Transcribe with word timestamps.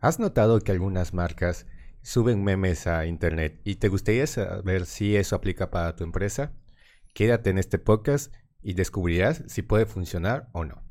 ¿Has 0.00 0.20
notado 0.20 0.60
que 0.60 0.70
algunas 0.70 1.12
marcas 1.12 1.66
suben 2.02 2.44
memes 2.44 2.86
a 2.86 3.06
internet 3.06 3.60
y 3.64 3.76
te 3.76 3.88
gustaría 3.88 4.28
saber 4.28 4.86
si 4.86 5.16
eso 5.16 5.34
aplica 5.34 5.72
para 5.72 5.96
tu 5.96 6.04
empresa? 6.04 6.52
Quédate 7.14 7.50
en 7.50 7.58
este 7.58 7.80
podcast 7.80 8.32
y 8.62 8.74
descubrirás 8.74 9.42
si 9.48 9.62
puede 9.62 9.86
funcionar 9.86 10.50
o 10.52 10.64
no. 10.64 10.84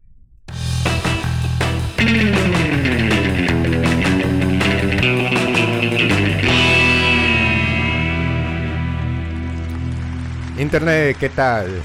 Internet, 10.59 11.15
¿qué 11.17 11.29
tal? 11.29 11.81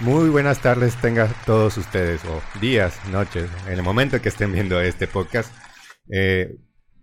Muy 0.00 0.28
buenas 0.28 0.60
tardes 0.60 1.00
tengan 1.00 1.32
todos 1.46 1.76
ustedes, 1.76 2.24
o 2.24 2.42
días, 2.58 2.98
noches, 3.12 3.48
en 3.68 3.74
el 3.74 3.82
momento 3.84 4.20
que 4.20 4.28
estén 4.28 4.52
viendo 4.52 4.80
este 4.80 5.06
podcast. 5.06 5.52
Eh, 6.10 6.56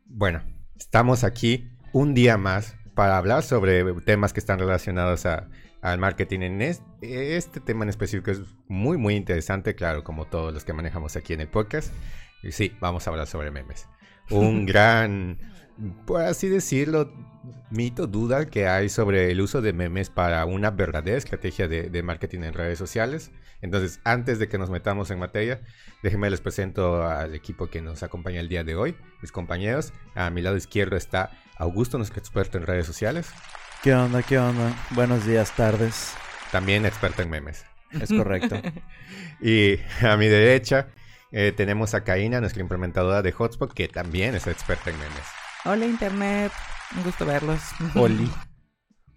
bueno, 0.05 0.41
estamos 0.77 1.23
aquí 1.23 1.69
un 1.93 2.13
día 2.13 2.37
más 2.37 2.75
para 2.95 3.17
hablar 3.17 3.43
sobre 3.43 3.83
temas 4.01 4.33
que 4.33 4.39
están 4.39 4.59
relacionados 4.59 5.25
al 5.25 5.99
marketing. 5.99 6.41
En 6.41 6.61
este, 6.61 7.59
tema 7.59 7.83
en 7.83 7.89
específico 7.89 8.31
es 8.31 8.41
muy, 8.67 8.97
muy 8.97 9.15
interesante, 9.15 9.75
claro, 9.75 10.03
como 10.03 10.25
todos 10.25 10.53
los 10.53 10.63
que 10.65 10.73
manejamos 10.73 11.15
aquí 11.15 11.33
en 11.33 11.41
el 11.41 11.47
podcast. 11.47 11.93
Y 12.43 12.51
sí, 12.51 12.75
vamos 12.79 13.07
a 13.07 13.11
hablar 13.11 13.27
sobre 13.27 13.51
memes. 13.51 13.87
Un 14.29 14.65
gran, 14.65 15.39
por 16.05 16.21
así 16.21 16.47
decirlo, 16.47 17.11
mito, 17.69 18.07
duda 18.07 18.45
que 18.45 18.67
hay 18.67 18.89
sobre 18.89 19.31
el 19.31 19.41
uso 19.41 19.61
de 19.61 19.73
memes 19.73 20.09
para 20.09 20.45
una 20.45 20.71
verdadera 20.71 21.17
estrategia 21.17 21.67
de, 21.67 22.03
marketing 22.03 22.41
en 22.41 22.53
redes 22.53 22.79
sociales. 22.79 23.31
Entonces, 23.61 23.99
antes 24.03 24.39
de 24.39 24.47
que 24.47 24.57
nos 24.57 24.69
metamos 24.69 25.11
en 25.11 25.19
materia, 25.19 25.61
déjenme 26.03 26.29
les 26.29 26.41
presento 26.41 27.05
al 27.05 27.33
equipo 27.35 27.67
que 27.67 27.81
nos 27.81 28.03
acompaña 28.03 28.39
el 28.39 28.49
día 28.49 28.63
de 28.63 28.75
hoy, 28.75 28.95
mis 29.21 29.31
compañeros. 29.31 29.91
A 30.13 30.29
mi 30.29 30.41
lado 30.41 30.55
izquierdo 30.55 30.95
está 30.95 31.31
Augusto, 31.57 31.97
nuestro 31.97 32.19
experto 32.19 32.57
en 32.57 32.65
redes 32.65 32.85
sociales. 32.85 33.29
¿Qué 33.81 33.93
onda? 33.93 34.23
¿Qué 34.23 34.37
onda? 34.37 34.73
Buenos 34.91 35.25
días, 35.25 35.55
tardes. 35.55 36.13
También 36.51 36.85
experto 36.85 37.21
en 37.21 37.29
memes. 37.29 37.65
Es 37.91 38.09
correcto. 38.09 38.61
y 39.41 39.77
a 40.01 40.17
mi 40.17 40.27
derecha 40.27 40.87
eh, 41.31 41.53
tenemos 41.55 41.93
a 41.93 42.03
Kaina, 42.03 42.39
nuestra 42.39 42.61
implementadora 42.61 43.21
de 43.21 43.31
Hotspot, 43.31 43.73
que 43.73 43.87
también 43.87 44.35
es 44.35 44.47
experta 44.47 44.89
en 44.89 44.97
memes. 44.99 45.44
Hola 45.67 45.87
Internet, 45.87 46.51
un 46.95 47.03
gusto 47.03 47.25
verlos. 47.25 47.59
Oli. 47.95 48.29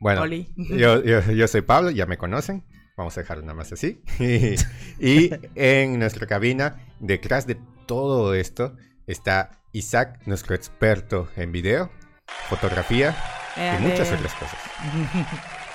Bueno, 0.00 0.24
Yo, 0.56 1.02
yo, 1.02 1.46
soy 1.46 1.60
Pablo, 1.60 1.90
ya 1.90 2.06
me 2.06 2.16
conocen. 2.16 2.64
Vamos 2.96 3.18
a 3.18 3.20
dejarlo 3.20 3.42
nada 3.42 3.54
más 3.54 3.70
así. 3.70 4.02
y 4.98 5.30
en 5.54 5.98
nuestra 5.98 6.26
cabina, 6.26 6.86
detrás 7.00 7.46
de 7.46 7.58
todo 7.84 8.32
esto, 8.32 8.76
está 9.06 9.60
Isaac, 9.72 10.22
nuestro 10.24 10.54
experto 10.54 11.28
en 11.36 11.52
video, 11.52 11.90
fotografía 12.48 13.14
y 13.54 13.82
muchas 13.82 14.10
otras 14.10 14.32
cosas. 14.32 14.58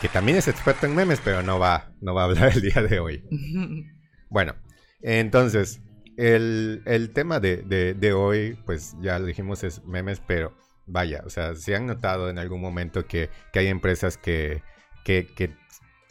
que 0.02 0.10
también 0.10 0.40
es 0.40 0.48
experto 0.48 0.88
en 0.88 0.96
memes, 0.96 1.22
pero 1.24 1.44
no 1.44 1.60
va, 1.60 1.92
no 2.02 2.16
va 2.16 2.24
a 2.24 2.26
hablar 2.26 2.52
el 2.52 2.62
día 2.64 2.82
de 2.82 3.00
hoy. 3.00 3.24
bueno, 4.30 4.56
entonces, 5.02 5.82
el, 6.18 6.82
el 6.86 7.12
tema 7.12 7.40
de, 7.40 7.58
de, 7.58 7.94
de, 7.94 8.14
hoy, 8.14 8.58
pues 8.66 8.96
ya 9.02 9.20
lo 9.20 9.26
dijimos, 9.26 9.64
es 9.64 9.84
memes, 9.86 10.22
pero 10.26 10.54
vaya, 10.86 11.24
o 11.26 11.30
sea, 11.30 11.56
se 11.56 11.76
han 11.76 11.86
notado 11.86 12.30
en 12.30 12.38
algún 12.38 12.62
momento 12.62 13.06
que, 13.06 13.30
hay 13.54 13.68
empresas 13.68 14.18
que, 14.18 14.62
que, 15.04 15.54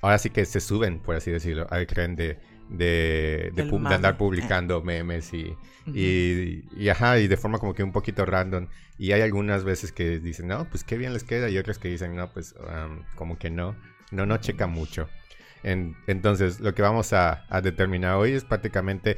ahora 0.01 0.19
sí 0.19 0.31
que 0.31 0.45
se 0.45 0.61
suben, 0.61 1.01
por 1.01 1.17
así 1.17 1.31
decirlo, 1.31 1.67
al 1.71 1.87
tren 1.87 2.17
de, 2.17 2.39
de, 2.69 3.53
andar 3.87 4.17
publicando 4.17 4.83
memes 4.83 5.33
y, 5.35 5.57
y, 5.87 6.89
ajá, 6.89 7.19
y 7.19 7.29
de 7.29 7.37
forma 7.37 7.59
como 7.59 7.75
que 7.75 7.83
un 7.83 7.93
poquito 7.93 8.25
random. 8.25 8.69
Y 8.99 9.13
hay 9.13 9.21
algunas 9.23 9.65
veces 9.65 9.93
que 9.93 10.21
dicen, 10.21 10.49
no, 10.49 10.69
pues 10.69 10.85
qué 10.85 10.97
bien 10.97 11.13
les 11.13 11.25
queda, 11.25 11.49
y 11.49 11.59
otras 11.59 11.79
que 11.79 11.89
dicen, 11.89 12.15
no, 12.17 12.31
pues 12.33 12.55
como 13.15 13.39
que 13.39 13.51
no, 13.51 13.77
no, 14.11 14.27
no 14.27 14.37
checa 14.39 14.67
mucho. 14.67 15.09
entonces, 15.63 16.61
lo 16.61 16.75
que 16.75 16.83
vamos 16.83 17.13
a, 17.13 17.45
a, 17.49 17.61
determinar 17.61 18.17
hoy 18.17 18.33
es 18.33 18.45
prácticamente 18.45 19.17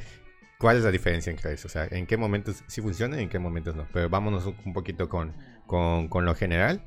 ¿Cuál 0.57 0.77
es 0.77 0.83
la 0.83 0.91
diferencia 0.91 1.31
entre 1.31 1.53
eso? 1.53 1.67
O 1.67 1.71
sea, 1.71 1.87
¿en 1.91 2.05
qué 2.07 2.17
momentos 2.17 2.63
sí 2.67 2.81
funciona 2.81 3.19
y 3.19 3.23
en 3.23 3.29
qué 3.29 3.39
momentos 3.39 3.75
no? 3.75 3.87
Pero 3.91 4.09
vámonos 4.09 4.45
un 4.45 4.73
poquito 4.73 5.09
con, 5.09 5.35
con, 5.67 6.25
lo 6.25 6.35
general. 6.35 6.81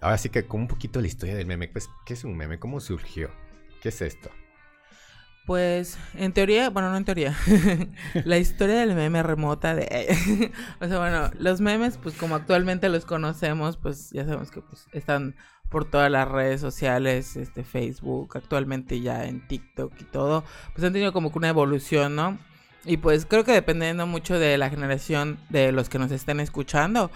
Ahora 0.00 0.18
sí 0.18 0.30
que 0.30 0.44
con 0.46 0.62
un 0.62 0.68
poquito 0.68 1.00
la 1.00 1.06
historia 1.06 1.36
del 1.36 1.46
meme. 1.46 1.68
Pues, 1.68 1.88
¿Qué 2.04 2.14
es 2.14 2.24
un 2.24 2.36
meme? 2.36 2.58
¿Cómo 2.58 2.80
surgió? 2.80 3.30
¿Qué 3.80 3.90
es 3.90 4.02
esto? 4.02 4.30
Pues 5.46 5.98
en 6.14 6.32
teoría, 6.32 6.70
bueno, 6.70 6.90
no 6.90 6.96
en 6.96 7.04
teoría, 7.04 7.34
la 8.24 8.38
historia 8.38 8.76
del 8.76 8.94
meme 8.94 9.22
remota 9.22 9.74
de... 9.74 10.52
o 10.80 10.86
sea, 10.86 10.98
bueno, 10.98 11.30
los 11.38 11.60
memes, 11.60 11.96
pues 11.96 12.14
como 12.14 12.36
actualmente 12.36 12.88
los 12.88 13.04
conocemos, 13.04 13.76
pues 13.76 14.10
ya 14.10 14.24
sabemos 14.24 14.50
que 14.50 14.60
pues, 14.60 14.86
están 14.92 15.34
por 15.70 15.84
todas 15.84 16.10
las 16.10 16.28
redes 16.28 16.60
sociales, 16.60 17.36
este 17.36 17.64
Facebook, 17.64 18.36
actualmente 18.36 19.00
ya 19.00 19.24
en 19.24 19.46
TikTok 19.46 19.92
y 20.00 20.04
todo, 20.04 20.44
pues 20.74 20.84
han 20.84 20.92
tenido 20.92 21.12
como 21.12 21.30
que 21.30 21.38
una 21.38 21.48
evolución, 21.48 22.16
¿no? 22.16 22.38
Y 22.84 22.96
pues 22.96 23.26
creo 23.26 23.44
que 23.44 23.52
dependiendo 23.52 24.06
mucho 24.06 24.38
de 24.38 24.58
la 24.58 24.70
generación 24.70 25.38
de 25.48 25.70
los 25.70 25.88
que 25.88 25.98
nos 25.98 26.10
estén 26.10 26.40
escuchando, 26.40 27.10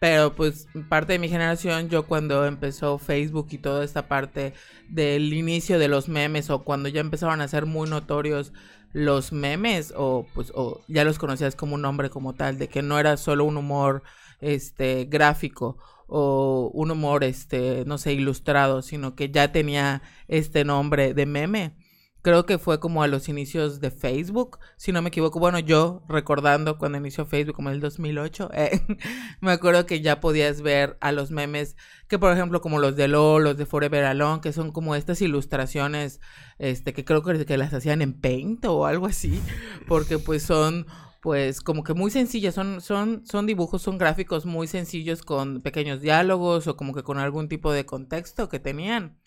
pero 0.00 0.34
pues 0.34 0.68
parte 0.88 1.14
de 1.14 1.18
mi 1.18 1.28
generación, 1.28 1.88
yo 1.88 2.06
cuando 2.06 2.46
empezó 2.46 2.98
Facebook 2.98 3.48
y 3.50 3.58
toda 3.58 3.84
esta 3.84 4.06
parte 4.08 4.54
del 4.88 5.32
inicio 5.32 5.78
de 5.78 5.88
los 5.88 6.08
memes 6.08 6.50
o 6.50 6.62
cuando 6.64 6.88
ya 6.88 7.00
empezaron 7.00 7.40
a 7.40 7.48
ser 7.48 7.66
muy 7.66 7.90
notorios 7.90 8.52
los 8.92 9.32
memes 9.32 9.92
o 9.96 10.26
pues 10.34 10.52
o 10.54 10.80
ya 10.88 11.04
los 11.04 11.18
conocías 11.18 11.56
como 11.56 11.74
un 11.74 11.82
nombre 11.82 12.10
como 12.10 12.34
tal, 12.34 12.58
de 12.58 12.68
que 12.68 12.80
no 12.80 12.98
era 12.98 13.16
solo 13.16 13.44
un 13.44 13.56
humor 13.56 14.02
este 14.40 15.04
gráfico 15.06 15.76
o 16.08 16.70
un 16.74 16.90
humor, 16.90 17.22
este, 17.22 17.84
no 17.86 17.98
sé, 17.98 18.14
ilustrado, 18.14 18.82
sino 18.82 19.14
que 19.14 19.30
ya 19.30 19.52
tenía 19.52 20.02
este 20.26 20.64
nombre 20.64 21.14
de 21.14 21.26
meme. 21.26 21.76
Creo 22.20 22.46
que 22.46 22.58
fue 22.58 22.80
como 22.80 23.02
a 23.02 23.06
los 23.06 23.28
inicios 23.28 23.80
de 23.80 23.92
Facebook, 23.92 24.58
si 24.76 24.90
no 24.90 25.00
me 25.02 25.08
equivoco. 25.08 25.38
Bueno, 25.38 25.60
yo 25.60 26.02
recordando 26.08 26.76
cuando 26.76 26.98
inició 26.98 27.26
Facebook, 27.26 27.54
como 27.54 27.68
en 27.68 27.76
el 27.76 27.80
2008, 27.80 28.50
eh, 28.54 28.80
me 29.40 29.52
acuerdo 29.52 29.86
que 29.86 30.00
ya 30.00 30.18
podías 30.18 30.60
ver 30.60 30.96
a 31.00 31.12
los 31.12 31.30
memes, 31.30 31.76
que 32.08 32.18
por 32.18 32.32
ejemplo 32.32 32.60
como 32.60 32.80
los 32.80 32.96
de 32.96 33.06
LOL, 33.06 33.44
los 33.44 33.56
de 33.56 33.66
Forever 33.66 34.04
Alone, 34.04 34.40
que 34.40 34.52
son 34.52 34.72
como 34.72 34.96
estas 34.96 35.22
ilustraciones, 35.22 36.20
este, 36.58 36.92
que 36.92 37.04
creo 37.04 37.22
que, 37.22 37.46
que 37.46 37.56
las 37.56 37.72
hacían 37.72 38.02
en 38.02 38.14
Paint 38.14 38.64
o 38.64 38.86
algo 38.86 39.06
así, 39.06 39.40
porque 39.86 40.18
pues 40.18 40.42
son 40.42 40.86
pues 41.20 41.60
como 41.60 41.82
que 41.84 41.94
muy 41.94 42.10
sencillas, 42.10 42.54
son, 42.54 42.80
son, 42.80 43.26
son 43.26 43.46
dibujos, 43.46 43.82
son 43.82 43.98
gráficos 43.98 44.46
muy 44.46 44.66
sencillos 44.68 45.22
con 45.22 45.60
pequeños 45.62 46.00
diálogos 46.00 46.66
o 46.66 46.76
como 46.76 46.94
que 46.94 47.02
con 47.02 47.18
algún 47.18 47.48
tipo 47.48 47.72
de 47.72 47.86
contexto 47.86 48.48
que 48.48 48.60
tenían. 48.60 49.18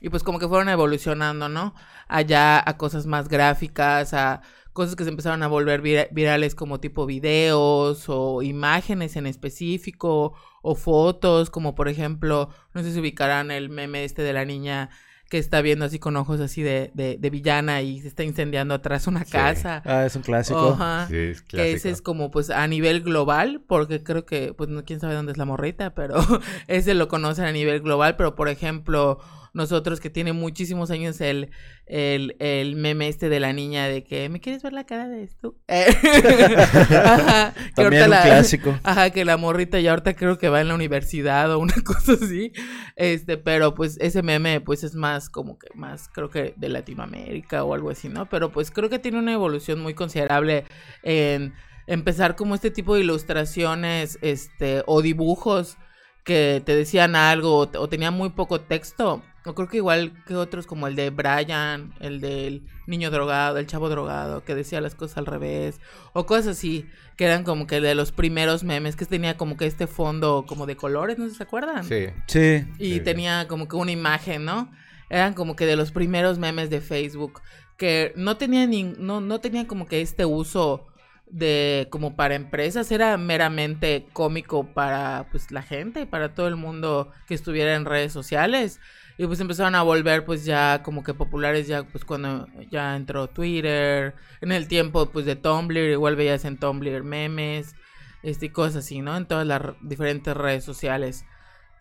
Y 0.00 0.10
pues 0.10 0.22
como 0.22 0.38
que 0.38 0.48
fueron 0.48 0.68
evolucionando, 0.68 1.48
¿no? 1.48 1.74
Allá 2.08 2.62
a 2.68 2.76
cosas 2.76 3.06
más 3.06 3.28
gráficas, 3.28 4.12
a 4.12 4.42
cosas 4.74 4.94
que 4.94 5.04
se 5.04 5.10
empezaron 5.10 5.42
a 5.42 5.48
volver 5.48 5.80
virales 5.80 6.54
como 6.54 6.80
tipo 6.80 7.06
videos 7.06 8.04
o 8.08 8.42
imágenes 8.42 9.16
en 9.16 9.26
específico 9.26 10.34
o 10.62 10.74
fotos, 10.74 11.48
como 11.50 11.74
por 11.74 11.88
ejemplo, 11.88 12.50
no 12.74 12.82
sé 12.82 12.92
si 12.92 13.00
ubicarán 13.00 13.50
el 13.50 13.70
meme 13.70 14.04
este 14.04 14.22
de 14.22 14.34
la 14.34 14.44
niña 14.44 14.90
que 15.28 15.38
está 15.38 15.60
viendo 15.60 15.84
así 15.84 15.98
con 15.98 16.16
ojos 16.16 16.40
así 16.40 16.62
de, 16.62 16.92
de, 16.94 17.30
villana 17.30 17.82
y 17.82 18.00
se 18.00 18.08
está 18.08 18.22
incendiando 18.22 18.74
atrás 18.74 19.08
una 19.08 19.24
casa. 19.24 19.82
Ah, 19.84 20.04
es 20.06 20.14
un 20.14 20.22
clásico. 20.22 20.70
Ajá. 20.78 21.08
Sí, 21.08 21.16
es 21.16 21.42
clásico. 21.42 21.56
Que 21.56 21.72
ese 21.72 21.90
es 21.90 22.00
como 22.00 22.30
pues 22.30 22.50
a 22.50 22.66
nivel 22.68 23.02
global, 23.02 23.60
porque 23.66 24.02
creo 24.02 24.24
que, 24.24 24.54
pues 24.54 24.70
no, 24.70 24.84
quién 24.84 25.00
sabe 25.00 25.14
dónde 25.14 25.32
es 25.32 25.38
la 25.38 25.44
morrita, 25.44 25.94
pero 25.94 26.14
ese 26.68 26.94
lo 26.94 27.08
conocen 27.08 27.44
a 27.44 27.52
nivel 27.52 27.80
global, 27.80 28.14
pero 28.16 28.36
por 28.36 28.48
ejemplo, 28.48 29.18
nosotros 29.56 30.00
que 30.00 30.10
tiene 30.10 30.34
muchísimos 30.34 30.90
años 30.90 31.18
el, 31.22 31.50
el, 31.86 32.36
el 32.40 32.76
meme 32.76 33.08
este 33.08 33.30
de 33.30 33.40
la 33.40 33.54
niña 33.54 33.88
de 33.88 34.04
que 34.04 34.28
¿me 34.28 34.38
quieres 34.38 34.62
ver 34.62 34.74
la 34.74 34.84
cara 34.84 35.08
de 35.08 35.22
esto? 35.22 35.56
ajá, 35.66 37.54
También 37.74 38.02
un 38.02 38.08
clásico. 38.10 38.78
Ajá, 38.84 39.08
que 39.10 39.24
la 39.24 39.38
morrita 39.38 39.80
ya 39.80 39.90
ahorita 39.90 40.14
creo 40.14 40.36
que 40.36 40.50
va 40.50 40.60
en 40.60 40.68
la 40.68 40.74
universidad 40.74 41.50
o 41.52 41.58
una 41.58 41.74
cosa 41.84 42.12
así. 42.12 42.52
Este, 42.96 43.38
pero 43.38 43.74
pues 43.74 43.96
ese 44.00 44.22
meme 44.22 44.60
pues 44.60 44.84
es 44.84 44.94
más 44.94 45.30
como 45.30 45.58
que 45.58 45.68
más 45.74 46.08
creo 46.08 46.28
que 46.28 46.52
de 46.56 46.68
Latinoamérica 46.68 47.64
o 47.64 47.72
algo 47.72 47.88
así, 47.88 48.10
¿no? 48.10 48.28
Pero 48.28 48.52
pues 48.52 48.70
creo 48.70 48.90
que 48.90 48.98
tiene 48.98 49.18
una 49.18 49.32
evolución 49.32 49.80
muy 49.80 49.94
considerable 49.94 50.64
en 51.02 51.54
empezar 51.86 52.36
como 52.36 52.54
este 52.54 52.70
tipo 52.70 52.94
de 52.94 53.00
ilustraciones 53.00 54.18
este 54.20 54.82
o 54.86 55.00
dibujos 55.00 55.78
que 56.26 56.60
te 56.66 56.74
decían 56.74 57.14
algo 57.14 57.70
o, 57.72 57.88
tenían 57.88 58.12
muy 58.12 58.30
poco 58.30 58.60
texto. 58.60 59.22
No 59.44 59.54
creo 59.54 59.68
que 59.68 59.76
igual 59.76 60.12
que 60.26 60.34
otros 60.34 60.66
como 60.66 60.88
el 60.88 60.96
de 60.96 61.10
Brian, 61.10 61.94
el 62.00 62.20
del 62.20 62.66
niño 62.88 63.12
drogado, 63.12 63.58
el 63.58 63.68
chavo 63.68 63.88
drogado, 63.88 64.44
que 64.44 64.56
decía 64.56 64.80
las 64.80 64.96
cosas 64.96 65.18
al 65.18 65.26
revés, 65.26 65.80
o 66.14 66.26
cosas 66.26 66.58
así, 66.58 66.84
que 67.16 67.26
eran 67.26 67.44
como 67.44 67.68
que 67.68 67.80
de 67.80 67.94
los 67.94 68.10
primeros 68.10 68.64
memes, 68.64 68.96
que 68.96 69.06
tenía 69.06 69.36
como 69.36 69.56
que 69.56 69.66
este 69.66 69.86
fondo 69.86 70.46
como 70.48 70.66
de 70.66 70.74
colores, 70.74 71.16
¿no 71.16 71.30
se 71.30 71.44
acuerdan? 71.44 71.84
Sí. 71.84 72.08
Sí. 72.26 72.66
Y 72.80 72.98
tenía 73.00 73.46
como 73.46 73.68
que 73.68 73.76
una 73.76 73.92
imagen, 73.92 74.44
¿no? 74.44 74.68
Eran 75.08 75.32
como 75.32 75.54
que 75.54 75.64
de 75.64 75.76
los 75.76 75.92
primeros 75.92 76.40
memes 76.40 76.68
de 76.70 76.80
Facebook, 76.80 77.40
que 77.76 78.12
no 78.16 78.36
tenían, 78.36 78.70
ni, 78.70 78.82
no, 78.82 79.20
no 79.20 79.38
tenían 79.38 79.66
como 79.66 79.86
que 79.86 80.00
este 80.00 80.24
uso 80.24 80.88
de 81.30 81.88
como 81.90 82.16
para 82.16 82.34
empresas, 82.34 82.90
era 82.92 83.16
meramente 83.16 84.06
cómico 84.12 84.66
para 84.74 85.26
pues 85.30 85.50
la 85.50 85.62
gente, 85.62 86.06
para 86.06 86.34
todo 86.34 86.48
el 86.48 86.56
mundo 86.56 87.10
que 87.26 87.34
estuviera 87.34 87.74
en 87.74 87.84
redes 87.84 88.12
sociales. 88.12 88.80
Y 89.18 89.26
pues 89.26 89.40
empezaron 89.40 89.74
a 89.74 89.82
volver 89.82 90.24
pues 90.24 90.44
ya 90.44 90.82
como 90.82 91.02
que 91.02 91.14
populares 91.14 91.66
ya 91.66 91.84
pues 91.84 92.04
cuando 92.04 92.46
ya 92.70 92.96
entró 92.96 93.28
Twitter, 93.28 94.14
en 94.40 94.52
el 94.52 94.68
tiempo 94.68 95.06
pues 95.06 95.24
de 95.26 95.36
Tumblr, 95.36 95.90
igual 95.90 96.16
veías 96.16 96.44
en 96.44 96.58
Tumblr 96.58 97.02
memes, 97.02 97.74
este, 98.22 98.46
y 98.46 98.50
cosas 98.50 98.76
así, 98.84 99.00
¿no? 99.00 99.16
En 99.16 99.26
todas 99.26 99.46
las 99.46 99.62
diferentes 99.82 100.36
redes 100.36 100.64
sociales. 100.64 101.24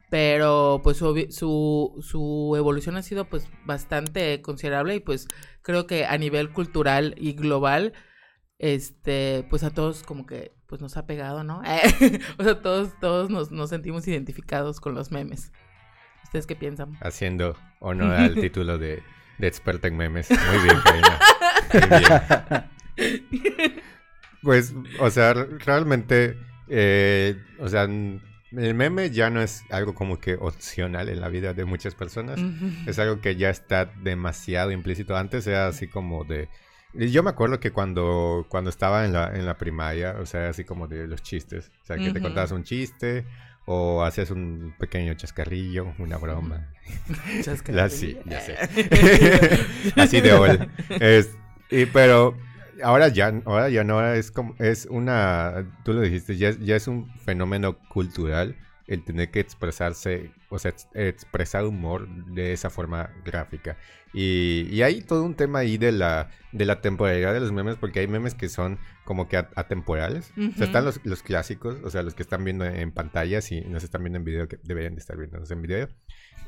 Pero 0.09 0.81
pues 0.83 0.97
su, 0.97 1.27
su, 1.31 2.00
su 2.01 2.53
evolución 2.56 2.95
ha 2.95 3.01
sido 3.01 3.25
pues 3.25 3.50
bastante 3.65 4.42
considerable 4.42 4.95
y 4.95 5.00
pues 5.00 5.27
creo 5.62 5.88
que 5.88 6.06
a 6.06 6.18
nivel 6.18 6.51
cultural 6.51 7.15
y 7.18 7.33
global 7.33 7.94
este, 8.60 9.46
pues 9.50 9.63
a 9.63 9.72
todos 9.72 10.04
como 10.04 10.25
que 10.25 10.54
pues 10.68 10.81
nos 10.81 10.98
ha 10.98 11.06
pegado, 11.06 11.44
¿no? 11.44 11.60
o 12.38 12.44
sea, 12.44 12.62
todos, 12.62 13.00
todos 13.00 13.30
nos, 13.30 13.52
nos, 13.52 13.69
sentimos 13.69 14.07
identificados 14.07 14.80
con 14.80 14.96
los 14.96 15.12
memes. 15.12 15.52
¿Ustedes 16.24 16.48
qué 16.48 16.56
piensan? 16.56 16.98
Haciendo 17.02 17.56
honor 17.80 18.13
al 18.13 18.36
título 18.42 18.78
de, 18.78 19.04
de 19.38 19.48
experta 19.48 19.88
en 19.88 19.98
memes. 19.98 20.30
Muy 20.30 20.63
bien, 20.63 20.78
Karina. 20.84 21.19
Muy 22.92 23.40
bien. 23.60 23.81
Pues, 24.46 24.75
o 25.00 25.10
sea, 25.10 25.34
realmente, 25.34 26.38
eh, 26.68 27.36
o 27.57 27.68
sea, 27.68 27.84
el 27.84 28.74
meme 28.75 29.10
ya 29.10 29.31
no 29.31 29.42
es 29.42 29.63
algo 29.72 29.96
como 29.96 30.19
que 30.19 30.36
opcional 30.36 31.10
en 31.10 31.19
la 31.19 31.30
vida 31.30 31.56
de 31.56 31.66
muchas 31.66 31.96
personas. 31.96 32.40
Es 32.86 33.00
algo 33.00 33.22
que 33.22 33.36
ya 33.36 33.50
está 33.50 33.86
demasiado 33.86 34.72
implícito. 34.72 35.18
Antes 35.18 35.48
era 35.48 35.68
así 35.68 35.88
como 35.88 36.25
de 36.25 36.48
yo 36.97 37.24
me 37.24 37.30
acuerdo 37.30 37.59
que 37.59 37.71
cuando, 37.71 38.45
cuando 38.50 38.69
estaba 38.69 39.06
en 39.06 39.13
la, 39.13 39.36
en 39.36 39.45
la 39.45 39.57
primaria, 39.57 40.15
o 40.19 40.25
sea, 40.25 40.50
así 40.50 40.63
como 40.63 40.88
de 40.88 41.07
los 41.07 41.21
chistes, 41.21 41.71
o 41.83 41.86
sea, 41.86 41.97
que 41.97 42.12
te 42.12 42.21
contabas 42.21 42.51
un 42.51 42.63
chiste 42.63 43.25
o 43.65 44.03
hacías 44.03 44.31
un 44.31 44.75
pequeño 44.77 45.13
chascarrillo, 45.15 45.94
una 46.00 46.18
broma. 46.18 46.71
Chascarrillo. 47.44 47.89
sí, 47.89 48.18
ya 48.25 48.42
sé. 48.42 48.57
así 49.95 50.21
de 50.21 50.33
hola. 50.33 50.69
y, 51.71 51.86
pero 51.88 52.38
ahora 52.83 53.07
ya, 53.07 53.33
ahora 53.45 53.69
ya 53.69 53.83
no, 53.83 54.06
es 54.13 54.31
como, 54.31 54.56
es 54.59 54.88
una, 54.89 55.65
tú 55.83 55.94
lo 55.94 56.01
dijiste, 56.01 56.38
ya, 56.38 56.51
ya 56.51 56.75
es 56.75 56.88
un 56.88 57.12
fenómeno 57.25 57.77
cultural 57.89 58.56
el 58.88 59.03
tener 59.03 59.31
que 59.31 59.39
expresarse, 59.39 60.31
o 60.50 60.59
sea, 60.59 60.74
expresar 60.94 61.65
humor 61.65 62.07
de 62.07 62.53
esa 62.53 62.69
forma 62.69 63.09
gráfica. 63.24 63.77
Y, 64.13 64.81
hay 64.81 65.01
todo 65.01 65.24
un 65.24 65.36
tema 65.36 65.59
ahí 65.59 65.77
de 65.77 65.92
la, 65.92 66.30
de 66.51 66.65
la 66.65 66.81
temporalidad 66.81 67.33
de 67.33 67.42
los 67.42 67.51
memes, 67.51 67.75
porque 67.75 68.00
hay 68.00 68.07
memes 68.07 68.33
que 68.33 68.47
son 68.47 68.80
como 69.03 69.27
que 69.27 69.38
atemporales. 69.38 70.31
O 70.38 70.57
sea, 70.57 70.68
están 70.68 70.86
los, 70.86 71.01
los, 71.03 71.21
clásicos, 71.21 71.77
o 71.83 71.89
sea, 71.89 72.01
los 72.01 72.13
que 72.13 72.24
están 72.24 72.44
viendo 72.44 72.65
en 72.65 72.92
pantalla, 72.92 73.42
si 73.42 73.62
no 73.62 73.80
se 73.80 73.88
están 73.88 74.03
viendo 74.03 74.18
en 74.18 74.24
video, 74.24 74.47
que 74.47 74.57
deberían 74.63 74.95
de 74.95 75.01
estar 75.01 75.18
viéndonos 75.18 75.51
en 75.51 75.62
video. 75.62 75.89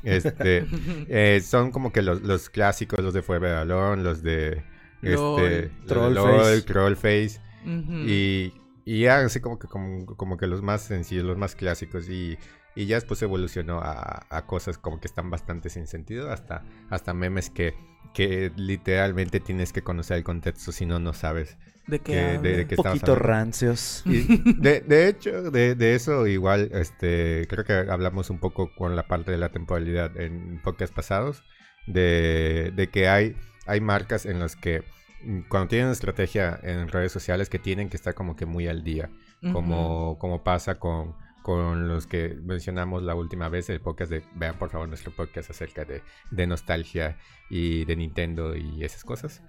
Este, 0.02 0.64
eh, 1.08 1.40
son 1.42 1.70
como 1.70 1.92
que 1.92 2.02
los, 2.02 2.22
los, 2.22 2.48
clásicos, 2.48 3.00
los 3.00 3.12
de 3.12 3.22
Fuego 3.22 3.46
de 3.46 3.96
los 3.96 4.22
de 4.22 4.62
este, 5.02 5.70
Trollface. 5.86 6.62
Trollface. 6.62 7.40
Y 7.66 8.54
y 8.88 9.00
ya 9.00 9.18
así 9.18 9.40
como 9.40 9.58
que, 9.58 9.68
como, 9.68 10.06
como, 10.06 10.38
que 10.38 10.46
los 10.46 10.62
más 10.62 10.80
sencillos, 10.80 11.22
los 11.22 11.36
más 11.36 11.54
clásicos. 11.54 12.08
Y, 12.08 12.38
y 12.74 12.86
ya 12.86 12.96
después 12.96 13.20
evolucionó 13.22 13.80
a, 13.80 14.26
a, 14.30 14.46
cosas 14.46 14.78
como 14.78 15.00
que 15.00 15.08
están 15.08 15.30
bastante 15.30 15.70
sin 15.70 15.86
sentido. 15.86 16.30
Hasta, 16.30 16.64
hasta 16.90 17.14
memes 17.14 17.50
que, 17.50 17.74
que 18.14 18.52
literalmente 18.56 19.40
tienes 19.40 19.72
que 19.72 19.82
conocer 19.82 20.18
el 20.18 20.24
contexto, 20.24 20.72
si 20.72 20.86
no, 20.86 20.98
no 20.98 21.12
sabes. 21.12 21.56
De 21.86 22.00
qué, 22.00 22.38
de, 22.38 22.66
Un 22.76 22.84
poquito 22.84 23.14
rancios. 23.14 24.02
de, 24.06 24.80
de, 24.80 25.08
hecho, 25.08 25.50
de, 25.50 25.74
de, 25.74 25.94
eso 25.94 26.26
igual, 26.26 26.70
este, 26.72 27.46
creo 27.48 27.64
que 27.64 27.72
hablamos 27.72 28.30
un 28.30 28.38
poco 28.38 28.70
con 28.74 28.94
la 28.94 29.08
parte 29.08 29.30
de 29.30 29.38
la 29.38 29.48
temporalidad 29.48 30.16
en 30.20 30.60
podcasts 30.62 30.94
pasados. 30.94 31.42
De, 31.86 32.70
de 32.76 32.90
que 32.90 33.08
hay, 33.08 33.34
hay 33.66 33.80
marcas 33.80 34.26
en 34.26 34.40
las 34.40 34.56
que 34.56 34.84
Mm, 35.22 35.40
cuando 35.48 35.68
tienen 35.68 35.90
estrategia 35.90 36.58
en 36.62 36.88
redes 36.88 37.12
sociales 37.12 37.48
que 37.48 37.58
tienen 37.58 37.88
que 37.88 37.96
estar 37.96 38.14
como 38.14 38.36
que 38.36 38.46
muy 38.46 38.68
al 38.68 38.84
día, 38.84 39.10
como, 39.52 40.18
como 40.18 40.42
pasa 40.42 40.78
con, 40.78 41.14
con 41.48 41.88
los 41.88 42.06
que 42.06 42.36
mencionamos 42.44 43.02
la 43.02 43.14
última 43.14 43.48
vez, 43.48 43.70
el 43.70 43.80
podcast 43.80 44.10
de, 44.10 44.22
vean 44.34 44.58
por 44.58 44.68
favor 44.68 44.86
nuestro 44.86 45.12
podcast 45.12 45.48
acerca 45.48 45.86
de, 45.86 46.02
de 46.30 46.46
nostalgia 46.46 47.16
y 47.48 47.86
de 47.86 47.96
Nintendo 47.96 48.54
y 48.54 48.84
esas 48.84 49.02
cosas. 49.02 49.42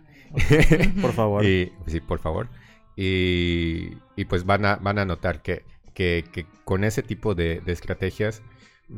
por 1.02 1.12
favor. 1.12 1.44
y, 1.46 1.74
sí, 1.88 2.00
por 2.00 2.20
favor. 2.20 2.48
Y, 2.96 3.98
y, 4.16 4.24
pues 4.30 4.46
van 4.46 4.64
a, 4.64 4.78
van 4.78 4.98
a 4.98 5.04
notar 5.04 5.42
que, 5.42 5.66
que, 5.94 6.24
que 6.32 6.46
con 6.64 6.86
ese 6.86 7.04
tipo 7.04 7.36
de, 7.36 7.60
de 7.60 7.74
estrategias, 7.74 8.44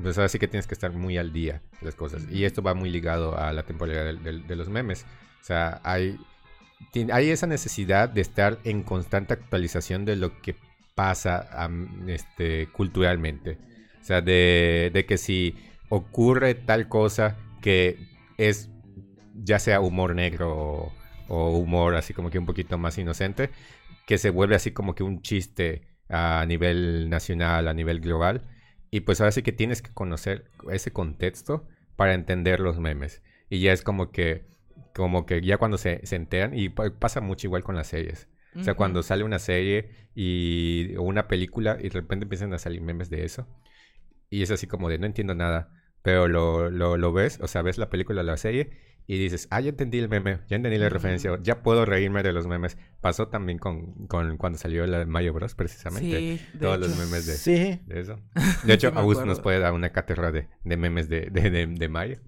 pues 0.04 0.20
ahora 0.20 0.30
sí 0.30 0.38
que 0.38 0.48
tienes 0.48 0.68
que 0.68 0.76
estar 0.76 0.92
muy 0.92 1.18
al 1.18 1.34
día 1.34 1.64
las 1.82 1.96
cosas. 1.96 2.28
Y 2.30 2.46
esto 2.46 2.62
va 2.62 2.76
muy 2.76 2.92
ligado 2.92 3.36
a 3.36 3.52
la 3.52 3.64
temporalidad 3.64 4.14
de, 4.14 4.44
de 4.44 4.56
los 4.56 4.70
memes. 4.70 5.08
O 5.42 5.44
sea, 5.44 5.82
hay 5.84 6.20
hay 7.12 7.30
esa 7.30 7.48
necesidad 7.48 8.10
de 8.10 8.22
estar 8.22 8.60
en 8.64 8.84
constante 8.84 9.34
actualización 9.34 10.06
de 10.06 10.18
lo 10.18 10.40
que 10.42 10.56
pasa 11.02 11.50
este, 12.06 12.68
culturalmente. 12.68 13.58
O 14.00 14.04
sea, 14.04 14.22
de, 14.22 15.06
que 15.08 15.18
si 15.18 15.56
ocurre 15.90 16.54
tal 16.54 16.88
cosa 16.88 17.38
que 17.60 17.98
es 18.38 18.70
ya 19.34 19.58
sea 19.58 19.82
humor 19.82 20.14
negro 20.14 20.92
o, 21.28 21.58
humor 21.58 21.96
así 21.96 22.14
como 22.14 22.30
que 22.30 22.38
un 22.38 22.46
poquito 22.46 22.78
más 22.78 23.00
inocente, 23.00 23.50
que 24.06 24.20
se 24.20 24.30
vuelve 24.30 24.56
así 24.56 24.74
como 24.74 24.94
que 24.94 25.02
un 25.02 25.24
chiste 25.24 25.88
a 26.08 26.46
nivel 26.48 27.10
nacional, 27.10 27.68
a 27.68 27.74
nivel 27.74 28.00
global. 28.00 28.44
Y 28.92 29.00
pues 29.00 29.22
ahora 29.22 29.32
sí 29.32 29.42
que 29.42 29.54
tienes 29.54 29.82
que 29.82 29.92
conocer 29.92 30.52
ese 30.72 30.92
contexto 30.94 31.68
para 31.96 32.14
entender 32.14 32.60
los 32.60 32.78
memes. 32.78 33.24
Y 33.50 33.60
ya 33.62 33.74
es 33.74 33.82
como 33.82 34.12
que 34.12 34.46
como 34.94 35.26
que 35.26 35.42
ya 35.42 35.58
cuando 35.58 35.80
se, 35.80 36.06
se 36.06 36.16
enteran, 36.16 36.52
y 36.56 36.70
pasa 36.70 37.22
mucho 37.22 37.48
igual 37.48 37.64
con 37.64 37.76
las 37.76 37.88
series. 37.88 38.28
O 38.56 38.64
sea, 38.64 38.74
cuando 38.74 39.02
sale 39.04 39.24
una 39.24 39.40
serie 39.40 39.90
y, 40.14 40.96
o 40.98 41.04
una 41.04 41.28
película 41.28 41.78
y 41.80 41.84
de 41.84 42.02
repente 42.02 42.26
empiezan 42.26 42.54
a 42.54 42.60
salir 42.60 42.82
memes 42.82 43.10
de 43.10 43.24
eso. 43.24 43.48
Y 44.30 44.42
es 44.42 44.52
así 44.52 44.68
como 44.68 44.90
de 44.90 44.98
no 44.98 45.06
entiendo 45.06 45.36
nada. 45.36 45.74
Pero 46.02 46.28
lo, 46.28 46.70
lo, 46.70 46.98
lo 46.98 47.14
ves, 47.14 47.40
o 47.42 47.48
sea, 47.48 47.62
ves 47.62 47.78
la 47.78 47.90
película 47.90 48.22
o 48.22 48.24
la 48.24 48.38
serie 48.38 48.72
y 49.08 49.18
dices, 49.18 49.48
ah, 49.52 49.60
ya 49.60 49.70
entendí 49.70 50.00
el 50.00 50.10
meme, 50.10 50.40
ya 50.48 50.56
entendí 50.56 50.78
la 50.78 50.90
referencia, 50.90 51.38
ya 51.42 51.64
puedo 51.64 51.86
reírme 51.86 52.24
de 52.24 52.34
los 52.34 52.48
memes. 52.48 52.78
Pasó 53.02 53.28
también 53.28 53.58
con, 53.58 54.08
con 54.08 54.38
cuando 54.38 54.58
salió 54.58 54.86
la 54.88 55.00
de 55.00 55.06
Mario 55.06 55.34
Bros, 55.34 55.56
precisamente. 55.56 56.38
Sí, 56.38 56.58
Todos 56.60 56.80
los 56.80 56.98
memes 56.98 57.26
de, 57.26 57.34
sí. 57.34 57.82
de 57.86 58.00
eso. 58.00 58.20
De 58.64 58.74
hecho, 58.74 58.92
Augusto 58.96 59.26
nos 59.26 59.40
puede 59.40 59.60
dar 59.60 59.74
una 59.74 59.92
cátedra 59.92 60.32
de, 60.32 60.48
de 60.64 60.78
memes 60.78 61.10
de, 61.10 61.30
de, 61.30 61.68
de 61.68 61.90
Mario. 61.90 62.20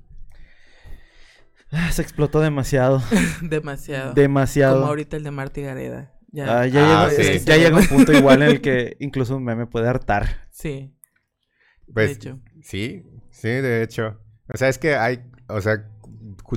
Ah, 1.74 1.92
se 1.92 2.02
explotó 2.02 2.40
demasiado. 2.40 3.02
demasiado. 3.42 4.14
Demasiado. 4.14 4.76
Como 4.76 4.88
ahorita 4.88 5.18
el 5.18 5.24
de 5.24 5.32
Marty 5.32 5.62
Gareda. 5.62 6.14
Ya, 6.32 6.62
ah, 6.62 6.68
ya, 6.68 7.06
ah, 7.06 7.10
llega, 7.10 7.78
un 7.78 7.88
punto 7.88 8.12
igual 8.18 8.42
en 8.42 8.50
el 8.50 8.62
que 8.62 8.96
incluso 9.00 9.36
un 9.36 9.44
meme 9.44 9.68
puede 9.68 9.88
hartar. 9.88 10.48
Sí. 10.52 10.96
Pues, 11.94 12.08
de 12.08 12.14
hecho. 12.14 12.40
Sí, 12.62 13.06
sí, 13.30 13.50
de 13.50 13.84
hecho. 13.84 14.20
O 14.52 14.58
sea, 14.58 14.70
es 14.70 14.80
que 14.80 14.96
hay, 14.96 15.24
o 15.48 15.62
sea, 15.62 15.86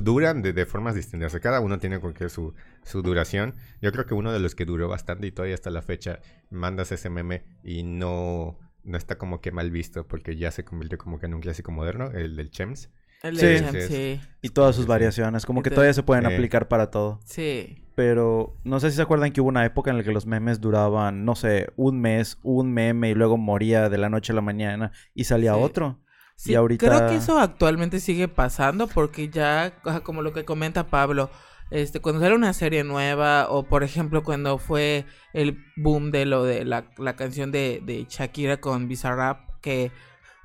duran 0.01 0.41
de, 0.41 0.65
formas 0.65 0.95
distintas. 0.95 1.27
O 1.27 1.31
sea, 1.31 1.39
cada 1.39 1.59
uno 1.59 1.79
tiene 1.79 1.99
cualquier 1.99 2.29
su, 2.29 2.53
su 2.83 3.01
duración. 3.01 3.55
Yo 3.81 3.91
creo 3.91 4.05
que 4.05 4.13
uno 4.13 4.31
de 4.31 4.39
los 4.39 4.55
que 4.55 4.65
duró 4.65 4.87
bastante 4.87 5.27
y 5.27 5.31
todavía 5.31 5.55
hasta 5.55 5.69
la 5.69 5.81
fecha, 5.81 6.19
mandas 6.49 6.91
ese 6.91 7.09
meme 7.09 7.43
y 7.63 7.83
no, 7.83 8.59
no 8.83 8.97
está 8.97 9.17
como 9.17 9.41
que 9.41 9.51
mal 9.51 9.71
visto 9.71 10.07
porque 10.07 10.37
ya 10.37 10.51
se 10.51 10.63
convirtió 10.63 10.97
como 10.97 11.19
que 11.19 11.25
en 11.25 11.33
un 11.33 11.41
clásico 11.41 11.71
moderno, 11.71 12.11
el 12.11 12.35
del 12.35 12.49
Chems 12.49 12.89
sí, 13.21 14.19
Y 14.41 14.49
todas 14.49 14.75
sus 14.75 14.87
variaciones, 14.87 15.45
como 15.45 15.63
que 15.63 15.69
todavía 15.69 15.93
se 15.93 16.03
pueden 16.03 16.25
aplicar 16.25 16.67
para 16.67 16.91
todo. 16.91 17.19
Sí. 17.25 17.83
Pero 17.95 18.55
no 18.63 18.79
sé 18.79 18.91
si 18.91 18.97
se 18.97 19.01
acuerdan 19.01 19.31
que 19.31 19.41
hubo 19.41 19.49
una 19.49 19.65
época 19.65 19.89
en 19.89 19.97
la 19.97 20.03
que 20.03 20.11
los 20.11 20.27
memes 20.27 20.61
duraban, 20.61 21.25
no 21.25 21.35
sé, 21.35 21.71
un 21.75 21.99
mes, 21.99 22.37
un 22.43 22.71
meme 22.71 23.09
y 23.09 23.15
luego 23.15 23.37
moría 23.37 23.89
de 23.89 23.97
la 23.97 24.09
noche 24.09 24.33
a 24.33 24.35
la 24.35 24.41
mañana 24.41 24.91
y 25.15 25.23
salía 25.23 25.55
otro. 25.55 25.99
Sí, 26.35 26.51
y 26.51 26.55
ahorita... 26.55 26.85
creo 26.85 27.09
que 27.09 27.15
eso 27.15 27.39
actualmente 27.39 27.99
sigue 27.99 28.27
pasando 28.27 28.85
porque 28.85 29.29
ya, 29.29 29.73
como 30.03 30.21
lo 30.21 30.31
que 30.31 30.45
comenta 30.45 30.85
Pablo, 30.85 31.31
este, 31.71 31.99
cuando 31.99 32.21
sale 32.21 32.35
una 32.35 32.53
serie 32.53 32.83
nueva 32.83 33.47
o 33.49 33.63
por 33.63 33.83
ejemplo 33.83 34.23
cuando 34.23 34.57
fue 34.57 35.05
el 35.33 35.57
boom 35.75 36.11
de 36.11 36.25
lo 36.25 36.43
de 36.43 36.63
la, 36.63 36.91
la 36.97 37.15
canción 37.15 37.51
de, 37.51 37.81
de 37.83 38.05
Shakira 38.07 38.57
con 38.57 38.87
Bizarrap 38.87 39.59
que 39.61 39.91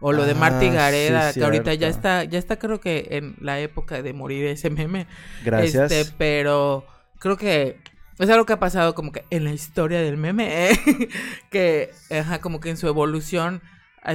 o 0.02 0.12
lo 0.12 0.26
de 0.26 0.34
Marty 0.34 0.66
ah, 0.66 0.72
Gareda, 0.72 1.32
que 1.32 1.42
ahorita 1.42 1.72
ya 1.74 1.88
está, 1.88 2.24
ya 2.24 2.38
está 2.38 2.58
creo 2.58 2.80
que 2.80 3.06
en 3.12 3.36
la 3.40 3.60
época 3.60 4.02
de 4.02 4.12
morir 4.12 4.46
ese 4.46 4.68
meme. 4.68 5.06
Gracias. 5.44 5.90
Este, 5.90 6.12
pero 6.18 6.84
creo 7.18 7.36
que 7.36 7.78
es 8.18 8.28
algo 8.28 8.44
que 8.44 8.52
ha 8.52 8.60
pasado 8.60 8.94
como 8.94 9.12
que 9.12 9.24
en 9.30 9.44
la 9.44 9.52
historia 9.52 10.02
del 10.02 10.16
meme, 10.16 10.70
¿eh? 10.70 10.78
que 11.50 11.92
ajá, 12.10 12.40
como 12.40 12.60
que 12.60 12.70
en 12.70 12.76
su 12.76 12.88
evolución 12.88 13.62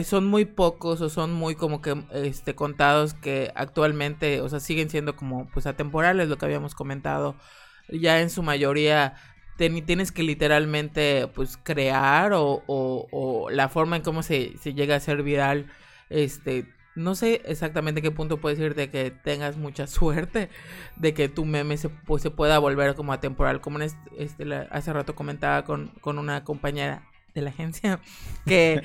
son 0.04 0.26
muy 0.26 0.44
pocos 0.44 1.00
o 1.00 1.10
son 1.10 1.34
muy 1.34 1.56
como 1.56 1.82
que 1.82 1.96
este 2.14 2.54
contados 2.54 3.14
que 3.14 3.52
actualmente, 3.56 4.42
o 4.42 4.50
sea, 4.50 4.60
siguen 4.60 4.90
siendo 4.90 5.16
como 5.16 5.48
pues 5.48 5.66
atemporales, 5.66 6.28
lo 6.28 6.38
que 6.38 6.46
habíamos 6.46 6.76
comentado. 6.76 7.36
Ya 7.90 8.20
en 8.20 8.30
su 8.30 8.44
mayoría 8.44 9.16
tienes 9.58 10.12
que 10.12 10.24
literalmente 10.24 11.28
pues 11.34 11.58
crear 11.58 12.34
o, 12.34 12.64
o, 12.68 13.50
la 13.50 13.70
forma 13.70 13.96
en 13.96 14.04
cómo 14.04 14.24
se, 14.24 14.58
se, 14.58 14.74
llega 14.74 14.96
a 14.96 15.00
ser 15.00 15.24
viral, 15.24 15.68
este, 16.10 16.66
no 16.96 17.16
sé 17.16 17.42
exactamente 17.46 18.02
qué 18.02 18.12
punto 18.12 18.38
puedes 18.38 18.60
decir 18.60 18.76
de 18.76 18.90
que 18.90 19.12
tengas 19.12 19.58
mucha 19.58 19.88
suerte 19.88 20.50
de 20.96 21.14
que 21.14 21.30
tu 21.30 21.46
meme 21.46 21.78
se, 21.78 21.90
pues, 21.90 22.22
se 22.22 22.32
pueda 22.32 22.60
volver 22.60 22.96
como 22.96 23.14
atemporal, 23.14 23.62
como 23.62 23.80
en 23.82 23.90
este, 24.18 24.54
hace 24.72 24.94
rato 24.94 25.16
comentaba 25.16 25.64
con, 25.64 25.88
con 26.02 26.20
una 26.20 26.44
compañera 26.44 27.08
de 27.34 27.42
la 27.42 27.50
agencia 27.50 28.00
que 28.46 28.82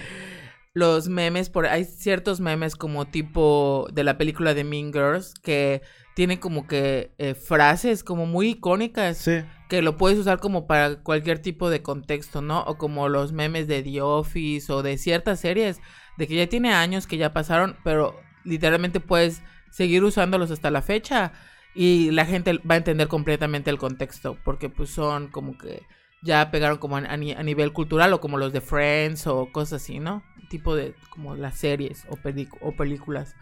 los 0.75 1.09
memes, 1.09 1.51
por 1.51 1.67
hay 1.67 1.85
ciertos 1.85 2.41
memes 2.41 2.77
como 2.77 3.07
tipo 3.07 3.89
de 3.93 4.05
la 4.05 4.17
película 4.17 4.55
de 4.55 4.65
Mean 4.65 4.91
Girls 4.93 5.35
que 5.35 5.83
tienen 6.15 6.39
como 6.39 6.67
que 6.67 7.13
eh, 7.19 7.35
frases 7.35 8.05
como 8.05 8.27
muy 8.27 8.51
icónicas 8.51 9.29
que 9.73 9.81
lo 9.81 9.97
puedes 9.97 10.19
usar 10.19 10.39
como 10.39 10.67
para 10.67 10.97
cualquier 10.97 11.39
tipo 11.39 11.71
de 11.71 11.81
contexto, 11.81 12.43
¿no? 12.43 12.61
O 12.65 12.77
como 12.77 13.09
los 13.09 13.33
memes 13.33 13.67
de 13.69 13.83
The 13.83 14.03
Office 14.03 14.71
o 14.71 14.83
de 14.83 14.99
ciertas 14.99 15.41
series 15.41 15.81
de 16.19 16.27
que 16.27 16.35
ya 16.35 16.47
tiene 16.47 16.75
años 16.75 17.07
que 17.07 17.17
ya 17.17 17.33
pasaron, 17.33 17.79
pero 17.83 18.21
literalmente 18.45 19.01
puedes 19.01 19.43
seguir 19.71 20.05
usándolos 20.05 20.51
hasta 20.51 20.71
la 20.71 20.83
fecha 20.83 21.33
y 21.75 22.11
la 22.11 22.27
gente 22.27 22.53
va 22.71 22.75
a 22.75 22.77
entender 22.77 23.09
completamente 23.09 23.71
el 23.71 23.79
contexto 23.79 24.37
porque 24.45 24.69
pues 24.69 24.91
son 24.91 25.29
como 25.29 25.57
que 25.57 25.87
ya 26.21 26.51
pegaron 26.51 26.77
como 26.77 26.99
a, 26.99 27.17
nivel 27.17 27.73
cultural 27.73 28.13
o 28.13 28.21
como 28.21 28.37
los 28.37 28.53
de 28.53 28.61
Friends 28.61 29.27
o 29.27 29.51
cosas 29.53 29.83
así, 29.83 30.01
¿no? 30.01 30.23
Tipo 30.51 30.77
de 30.77 30.95
como 31.09 31.35
las 31.35 31.57
series 31.57 32.05
o, 32.11 32.19
o 32.61 32.73
películas 32.73 33.37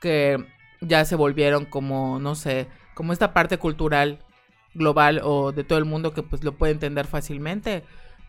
que 0.00 0.46
ya 0.80 1.04
se 1.04 1.14
volvieron 1.14 1.66
como, 1.66 2.18
no 2.20 2.36
sé, 2.36 2.68
como 2.94 3.12
esta 3.12 3.34
parte 3.34 3.58
cultural 3.58 4.24
global 4.74 5.20
o 5.22 5.52
de 5.52 5.64
todo 5.64 5.78
el 5.78 5.84
mundo 5.84 6.12
que 6.12 6.22
pues 6.22 6.44
lo 6.44 6.56
puede 6.56 6.72
entender 6.72 7.06
fácilmente 7.06 7.84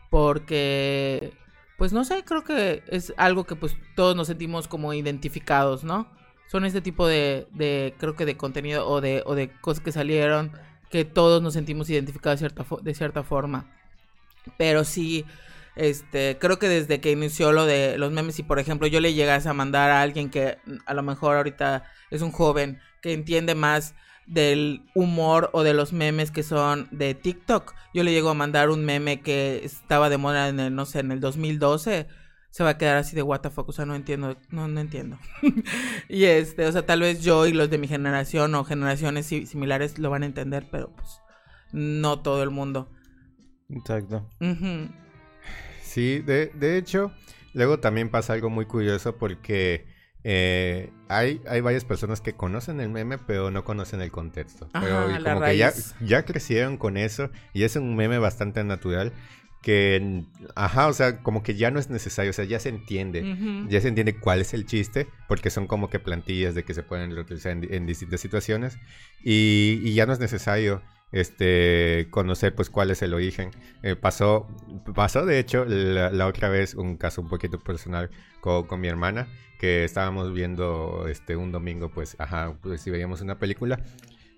porque 0.09 1.33
pues 1.77 1.91
no 1.91 2.05
sé, 2.05 2.23
creo 2.23 2.43
que 2.43 2.83
es 2.87 3.13
algo 3.17 3.43
que 3.43 3.55
pues 3.55 3.75
todos 3.95 4.15
nos 4.15 4.27
sentimos 4.27 4.67
como 4.67 4.93
identificados, 4.93 5.83
¿no? 5.83 6.09
Son 6.47 6.63
este 6.63 6.81
tipo 6.81 7.07
de, 7.07 7.47
de 7.51 7.95
creo 7.97 8.15
que 8.15 8.25
de 8.25 8.37
contenido 8.37 8.87
o 8.87 9.01
de, 9.01 9.23
o 9.25 9.35
de 9.35 9.49
cosas 9.61 9.83
que 9.83 9.91
salieron 9.91 10.51
que 10.89 11.03
todos 11.03 11.41
nos 11.41 11.53
sentimos 11.53 11.89
identificados 11.89 12.39
de 12.39 12.93
cierta, 12.93 13.23
forma. 13.23 13.69
Pero 14.57 14.85
sí, 14.85 15.25
este, 15.75 16.37
creo 16.39 16.59
que 16.59 16.69
desde 16.69 17.01
que 17.01 17.11
inició 17.11 17.51
lo 17.51 17.65
de 17.65 17.97
los 17.97 18.11
memes 18.11 18.39
y 18.39 18.43
por 18.43 18.59
ejemplo 18.59 18.87
yo 18.87 19.01
le 19.01 19.13
llegase 19.13 19.49
a 19.49 19.53
mandar 19.53 19.91
a 19.91 20.01
alguien 20.01 20.29
que 20.29 20.57
a 20.85 20.93
lo 20.93 21.03
mejor 21.03 21.35
ahorita 21.35 21.83
es 22.11 22.21
un 22.21 22.31
joven 22.31 22.79
que 23.01 23.11
entiende 23.11 23.55
más 23.55 23.95
del 24.27 24.83
humor 24.95 25.49
o 25.53 25.63
de 25.63 25.73
los 25.73 25.93
memes 25.93 26.31
que 26.31 26.43
son 26.43 26.87
de 26.91 27.13
TikTok. 27.13 27.73
Yo 27.93 28.03
le 28.03 28.11
llego 28.11 28.29
a 28.29 28.33
mandar 28.33 28.69
un 28.69 28.83
meme 28.85 29.21
que 29.21 29.61
estaba 29.63 30.09
de 30.09 30.17
moda 30.17 30.49
en 30.49 30.59
el, 30.59 30.75
no 30.75 30.85
sé, 30.85 30.99
en 30.99 31.11
el 31.11 31.19
2012. 31.19 32.07
Se 32.49 32.63
va 32.63 32.71
a 32.71 32.77
quedar 32.77 32.97
así 32.97 33.15
de 33.15 33.21
what 33.21 33.41
the 33.41 33.49
fuck, 33.49 33.67
o 33.67 33.73
sea, 33.73 33.85
no 33.85 33.95
entiendo, 33.95 34.37
no, 34.49 34.67
no 34.67 34.79
entiendo. 34.79 35.19
y 36.09 36.23
este, 36.23 36.65
o 36.65 36.71
sea, 36.71 36.85
tal 36.85 37.01
vez 37.01 37.21
yo 37.21 37.45
y 37.45 37.53
los 37.53 37.69
de 37.69 37.77
mi 37.77 37.87
generación 37.87 38.55
o 38.55 38.63
generaciones 38.63 39.25
similares 39.25 39.99
lo 39.99 40.09
van 40.09 40.23
a 40.23 40.27
entender, 40.27 40.67
pero 40.71 40.89
pues 40.95 41.19
no 41.73 42.21
todo 42.21 42.43
el 42.43 42.51
mundo. 42.51 42.89
Exacto. 43.69 44.29
Sí, 45.83 46.19
de, 46.19 46.51
de 46.55 46.77
hecho, 46.77 47.11
luego 47.53 47.79
también 47.79 48.09
pasa 48.09 48.33
algo 48.33 48.49
muy 48.49 48.65
curioso 48.65 49.17
porque 49.17 49.85
eh, 50.27 50.89
hay, 51.07 51.39
hay 51.47 51.61
varias 51.61 51.85
personas 51.85 52.19
que 52.19 52.33
conocen 52.33 52.79
el 52.79 52.89
meme, 52.89 53.19
pero 53.19 53.51
no 53.51 53.63
conocen 53.63 54.01
el 54.01 54.09
contexto. 54.09 54.67
pero 54.73 55.07
como 55.23 55.41
que 55.41 55.55
ya, 55.55 55.71
ya 56.01 56.25
crecieron 56.25 56.77
con 56.77 56.97
eso 56.97 57.29
y 57.53 57.61
es 57.61 57.75
un 57.75 57.95
meme 57.95 58.17
bastante 58.17 58.63
natural 58.63 59.13
que, 59.61 60.23
ajá, 60.55 60.87
o 60.87 60.93
sea, 60.93 61.21
como 61.21 61.43
que 61.43 61.53
ya 61.53 61.69
no 61.69 61.79
es 61.79 61.91
necesario, 61.91 62.31
o 62.31 62.33
sea, 62.33 62.45
ya 62.45 62.59
se 62.59 62.69
entiende, 62.69 63.67
ya 63.69 63.81
se 63.81 63.87
entiende 63.87 64.19
cuál 64.19 64.41
es 64.41 64.55
el 64.55 64.65
chiste, 64.65 65.07
porque 65.27 65.51
son 65.51 65.67
como 65.67 65.91
que 65.91 65.99
plantillas 65.99 66.55
de 66.55 66.63
que 66.63 66.73
se 66.73 66.81
pueden 66.81 67.15
reutilizar 67.15 67.51
en, 67.51 67.85
distintas 67.85 68.19
situaciones 68.19 68.79
y, 69.23 69.79
y, 69.83 69.93
ya 69.93 70.07
no 70.07 70.13
es 70.13 70.19
necesario 70.19 70.81
este, 71.15 72.07
conocer 72.11 72.53
pues 72.53 72.69
cuál 72.69 72.91
es 72.91 73.01
el 73.01 73.13
origen. 73.13 73.51
Eh, 73.83 73.95
pasó, 73.95 74.47
pasó 74.93 75.25
de 75.25 75.39
hecho 75.39 75.63
la, 75.65 76.27
otra 76.27 76.49
vez 76.49 76.75
un 76.75 76.97
caso 76.97 77.21
un 77.21 77.29
poquito 77.29 77.57
personal 77.57 78.09
con, 78.41 78.67
con, 78.67 78.81
mi 78.81 78.89
hermana, 78.89 79.27
que 79.57 79.85
estábamos 79.85 80.33
viendo 80.33 81.07
este, 81.07 81.37
un 81.37 81.53
domingo, 81.53 81.89
pues, 81.89 82.17
ajá, 82.19 82.57
pues 82.61 82.81
si 82.81 82.91
veíamos 82.91 83.21
una 83.21 83.39
película, 83.39 83.79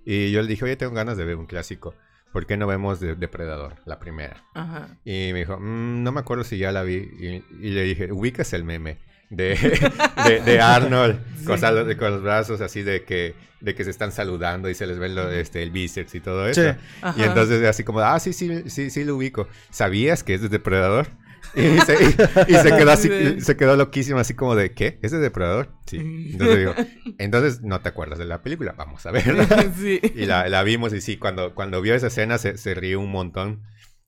y 0.06 0.32
yo 0.32 0.42
le 0.44 0.48
dije, 0.48 0.66
oye, 0.66 0.76
tengo 0.76 0.94
ganas 0.94 1.18
de 1.18 1.26
ver 1.26 1.36
un 1.36 1.48
clásico. 1.48 1.96
¿Por 2.32 2.46
qué 2.46 2.58
no 2.58 2.68
vemos 2.68 3.00
Depredador, 3.00 3.78
la 3.86 3.98
primera? 3.98 4.44
Ajá. 4.54 5.00
Y 5.04 5.32
me 5.34 5.40
dijo, 5.40 5.58
mm, 5.60 6.04
no 6.04 6.12
me 6.12 6.20
acuerdo 6.20 6.44
si 6.44 6.60
ya 6.60 6.72
la 6.72 6.84
vi. 6.84 6.96
Y, 6.96 7.44
y 7.60 7.72
le 7.72 7.84
dije, 7.84 8.12
ubicas 8.12 8.54
el 8.54 8.64
meme 8.64 9.00
de, 9.30 10.42
de, 10.46 10.62
Arnold 10.62 11.20
con, 11.46 12.12
los 12.12 12.22
brazos 12.22 12.62
así 12.62 12.84
de 12.84 13.04
que, 13.04 13.36
de 13.62 13.76
que 13.76 13.84
se 13.84 13.90
están 13.90 14.12
saludando 14.12 14.70
y 14.70 14.76
se 14.76 14.88
les 14.88 15.00
ve 15.00 15.40
este, 15.40 15.64
el 15.64 15.72
bíceps 15.72 16.16
y 16.16 16.20
todo 16.20 16.48
eso. 16.48 16.76
Y 17.16 17.24
entonces 17.24 17.64
así 17.66 17.84
como, 17.84 18.00
ah, 18.00 18.20
sí, 18.20 18.34
sí, 18.34 18.70
sí, 18.70 18.90
sí 18.90 19.04
lo 19.04 19.16
ubico. 19.16 19.48
¿Sabías 19.70 20.24
que 20.24 20.34
es 20.34 20.42
de 20.42 20.50
Depredador? 20.50 21.08
Y, 21.56 21.80
se, 21.80 22.78
quedó 22.78 22.92
así, 22.92 23.42
se 23.42 23.56
quedó 23.56 23.76
loquísimo, 23.78 24.20
así 24.20 24.34
como 24.34 24.56
de, 24.56 24.74
¿qué? 24.74 25.00
¿Es 25.02 25.12
de 25.12 25.20
Depredador? 25.20 25.74
Sí. 25.86 25.98
Entonces 25.98 26.58
digo, 26.58 26.74
entonces 27.18 27.62
no 27.62 27.80
te 27.80 27.90
acuerdas 27.90 28.20
de 28.20 28.26
la 28.26 28.42
película, 28.42 28.74
vamos 28.78 29.06
a 29.06 29.12
verla. 29.12 29.48
Y 30.16 30.26
la, 30.26 30.64
vimos 30.64 30.94
y 30.94 31.02
sí, 31.02 31.18
cuando, 31.18 31.56
cuando 31.56 31.82
vio 31.82 31.96
esa 31.96 32.08
escena 32.08 32.38
se, 32.38 32.58
se 32.58 32.76
rió 32.76 33.00
un 33.00 33.12
montón. 33.12 33.64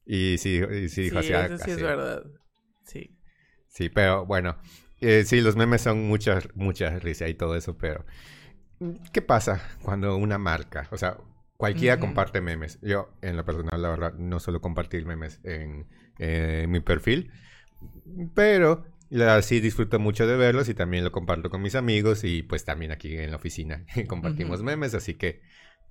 Y 0.06 0.38
sí, 0.40 0.60
y 0.60 0.90
sí 0.90 1.04
dijo 1.04 1.20
así. 1.20 1.34
Eso 1.34 1.58
sí 1.58 1.72
es 1.72 1.82
verdad. 1.82 2.24
Sí. 2.86 3.16
Sí, 3.68 3.90
pero 3.90 4.26
bueno, 4.26 4.58
eh, 5.02 5.24
sí, 5.26 5.42
los 5.42 5.56
memes 5.56 5.82
son 5.82 6.08
mucha, 6.08 6.40
mucha 6.56 7.00
risa 7.00 7.28
y 7.28 7.34
todo 7.34 7.56
eso, 7.56 7.78
pero 7.78 8.06
¿qué 9.14 9.22
pasa 9.22 9.62
cuando 9.82 10.18
una 10.18 10.38
marca, 10.38 10.88
o 10.92 10.98
sea, 10.98 11.18
cualquiera 11.58 12.00
comparte 12.00 12.42
memes? 12.42 12.80
Yo, 12.82 13.14
en 13.22 13.38
lo 13.38 13.46
personal, 13.46 13.82
la 13.82 13.90
verdad, 13.90 14.14
no 14.16 14.40
suelo 14.40 14.62
compartir 14.62 15.06
memes 15.06 15.40
en, 15.44 15.88
mi 16.70 16.82
perfil, 16.82 17.32
pero 18.34 18.86
sí 19.42 19.62
disfruto 19.62 20.00
mucho 20.00 20.28
de 20.28 20.36
verlos 20.36 20.68
y 20.68 20.74
también 20.74 21.06
lo 21.06 21.14
comparto 21.14 21.50
con 21.50 21.62
mis 21.62 21.76
amigos 21.76 22.26
y 22.26 22.44
pues 22.44 22.66
también 22.66 22.92
aquí 22.92 23.18
en 23.18 23.32
la 23.32 23.38
oficina 23.38 23.86
compartimos 24.08 24.62
memes, 24.62 24.94
así 24.96 25.14
que, 25.14 25.42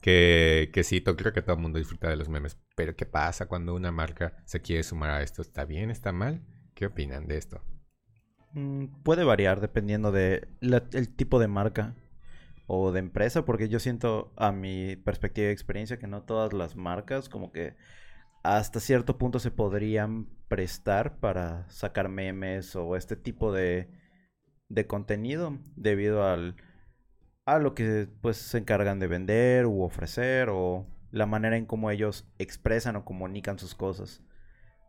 que, 0.02 0.70
que 0.72 0.84
sí, 0.84 1.00
creo 1.02 1.32
que 1.32 1.40
todo 1.42 1.56
el 1.56 1.62
mundo 1.62 1.78
disfruta 1.78 2.10
de 2.10 2.16
los 2.16 2.28
memes. 2.28 2.58
Pero 2.76 2.94
¿qué 2.94 3.06
pasa 3.06 3.46
cuando 3.46 3.74
una 3.74 3.90
marca 3.90 4.36
se 4.44 4.60
quiere 4.60 4.82
sumar 4.82 5.10
a 5.10 5.22
esto? 5.22 5.40
¿Está 5.40 5.64
bien? 5.64 5.90
¿Está 5.90 6.12
mal? 6.12 6.42
¿Qué 6.74 6.84
opinan 6.86 7.26
de 7.26 7.38
esto? 7.38 7.62
Mm, 8.58 8.86
puede 9.04 9.24
variar 9.24 9.60
dependiendo 9.60 10.10
de 10.12 10.48
el 10.60 11.14
tipo 11.14 11.38
de 11.38 11.48
marca 11.48 11.94
o 12.66 12.92
de 12.92 13.00
empresa, 13.00 13.44
porque 13.44 13.68
yo 13.68 13.78
siento 13.78 14.32
a 14.36 14.52
mi 14.52 14.96
perspectiva 14.96 15.48
y 15.48 15.52
experiencia 15.52 15.98
que 15.98 16.08
no 16.08 16.22
todas 16.22 16.52
las 16.52 16.76
marcas 16.76 17.28
como 17.28 17.52
que 17.52 17.76
hasta 18.42 18.80
cierto 18.80 19.18
punto 19.18 19.38
se 19.40 19.50
podrían 19.50 20.26
prestar 20.48 21.18
para 21.20 21.68
sacar 21.70 22.08
memes 22.08 22.74
o 22.76 22.96
este 22.96 23.16
tipo 23.16 23.52
de, 23.52 23.88
de 24.68 24.86
contenido 24.86 25.58
debido 25.76 26.24
al 26.24 26.56
a 27.46 27.58
lo 27.58 27.74
que 27.74 28.08
pues 28.22 28.36
se 28.38 28.58
encargan 28.58 28.98
de 28.98 29.08
vender 29.08 29.66
u 29.66 29.82
ofrecer 29.82 30.48
o 30.50 30.86
la 31.12 31.26
manera 31.26 31.56
en 31.56 31.66
cómo 31.66 31.90
ellos 31.90 32.28
expresan 32.38 32.96
o 32.96 33.04
comunican 33.04 33.58
sus 33.58 33.74
cosas. 33.74 34.22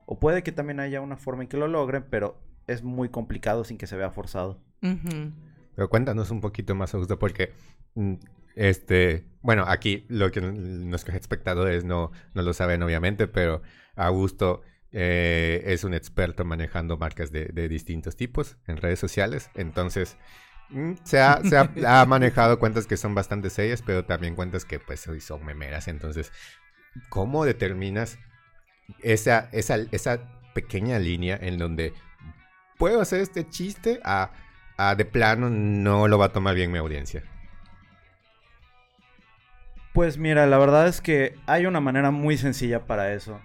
O 0.05 0.19
puede 0.19 0.43
que 0.43 0.51
también 0.51 0.79
haya 0.79 1.01
una 1.01 1.17
forma 1.17 1.43
en 1.43 1.49
que 1.49 1.57
lo 1.57 1.67
logren, 1.67 2.05
pero 2.09 2.48
es 2.69 2.83
muy 2.83 3.09
complicado 3.09 3.63
sin 3.63 3.77
que 3.77 3.87
se 3.87 3.95
vea 3.95 4.11
forzado. 4.11 4.61
Pero 4.81 5.89
cuéntanos 5.89 6.31
un 6.31 6.41
poquito 6.41 6.75
más, 6.75 6.93
Augusto, 6.93 7.19
porque 7.19 7.53
mm, 7.95 8.15
este, 8.55 9.25
bueno, 9.41 9.65
aquí 9.67 10.05
lo 10.09 10.31
que 10.31 10.41
nuestros 10.41 11.15
espectadores 11.15 11.83
no, 11.85 12.11
no 12.33 12.41
lo 12.41 12.53
saben 12.53 12.83
obviamente, 12.83 13.27
pero 13.27 13.61
Augusto 13.95 14.61
eh, 14.91 15.63
es 15.65 15.83
un 15.83 15.93
experto 15.93 16.45
manejando 16.45 16.97
marcas 16.97 17.31
de, 17.31 17.69
distintos 17.69 18.15
tipos 18.15 18.57
en 18.67 18.77
redes 18.77 18.99
sociales, 18.99 19.49
entonces 19.55 20.17
mm, 20.69 20.93
se, 21.03 21.19
ha, 21.19 21.41
se 21.43 21.57
ha, 21.87 22.05
manejado 22.05 22.59
cuentas 22.59 22.87
que 22.87 22.97
son 22.97 23.15
bastante 23.15 23.49
serias, 23.49 23.81
pero 23.81 24.03
también 24.03 24.35
cuentas 24.35 24.65
que 24.65 24.79
pues 24.79 25.07
son 25.19 25.45
memeras, 25.45 25.87
entonces, 25.87 26.31
¿cómo 27.09 27.45
determinas 27.45 28.17
esa, 29.01 29.49
esa, 29.51 29.77
esa 29.91 30.19
pequeña 30.53 30.99
línea 30.99 31.37
en 31.41 31.57
donde 31.57 31.93
puedo 32.79 33.01
hacer 33.01 33.19
este 33.19 33.47
chiste 33.47 33.99
a, 34.03 34.31
de 34.97 35.05
plano 35.05 35.49
no 35.51 36.07
lo 36.07 36.17
va 36.17 36.27
a 36.27 36.31
tomar 36.31 36.55
bien 36.55 36.71
mi 36.71 36.79
audiencia? 36.79 37.21
Pues 39.93 40.17
mira, 40.17 40.47
la 40.47 40.57
verdad 40.57 40.87
es 40.87 41.01
que 41.01 41.35
hay 41.45 41.65
una 41.65 41.81
manera 41.81 42.09
muy 42.09 42.37
sencilla 42.37 42.87
para 42.87 43.13
eso. 43.13 43.39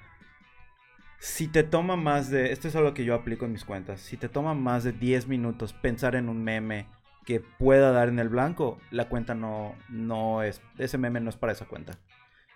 Si 1.18 1.48
te 1.48 1.64
toma 1.64 1.96
más 1.96 2.30
de, 2.30 2.52
esto 2.52 2.68
es 2.68 2.76
algo 2.76 2.94
que 2.94 3.04
yo 3.04 3.14
aplico 3.14 3.44
en 3.44 3.52
mis 3.52 3.64
cuentas, 3.64 4.00
si 4.00 4.16
te 4.16 4.28
toma 4.28 4.54
más 4.54 4.84
de 4.84 4.92
10 4.92 5.26
minutos 5.26 5.72
pensar 5.72 6.14
en 6.14 6.28
un 6.28 6.44
meme 6.44 6.86
que 7.26 7.40
pueda 7.40 7.90
dar 7.90 8.08
en 8.08 8.18
el 8.18 8.28
blanco, 8.28 8.78
la 8.90 9.08
cuenta 9.08 9.34
no, 9.34 9.74
no 9.88 10.42
es, 10.42 10.60
ese 10.78 10.98
meme 10.98 11.20
no 11.20 11.30
es 11.30 11.36
para 11.36 11.52
esa 11.52 11.64
cuenta. 11.64 11.98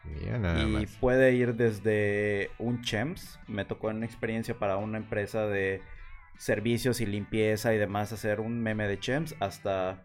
y 0.04 0.86
puede 1.00 1.32
ir 1.32 1.56
desde 1.56 2.50
un 2.58 2.82
Chems. 2.82 3.40
Me 3.48 3.64
tocó 3.64 3.88
una 3.88 4.06
experiencia 4.06 4.58
para 4.58 4.76
una 4.76 4.98
empresa 4.98 5.46
de 5.46 5.82
servicios 6.38 7.00
y 7.02 7.06
limpieza 7.06 7.74
y 7.74 7.78
demás 7.78 8.12
hacer 8.12 8.40
un 8.40 8.62
meme 8.62 8.88
de 8.88 8.98
Chems 8.98 9.34
hasta 9.40 10.02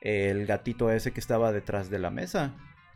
el 0.00 0.46
gatito 0.46 0.90
ese 0.90 1.12
que 1.12 1.20
estaba 1.20 1.52
detrás 1.52 1.90
de 1.90 1.98
la 1.98 2.10
mesa. 2.10 2.54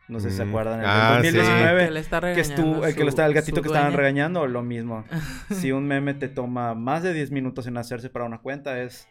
No 0.08 0.20
sé 0.20 0.30
si 0.30 0.36
se 0.38 0.44
mm. 0.44 0.48
acuerdan. 0.48 0.80
En 0.80 0.86
ah, 0.86 1.16
el 1.16 1.22
2019. 1.22 1.84
Que 1.84 1.90
le 1.90 2.00
está 2.00 2.20
que 2.20 2.40
estuvo, 2.40 2.84
el, 2.84 2.94
que 2.94 3.02
está, 3.02 3.26
el 3.26 3.34
gatito 3.34 3.62
que 3.62 3.68
estaban 3.68 3.92
regañando, 3.92 4.46
lo 4.46 4.62
mismo. 4.62 5.04
si 5.50 5.72
un 5.72 5.86
meme 5.86 6.14
te 6.14 6.28
toma 6.28 6.74
más 6.74 7.02
de 7.02 7.12
10 7.12 7.30
minutos 7.30 7.66
en 7.66 7.76
hacerse 7.76 8.10
para 8.10 8.24
una 8.24 8.38
cuenta, 8.38 8.82
es 8.82 9.08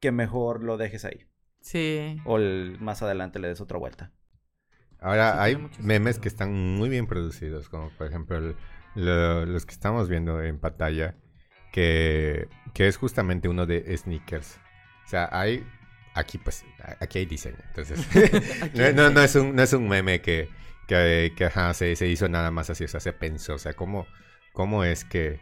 que 0.00 0.12
mejor 0.12 0.62
lo 0.62 0.76
dejes 0.76 1.04
ahí. 1.04 1.26
Sí. 1.60 2.20
O 2.24 2.38
más 2.80 3.02
adelante 3.02 3.38
le 3.38 3.48
des 3.48 3.60
otra 3.60 3.78
vuelta. 3.78 4.12
Ahora, 4.98 5.42
hay 5.42 5.56
memes 5.80 6.18
que 6.18 6.28
están 6.28 6.52
muy 6.52 6.88
bien 6.88 7.06
producidos, 7.06 7.68
como 7.68 7.90
por 7.90 8.06
ejemplo 8.06 8.54
los 8.94 9.66
que 9.66 9.72
estamos 9.72 10.08
viendo 10.08 10.42
en 10.42 10.58
pantalla, 10.58 11.16
que, 11.72 12.48
que 12.74 12.86
es 12.86 12.96
justamente 12.96 13.48
uno 13.48 13.66
de 13.66 13.96
sneakers. 13.96 14.60
O 15.04 15.08
sea, 15.08 15.28
hay 15.32 15.66
aquí 16.14 16.38
pues, 16.38 16.64
aquí 17.00 17.18
hay 17.18 17.26
diseño. 17.26 17.56
Entonces, 17.68 18.06
no, 18.94 19.10
no, 19.10 19.22
es 19.22 19.34
un, 19.34 19.54
no 19.56 19.62
es 19.62 19.72
un 19.72 19.88
meme 19.88 20.20
que, 20.20 20.48
que, 20.86 21.32
que 21.36 21.50
se, 21.74 21.96
se, 21.96 22.06
hizo 22.06 22.28
nada 22.28 22.50
más 22.50 22.70
así, 22.70 22.84
o 22.84 22.88
sea, 22.88 23.00
se 23.00 23.12
pensó, 23.12 23.54
o 23.54 23.58
sea, 23.58 23.74
cómo, 23.74 24.06
cómo 24.52 24.84
es 24.84 25.04
que, 25.04 25.40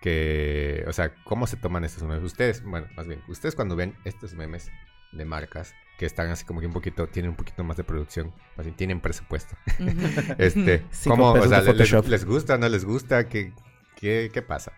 que, 0.00 0.84
o 0.86 0.92
sea, 0.92 1.14
cómo 1.24 1.46
se 1.46 1.56
toman 1.56 1.84
estos 1.84 2.02
memes. 2.02 2.24
Ustedes, 2.24 2.62
bueno, 2.64 2.88
más 2.96 3.06
bien, 3.06 3.22
ustedes 3.28 3.54
cuando 3.54 3.76
ven 3.76 3.94
estos 4.04 4.34
memes 4.34 4.70
de 5.12 5.24
marcas 5.24 5.74
que 5.98 6.04
están 6.04 6.28
así 6.30 6.44
como 6.44 6.60
que 6.60 6.66
un 6.66 6.74
poquito, 6.74 7.06
tienen 7.06 7.30
un 7.30 7.36
poquito 7.36 7.64
más 7.64 7.76
de 7.78 7.84
producción, 7.84 8.34
así, 8.56 8.70
tienen 8.72 9.00
presupuesto. 9.00 9.56
este, 10.38 10.84
¿cómo, 11.04 11.32
o 11.32 11.48
sea, 11.48 11.62
les, 11.62 11.92
les, 12.06 12.24
gusta, 12.24 12.58
no 12.58 12.68
les 12.68 12.84
gusta? 12.84 13.28
¿Qué, 13.28 13.52
qué, 13.96 14.30
qué 14.32 14.42
pasa? 14.42 14.72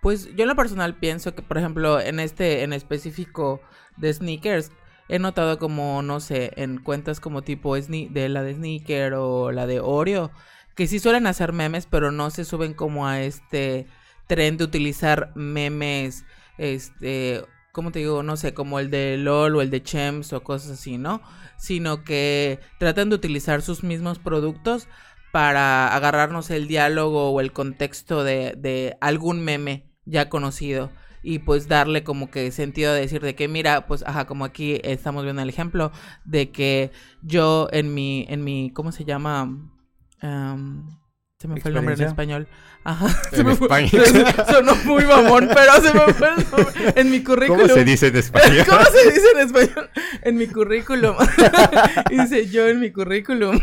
Pues 0.00 0.34
yo 0.34 0.42
en 0.42 0.48
lo 0.48 0.56
personal 0.56 0.96
pienso 0.96 1.34
que, 1.34 1.42
por 1.42 1.58
ejemplo, 1.58 2.00
en 2.00 2.20
este 2.20 2.62
en 2.62 2.72
específico 2.72 3.60
de 3.96 4.12
sneakers, 4.12 4.72
he 5.08 5.18
notado 5.18 5.58
como, 5.58 6.02
no 6.02 6.20
sé, 6.20 6.52
en 6.56 6.78
cuentas 6.78 7.20
como 7.20 7.42
tipo 7.42 7.74
de 7.74 8.28
la 8.28 8.42
de 8.42 8.54
sneaker 8.54 9.14
o 9.14 9.52
la 9.52 9.66
de 9.66 9.80
Oreo, 9.80 10.30
que 10.74 10.86
sí 10.86 10.98
suelen 11.00 11.26
hacer 11.26 11.52
memes, 11.52 11.86
pero 11.86 12.12
no 12.12 12.30
se 12.30 12.44
suben 12.44 12.74
como 12.74 13.06
a 13.06 13.20
este 13.20 13.86
tren 14.26 14.56
de 14.56 14.64
utilizar 14.64 15.32
memes, 15.34 16.24
este, 16.56 17.44
¿cómo 17.72 17.90
te 17.90 17.98
digo? 17.98 18.22
No 18.22 18.36
sé, 18.36 18.54
como 18.54 18.78
el 18.78 18.88
de 18.88 19.16
LOL 19.18 19.56
o 19.56 19.62
el 19.62 19.70
de 19.70 19.82
Chems 19.82 20.32
o 20.32 20.44
cosas 20.44 20.70
así, 20.70 20.96
¿no? 20.96 21.20
Sino 21.58 22.04
que 22.04 22.60
tratan 22.78 23.10
de 23.10 23.16
utilizar 23.16 23.62
sus 23.62 23.82
mismos 23.82 24.18
productos 24.20 24.88
para 25.32 25.94
agarrarnos 25.94 26.50
el 26.50 26.68
diálogo 26.68 27.30
o 27.32 27.40
el 27.40 27.52
contexto 27.52 28.24
de, 28.24 28.54
de 28.56 28.96
algún 29.00 29.44
meme 29.44 29.89
ya 30.10 30.28
conocido 30.28 30.90
y 31.22 31.40
pues 31.40 31.68
darle 31.68 32.02
como 32.02 32.30
que 32.30 32.50
sentido 32.50 32.92
de 32.92 33.00
decir 33.00 33.20
de 33.22 33.34
que 33.34 33.48
mira, 33.48 33.86
pues 33.86 34.02
ajá, 34.06 34.26
como 34.26 34.44
aquí 34.44 34.80
estamos 34.84 35.24
viendo 35.24 35.42
el 35.42 35.48
ejemplo 35.48 35.92
de 36.24 36.50
que 36.50 36.90
yo 37.22 37.68
en 37.72 37.94
mi 37.94 38.26
en 38.28 38.42
mi 38.44 38.70
¿cómo 38.72 38.92
se 38.92 39.04
llama? 39.04 39.70
se 40.20 41.48
me 41.48 41.58
fue 41.60 41.70
el 41.70 41.74
nombre 41.74 41.94
en 41.94 42.02
español. 42.02 42.48
Ajá. 42.82 43.08
Se 43.30 43.44
me 43.44 43.54
fue. 43.56 43.68
Sonó 44.50 44.74
muy 44.86 45.04
mamón, 45.04 45.48
pero 45.52 45.72
se 45.82 45.92
me 45.92 46.14
fue 46.14 46.28
el 46.28 46.46
nombre. 46.50 47.00
En 47.00 47.10
mi 47.10 47.22
currículum. 47.22 47.62
¿Cómo 47.62 47.74
se 47.74 47.84
dice 47.84 48.06
en 48.06 48.16
español? 48.16 48.64
¿Cómo 48.68 48.84
se 48.84 49.10
dice 49.10 49.26
en 49.34 49.40
español? 49.40 49.90
En 50.22 50.36
mi 50.36 50.46
currículum. 50.46 51.16
dice 52.10 52.48
yo 52.48 52.68
en 52.68 52.80
mi 52.80 52.90
currículum. 52.90 53.60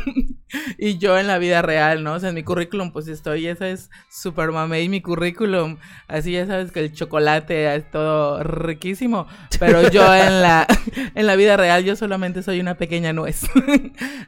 y 0.78 1.00
yo 1.00 1.18
en 1.18 1.26
la 1.26 1.40
vida 1.40 1.64
real, 1.64 2.04
¿no? 2.04 2.14
O 2.14 2.20
sea, 2.20 2.30
en 2.30 2.36
mi 2.36 2.44
currículum, 2.44 2.92
pues 2.92 3.08
estoy, 3.08 3.48
esa 3.48 3.68
es 3.70 3.90
super 4.10 4.52
mame. 4.52 4.84
Y 4.84 4.90
mi 4.90 5.02
currículum, 5.02 5.78
así 6.08 6.34
ya 6.34 6.46
sabes 6.46 6.72
que 6.72 6.82
el 6.82 6.94
chocolate 6.94 7.76
es 7.76 7.90
todo 7.90 8.44
riquísimo. 8.44 9.28
Pero 9.60 9.90
yo 9.90 10.14
en 10.14 10.44
la, 10.44 10.68
en 11.16 11.26
la 11.26 11.36
vida 11.36 11.58
real, 11.58 11.84
yo 11.84 11.96
solamente 11.96 12.44
soy 12.44 12.60
una 12.60 12.76
pequeña 12.76 13.14
nuez. 13.14 13.42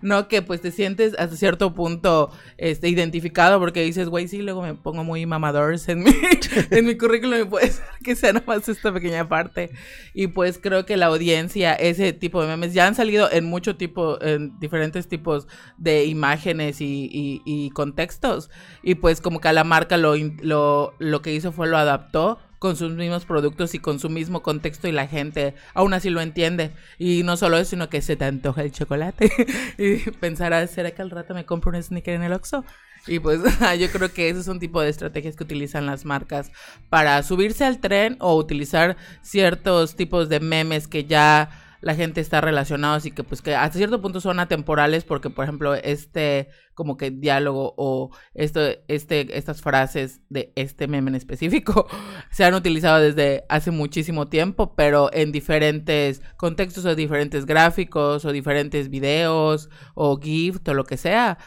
no 0.01 0.27
que 0.27 0.41
pues 0.41 0.61
te 0.61 0.71
sientes 0.71 1.13
hasta 1.19 1.35
cierto 1.35 1.75
punto 1.75 2.31
este, 2.57 2.89
identificado 2.89 3.59
porque 3.59 3.83
dices, 3.83 4.09
güey, 4.09 4.27
sí, 4.27 4.41
luego 4.41 4.63
me 4.63 4.78
pongo 4.81 5.03
muy 5.03 5.25
mamadores 5.25 5.87
en 5.89 6.03
mi, 6.03 6.11
en 6.71 6.85
mi 6.85 6.97
currículum 6.97 7.41
y 7.41 7.45
puede 7.45 7.71
ser 7.71 7.85
que 8.03 8.15
sea 8.15 8.33
nada 8.33 8.45
más 8.45 8.67
esta 8.67 8.93
pequeña 8.93 9.27
parte. 9.27 9.71
Y 10.13 10.27
pues 10.27 10.59
creo 10.59 10.85
que 10.85 10.97
la 10.97 11.07
audiencia, 11.07 11.73
ese 11.73 12.13
tipo 12.13 12.41
de 12.41 12.47
memes, 12.47 12.73
ya 12.73 12.87
han 12.87 12.95
salido 12.95 13.31
en 13.31 13.45
mucho 13.45 13.75
tipo, 13.75 14.21
en 14.21 14.59
diferentes 14.59 15.07
tipos 15.07 15.47
de 15.77 16.05
imágenes 16.05 16.81
y, 16.81 17.41
y, 17.45 17.69
contextos. 17.71 18.49
Y 18.83 18.95
pues 18.95 19.21
como 19.21 19.39
que 19.39 19.47
a 19.47 19.53
la 19.53 19.63
marca 19.63 19.97
lo, 19.97 20.15
lo, 20.41 20.93
lo 20.99 21.21
que 21.21 21.33
hizo 21.33 21.51
fue 21.51 21.67
lo 21.67 21.77
adaptó 21.77 22.39
con 22.59 22.75
sus 22.75 22.91
mismos 22.91 23.25
productos 23.25 23.73
y 23.73 23.79
con 23.79 23.99
su 23.99 24.09
mismo 24.09 24.43
contexto 24.43 24.87
y 24.87 24.91
la 24.91 25.07
gente 25.07 25.55
aún 25.73 25.93
así 25.93 26.09
lo 26.09 26.21
entiende. 26.21 26.71
Y 26.97 27.23
no 27.23 27.37
solo 27.37 27.57
eso, 27.57 27.71
sino 27.71 27.89
que 27.89 28.01
se 28.01 28.15
te 28.15 28.25
antoja 28.25 28.61
el 28.61 28.71
chocolate. 28.71 29.31
y 29.77 29.97
pensará, 30.11 30.65
¿será 30.67 30.91
que 30.91 31.01
al 31.01 31.09
rato 31.09 31.33
me 31.33 31.45
compro 31.45 31.71
un 31.71 31.81
sneaker 31.81 32.13
en 32.13 32.23
el 32.23 32.33
Oxxo? 32.33 32.63
Y 33.07 33.19
pues 33.19 33.41
yo 33.79 33.89
creo 33.91 34.11
que 34.11 34.29
ese 34.29 34.41
es 34.41 34.47
un 34.47 34.59
tipo 34.59 34.81
de 34.81 34.89
estrategias 34.89 35.35
que 35.35 35.43
utilizan 35.43 35.85
las 35.85 36.05
marcas 36.05 36.51
para 36.89 37.23
subirse 37.23 37.65
al 37.65 37.79
tren 37.79 38.17
o 38.19 38.35
utilizar 38.35 38.97
ciertos 39.21 39.95
tipos 39.95 40.29
de 40.29 40.39
memes 40.39 40.87
que 40.87 41.05
ya 41.05 41.49
la 41.81 41.95
gente 41.95 42.21
está 42.21 42.41
relacionados 42.41 43.05
y 43.05 43.11
que 43.11 43.23
pues 43.23 43.41
que 43.41 43.55
hasta 43.55 43.77
cierto 43.77 44.01
punto 44.01 44.21
son 44.21 44.39
atemporales 44.39 45.03
porque 45.03 45.29
por 45.29 45.43
ejemplo 45.43 45.75
este 45.75 46.49
como 46.73 46.97
que 46.97 47.11
diálogo 47.11 47.73
o 47.77 48.09
esto 48.33 48.61
este 48.87 49.37
estas 49.37 49.61
frases 49.61 50.21
de 50.29 50.51
este 50.55 50.87
meme 50.87 51.09
en 51.09 51.15
específico 51.15 51.87
se 52.31 52.43
han 52.43 52.53
utilizado 52.53 52.99
desde 52.99 53.45
hace 53.49 53.71
muchísimo 53.71 54.27
tiempo 54.27 54.75
pero 54.75 55.09
en 55.13 55.31
diferentes 55.31 56.21
contextos 56.37 56.85
o 56.85 56.95
diferentes 56.95 57.45
gráficos 57.45 58.25
o 58.25 58.31
diferentes 58.31 58.89
videos 58.89 59.69
o 59.95 60.19
gift 60.19 60.67
o 60.67 60.73
lo 60.73 60.83
que 60.83 60.97
sea 60.97 61.37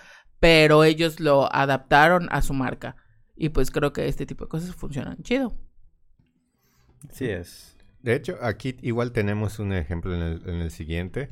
pero 0.42 0.82
ellos 0.82 1.20
lo 1.20 1.54
adaptaron 1.54 2.26
a 2.32 2.42
su 2.42 2.52
marca. 2.52 2.96
Y 3.36 3.50
pues 3.50 3.70
creo 3.70 3.92
que 3.92 4.08
este 4.08 4.26
tipo 4.26 4.44
de 4.44 4.48
cosas 4.48 4.74
funcionan 4.74 5.22
chido. 5.22 5.56
Sí 7.12 7.26
es. 7.26 7.71
De 8.02 8.14
hecho, 8.14 8.36
aquí 8.42 8.76
igual 8.82 9.12
tenemos 9.12 9.58
un 9.58 9.72
ejemplo 9.72 10.14
en 10.14 10.60
el, 10.60 10.70
siguiente, 10.70 11.30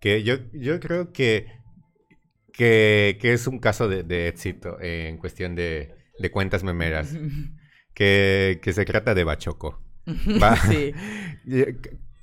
que 0.00 0.22
yo, 0.22 0.36
yo 0.52 0.80
creo 0.80 1.12
que, 1.12 1.46
que, 2.52 3.18
es 3.22 3.46
un 3.46 3.58
caso 3.58 3.88
de, 3.88 4.28
éxito 4.28 4.78
en 4.80 5.18
cuestión 5.18 5.54
de, 5.54 5.94
cuentas 6.32 6.64
memeras, 6.64 7.14
que, 7.94 8.60
que, 8.62 8.72
se 8.72 8.84
trata 8.84 9.14
de 9.14 9.24
Bachoco. 9.24 9.82
sí. 10.68 10.92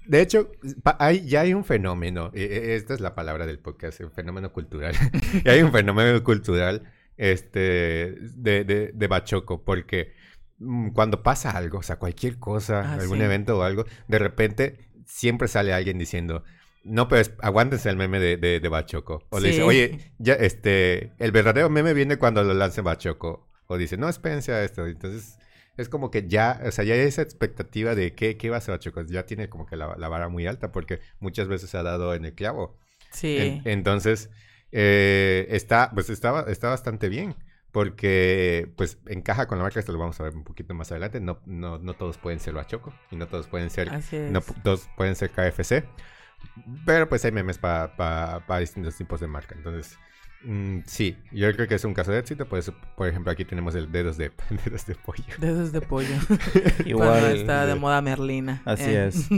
De 0.06 0.22
hecho, 0.22 0.52
hay, 1.00 1.26
ya 1.26 1.42
hay 1.42 1.54
un 1.54 1.64
fenómeno, 1.64 2.30
e, 2.34 2.44
e, 2.44 2.76
esta 2.76 2.94
es 2.94 3.00
la 3.00 3.16
palabra 3.16 3.46
del 3.46 3.60
podcast, 3.60 4.02
un 4.02 4.12
fenómeno 4.12 4.52
cultural. 4.52 4.94
y 5.46 5.48
hay 5.48 5.62
un 5.62 5.72
fenómeno 5.72 6.22
cultural 6.26 6.92
este, 7.16 8.18
de, 8.36 8.66
de, 8.66 8.92
de 8.94 9.08
Bachoco, 9.08 9.64
porque 9.64 10.12
cuando 10.94 11.24
pasa 11.24 11.52
algo, 11.52 11.80
o 11.80 11.84
sea, 11.84 11.98
cualquier 11.98 12.40
cosa, 12.40 12.82
ah, 12.82 12.94
algún 12.94 13.22
evento 13.22 13.58
o 13.58 13.64
algo, 13.64 13.86
de 14.08 14.20
repente 14.20 14.78
siempre 15.06 15.48
sale 15.48 15.74
alguien 15.74 15.98
diciendo, 15.98 16.44
no, 16.84 17.08
pues 17.08 17.34
aguántense 17.40 17.90
el 17.90 17.96
meme 17.96 18.20
de, 18.20 18.38
de, 18.38 18.70
Bachoco. 18.70 19.26
O 19.30 19.40
le 19.40 19.50
dice, 19.50 19.64
oye, 19.64 20.12
ya, 20.18 20.34
este, 20.34 21.14
el 21.18 21.32
verdadero 21.32 21.70
meme 21.70 21.94
viene 21.94 22.18
cuando 22.18 22.44
lo 22.44 22.54
lance 22.54 22.82
Bachoco. 22.82 23.48
O 23.68 23.78
dice, 23.78 23.96
no, 23.96 24.10
espérense 24.10 24.52
a 24.52 24.64
esto. 24.64 24.86
Entonces, 24.86 25.38
es 25.78 25.88
como 25.88 26.12
que 26.12 26.28
ya, 26.28 26.62
o 26.66 26.72
sea, 26.72 26.84
ya 26.84 26.94
hay 26.94 27.02
esa 27.02 27.22
expectativa 27.22 27.96
de 27.96 28.14
qué, 28.14 28.38
qué 28.38 28.50
va 28.50 28.58
a 28.58 28.62
ser 28.62 28.78
chicos 28.80 29.08
ya 29.08 29.26
tiene 29.26 29.50
como 29.50 29.66
que 29.66 29.78
la, 29.78 29.88
vara 29.88 30.28
muy 30.28 30.46
alta 30.46 30.72
porque 30.72 31.00
muchas 31.20 31.48
veces 31.48 31.70
se 31.70 31.78
ha 31.78 31.84
dado 31.84 32.14
en 32.14 32.26
el 32.26 32.34
clavo. 32.34 32.78
Sí. 33.12 33.62
entonces, 33.66 34.30
eh, 34.72 35.48
está, 35.52 35.92
pues 35.94 36.10
está, 36.10 36.46
está 36.50 36.70
bastante 36.70 37.10
bien 37.10 37.36
porque 37.74 38.72
pues 38.78 38.98
encaja 39.08 39.48
con 39.48 39.58
la 39.58 39.66
marca, 39.66 39.82
esto 39.82 39.92
lo 39.92 40.00
vamos 40.00 40.18
a 40.22 40.24
ver 40.24 40.34
un 40.34 40.46
poquito 40.46 40.74
más 40.74 40.92
adelante, 40.92 41.20
no, 41.20 41.40
no, 41.46 41.78
no 41.80 41.94
todos 41.96 42.18
pueden 42.18 42.40
ser 42.40 42.54
Bachoco 42.54 42.94
y 43.12 43.18
no 43.18 43.28
todos 43.28 43.48
pueden 43.48 43.70
ser, 43.70 43.92
no 44.32 44.42
todos 44.64 44.88
pueden 44.96 45.16
ser 45.18 45.32
KFC, 45.32 45.84
pero 46.86 47.10
pues 47.10 47.26
hay 47.26 47.34
memes 47.34 47.58
para 47.58 48.60
distintos 48.60 48.96
tipos 48.96 49.20
de 49.20 49.28
marca, 49.28 49.56
entonces 49.56 49.98
Mm, 50.46 50.80
sí, 50.86 51.16
yo 51.32 51.52
creo 51.54 51.68
que 51.70 51.76
es 51.76 51.86
un 51.86 51.94
caso 51.94 52.12
de 52.12 52.20
éxito. 52.20 52.46
Por 52.46 52.60
eso, 52.60 52.74
por 52.96 53.08
ejemplo, 53.08 53.32
aquí 53.32 53.46
tenemos 53.46 53.76
el 53.76 53.92
dedos 53.92 54.18
de, 54.18 54.32
dedos 54.66 54.86
de 54.86 54.96
pollo. 54.96 55.24
Dedos 55.40 55.72
de 55.72 55.82
pollo. 55.82 56.16
Igual 56.86 57.38
está 57.38 57.66
de 57.66 57.76
moda 57.76 58.02
Merlina. 58.02 58.62
Así 58.66 58.92
eh. 58.92 59.08
es. 59.08 59.30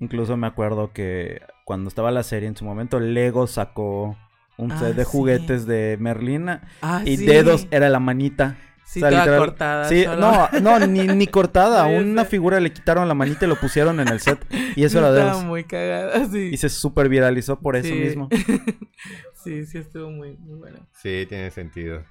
Incluso 0.00 0.36
me 0.36 0.46
acuerdo 0.46 0.92
que 0.92 1.42
cuando 1.64 1.88
estaba 1.88 2.10
la 2.10 2.22
serie 2.22 2.48
en 2.48 2.56
su 2.56 2.64
momento, 2.64 3.00
Lego 3.00 3.46
sacó 3.46 4.16
un 4.56 4.72
ah, 4.72 4.78
set 4.78 4.96
de 4.96 5.04
juguetes 5.04 5.66
de 5.66 5.96
Merlina. 6.00 6.62
Ah, 6.80 7.02
y 7.04 7.16
dedos 7.16 7.66
era 7.70 7.88
la 7.88 8.00
manita. 8.00 8.56
Sí, 8.84 9.00
cortada. 9.00 9.88
Sí, 9.88 10.04
no, 10.18 10.50
no, 10.60 10.86
ni, 10.86 11.06
ni 11.08 11.26
cortada. 11.26 11.86
una 11.86 12.26
figura 12.26 12.60
le 12.60 12.74
quitaron 12.74 13.08
la 13.08 13.14
manita 13.14 13.46
y 13.46 13.48
lo 13.48 13.56
pusieron 13.56 14.00
en 14.00 14.08
el 14.08 14.20
set. 14.20 14.38
Y 14.76 14.84
eso 14.84 14.98
era 14.98 15.10
de 15.12 15.44
muy 15.44 15.64
cagada, 15.64 16.26
sí. 16.26 16.50
Y 16.52 16.56
se 16.58 16.68
super 16.68 17.08
viralizó 17.08 17.58
por 17.58 17.76
eso 17.76 17.94
mismo. 17.94 18.28
Sí, 19.42 19.66
sí 19.66 19.78
estuvo 19.78 20.10
muy, 20.10 20.36
muy 20.36 20.58
bueno. 20.58 20.86
Sí, 20.92 21.26
tiene 21.28 21.50
sentido. 21.50 22.04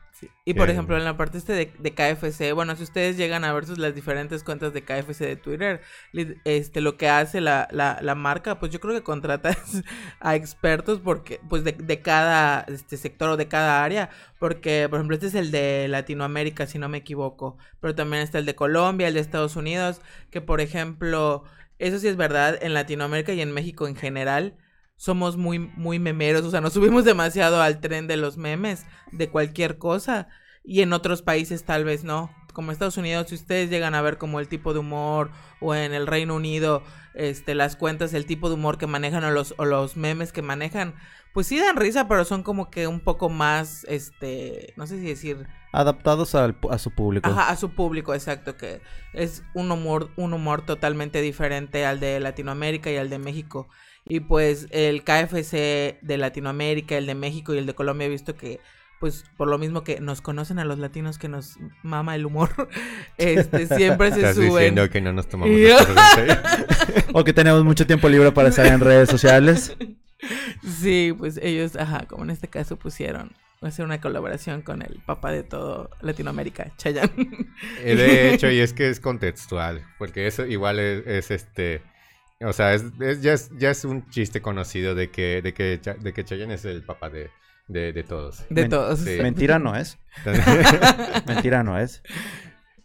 Y 0.46 0.54
por 0.54 0.70
ejemplo, 0.70 0.98
en 0.98 1.04
la 1.04 1.18
parte 1.18 1.38
este 1.38 1.54
de, 1.54 1.74
de, 1.80 1.94
KFC, 1.94 2.54
bueno, 2.54 2.76
si 2.76 2.84
ustedes 2.84 3.18
llegan 3.18 3.44
a 3.44 3.54
ver 3.54 3.66
sus, 3.66 3.78
las 3.78 3.96
diferentes 3.96 4.44
cuentas 4.44 4.74
de 4.74 4.84
KFC 4.84 5.20
de 5.26 5.36
Twitter, 5.36 5.82
este, 6.46 6.82
lo 6.82 6.98
que 6.98 7.10
hace 7.10 7.42
la, 7.42 7.68
la, 7.72 8.00
la 8.02 8.16
marca, 8.16 8.60
pues 8.60 8.72
yo 8.72 8.80
creo 8.80 8.94
que 8.94 9.04
contrata 9.04 9.58
a 10.20 10.36
expertos 10.36 11.00
porque, 11.00 11.40
pues 11.50 11.64
de, 11.64 11.72
de, 11.74 12.02
cada 12.02 12.62
este 12.68 12.98
sector 12.98 13.30
o 13.30 13.38
de 13.38 13.48
cada 13.48 13.84
área, 13.84 14.10
porque, 14.40 14.88
por 14.90 15.00
ejemplo, 15.00 15.16
este 15.16 15.28
es 15.28 15.36
el 15.36 15.52
de 15.52 15.88
Latinoamérica, 15.88 16.68
si 16.68 16.78
no 16.80 16.90
me 16.90 17.00
equivoco, 17.00 17.58
pero 17.80 17.96
también 17.96 18.24
está 18.24 18.40
el 18.40 18.46
de 18.46 18.56
Colombia, 18.56 19.08
el 19.08 19.16
de 19.16 19.22
Estados 19.22 19.56
Unidos, 19.56 20.02
que 20.30 20.42
por 20.42 20.62
ejemplo, 20.62 21.44
eso 21.80 22.00
sí 22.00 22.08
es 22.08 22.18
verdad, 22.18 22.60
en 22.62 22.74
Latinoamérica 22.74 23.34
y 23.34 23.42
en 23.42 23.52
México 23.54 23.88
en 23.88 23.96
general, 23.96 24.56
somos 25.02 25.36
muy, 25.36 25.58
muy 25.58 25.98
memeros, 25.98 26.46
o 26.46 26.52
sea, 26.52 26.62
nos 26.62 26.74
subimos 26.74 27.06
demasiado 27.06 27.60
al 27.60 27.80
tren 27.80 28.06
de 28.06 28.18
los 28.18 28.38
memes, 28.38 28.86
de 29.12 29.32
cualquier 29.32 29.80
cosa, 29.80 30.28
y 30.64 30.84
en 30.84 30.94
otros 30.94 31.24
países 31.24 31.64
tal 31.64 31.86
vez 31.86 32.04
no. 32.04 32.30
Como 32.54 32.72
Estados 32.72 32.98
Unidos, 32.98 33.30
si 33.30 33.34
ustedes 33.34 33.72
llegan 33.72 33.96
a 33.96 34.04
ver 34.04 34.20
como 34.20 34.40
el 34.40 34.48
tipo 34.48 34.74
de 34.74 34.80
humor, 34.80 35.32
o 35.60 35.74
en 35.74 35.96
el 35.96 36.06
Reino 36.06 36.36
Unido, 36.36 36.84
este, 37.16 37.56
las 37.56 37.76
cuentas, 37.78 38.14
el 38.14 38.28
tipo 38.28 38.48
de 38.48 38.54
humor 38.54 38.78
que 38.78 38.86
manejan, 38.86 39.24
o 39.24 39.32
los, 39.32 39.56
o 39.58 39.66
los 39.66 39.98
memes 39.98 40.32
que 40.32 40.44
manejan, 40.44 40.94
pues 41.34 41.48
sí 41.48 41.60
dan 41.60 41.78
risa, 41.78 42.08
pero 42.08 42.24
son 42.24 42.44
como 42.44 42.70
que 42.70 42.86
un 42.86 43.00
poco 43.00 43.28
más, 43.28 43.86
este, 43.86 44.76
no 44.78 44.86
sé 44.86 45.00
si 45.00 45.08
decir... 45.08 45.48
Adaptados 45.72 46.36
al, 46.36 46.60
a 46.70 46.78
su 46.78 46.92
público. 46.92 47.28
Ajá, 47.28 47.50
a 47.50 47.56
su 47.56 47.72
público, 47.72 48.14
exacto, 48.14 48.56
que 48.56 48.82
es 49.14 49.44
un 49.56 49.72
humor, 49.72 50.12
un 50.16 50.34
humor 50.34 50.64
totalmente 50.64 51.22
diferente 51.22 51.88
al 51.88 52.00
de 52.00 52.20
Latinoamérica 52.20 52.92
y 52.92 52.98
al 52.98 53.10
de 53.10 53.18
México. 53.18 53.68
Y 54.06 54.22
pues 54.22 54.68
el 54.72 55.04
KFC 55.04 56.00
de 56.02 56.18
Latinoamérica, 56.18 56.98
el 56.98 57.06
de 57.06 57.16
México 57.16 57.54
y 57.54 57.58
el 57.58 57.66
de 57.66 57.76
Colombia 57.76 58.08
he 58.08 58.10
visto 58.10 58.36
que 58.36 58.60
pues 59.00 59.26
por 59.36 59.48
lo 59.48 59.58
mismo 59.58 59.84
que 59.84 60.00
nos 60.00 60.22
conocen 60.22 60.60
a 60.60 60.66
los 60.66 60.78
latinos 60.78 61.18
que 61.18 61.28
nos 61.28 61.58
mama 61.82 62.16
el 62.16 62.26
humor, 62.28 62.52
este 63.18 63.66
siempre 63.66 64.12
se 64.12 64.18
¿Estás 64.18 64.36
suben. 64.36 64.50
diciendo 64.50 64.90
que 64.92 65.02
no 65.02 65.12
nos 65.12 65.28
tomamos 65.28 65.58
o 67.14 67.24
que 67.24 67.34
tenemos 67.34 67.64
mucho 67.64 67.88
tiempo 67.88 68.08
libre 68.10 68.32
para 68.32 68.50
estar 68.50 68.68
en 68.68 68.80
redes 68.80 69.10
sociales. 69.10 69.76
Sí, 70.80 71.16
pues 71.18 71.40
ellos, 71.42 71.76
ajá, 71.76 72.06
como 72.08 72.24
en 72.26 72.30
este 72.30 72.48
caso 72.48 72.78
pusieron 72.78 73.32
hacer 73.62 73.86
una 73.86 74.02
colaboración 74.02 74.62
con 74.62 74.82
el 74.82 75.02
papá 75.06 75.32
de 75.32 75.44
todo 75.44 75.90
Latinoamérica, 76.02 76.72
Chayanne. 76.78 77.48
Eh, 77.80 77.96
de 77.96 78.34
hecho, 78.34 78.50
y 78.52 78.60
es 78.60 78.74
que 78.74 78.90
es 78.90 79.00
contextual, 79.00 79.84
porque 79.98 80.28
eso 80.28 80.46
igual 80.46 80.80
es 80.80 81.32
este 81.32 81.82
o 82.44 82.54
sea, 82.54 82.74
es, 82.74 83.22
ya, 83.22 83.34
es, 83.34 83.50
ya 83.58 83.72
es 83.72 83.86
un 83.86 84.10
chiste 84.10 84.42
conocido 84.42 84.96
de 84.96 85.10
que, 85.10 85.42
de 85.42 85.54
que, 85.54 85.80
de 86.00 86.14
que 86.14 86.24
Chayanne 86.24 86.56
es 86.56 86.66
el 86.66 86.84
papá 86.84 87.10
de, 87.10 87.30
de, 87.68 88.04
todos. 88.04 88.46
De 88.50 88.68
todos. 88.68 89.02
Mentira 89.02 89.60
no 89.60 89.76
es. 89.76 89.98
Mentira 91.28 91.64
no 91.64 91.78
es. 91.78 92.04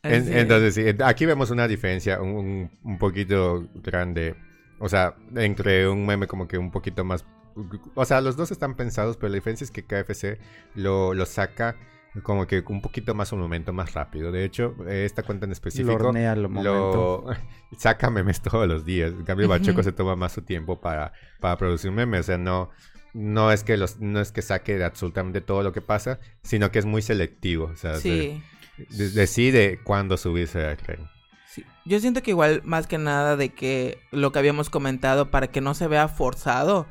entonces, 0.03 0.75
sí, 0.75 0.85
aquí 1.05 1.27
vemos 1.27 1.51
una 1.51 1.67
diferencia 1.67 2.21
un, 2.21 2.71
un, 2.83 2.99
poquito 2.99 3.69
grande. 3.75 4.37
O 4.79 4.89
sea, 4.89 5.15
entre 5.35 5.89
un 5.89 6.07
meme 6.07 6.27
como 6.27 6.47
que 6.47 6.59
un 6.59 6.71
poquito 6.71 7.05
más... 7.05 7.25
O 7.95 8.05
sea, 8.05 8.21
los 8.21 8.37
dos 8.37 8.51
están 8.51 8.77
pensados, 8.77 9.17
pero 9.17 9.31
la 9.31 9.37
diferencia 9.37 9.65
es 9.65 9.71
que 9.71 9.85
KFC 9.85 10.39
lo, 10.75 11.15
lo 11.15 11.25
saca 11.25 11.77
como 12.23 12.47
que 12.47 12.65
un 12.69 12.81
poquito 12.81 13.15
más 13.15 13.33
un 13.33 13.41
momento 13.41 13.73
más 13.73 13.95
rápido. 13.95 14.33
De 14.33 14.45
hecho, 14.45 14.77
esta 14.89 15.23
cuenta 15.23 15.47
en 15.47 15.53
específico 15.53 16.13
lo, 16.13 17.25
saca 17.77 18.11
memes 18.11 18.41
todos 18.41 18.67
los 18.67 18.85
días. 18.85 19.13
En 19.13 19.25
cambio, 19.25 19.49
Bachoco 19.49 19.83
se 19.83 19.93
toma 19.93 20.17
más 20.17 20.33
su 20.33 20.43
tiempo 20.43 20.81
para, 20.81 21.13
para 21.41 21.57
producir 21.57 21.91
memes. 21.91 22.21
O 22.21 22.23
sea, 22.25 22.39
no, 22.39 22.71
no 23.15 23.51
es 23.53 23.65
que 23.65 23.77
los, 23.77 24.01
no 24.01 24.21
es 24.21 24.33
que 24.33 24.43
saque 24.43 24.83
absolutamente 24.85 25.41
todo 25.41 25.63
lo 25.63 25.73
que 25.73 25.81
pasa, 25.81 26.21
sino 26.43 26.71
que 26.71 26.79
es 26.79 26.85
muy 26.85 27.03
selectivo. 27.03 27.71
O 27.73 27.77
sea, 27.77 27.95
decide 28.89 29.81
cuándo 29.83 30.17
subirse 30.17 30.65
al 30.65 30.77
tren. 30.77 31.09
Yo 31.85 32.01
siento 32.01 32.23
que 32.23 32.33
igual 32.33 32.63
más 32.65 32.87
que 32.87 32.99
nada 32.99 33.37
de 33.37 33.51
que 33.51 33.99
lo 34.11 34.33
que 34.33 34.39
habíamos 34.39 34.71
comentado 34.71 35.31
para 35.31 35.47
que 35.47 35.61
no 35.61 35.75
se 35.75 35.87
vea 35.87 36.09
forzado 36.09 36.87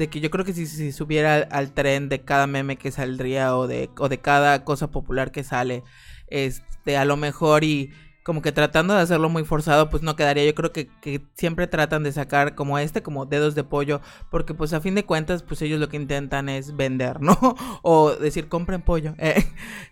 de 0.00 0.08
que 0.08 0.20
yo 0.20 0.30
creo 0.30 0.46
que 0.46 0.54
si, 0.54 0.66
si 0.66 0.92
subiera 0.92 1.46
al, 1.50 1.72
tren 1.72 2.08
de 2.08 2.22
cada 2.22 2.46
meme 2.46 2.76
que 2.76 2.90
saldría 2.90 3.54
o 3.54 3.66
de, 3.66 3.90
o 3.98 4.08
de 4.08 4.18
cada 4.18 4.64
cosa 4.64 4.90
popular 4.90 5.30
que 5.30 5.44
sale, 5.44 5.84
este, 6.28 6.96
a 6.96 7.04
lo 7.04 7.18
mejor 7.18 7.64
y 7.64 7.92
como 8.22 8.40
que 8.40 8.50
tratando 8.50 8.94
de 8.94 9.00
hacerlo 9.00 9.28
muy 9.28 9.44
forzado, 9.44 9.90
pues 9.90 10.02
no 10.02 10.16
quedaría. 10.16 10.46
Yo 10.46 10.54
creo 10.54 10.72
que, 10.72 10.88
que, 11.02 11.20
siempre 11.34 11.66
tratan 11.66 12.02
de 12.02 12.12
sacar 12.12 12.54
como 12.54 12.78
este, 12.78 13.02
como 13.02 13.26
dedos 13.26 13.54
de 13.54 13.62
pollo, 13.62 14.00
porque 14.30 14.54
pues 14.54 14.72
a 14.72 14.80
fin 14.80 14.94
de 14.94 15.04
cuentas, 15.04 15.42
pues 15.42 15.60
ellos 15.60 15.80
lo 15.80 15.90
que 15.90 15.96
intentan 15.98 16.48
es 16.48 16.76
vender, 16.76 17.20
¿no? 17.20 17.36
o 17.82 18.12
decir, 18.12 18.48
compren 18.48 18.82
pollo. 18.82 19.14
Eh, 19.22 19.44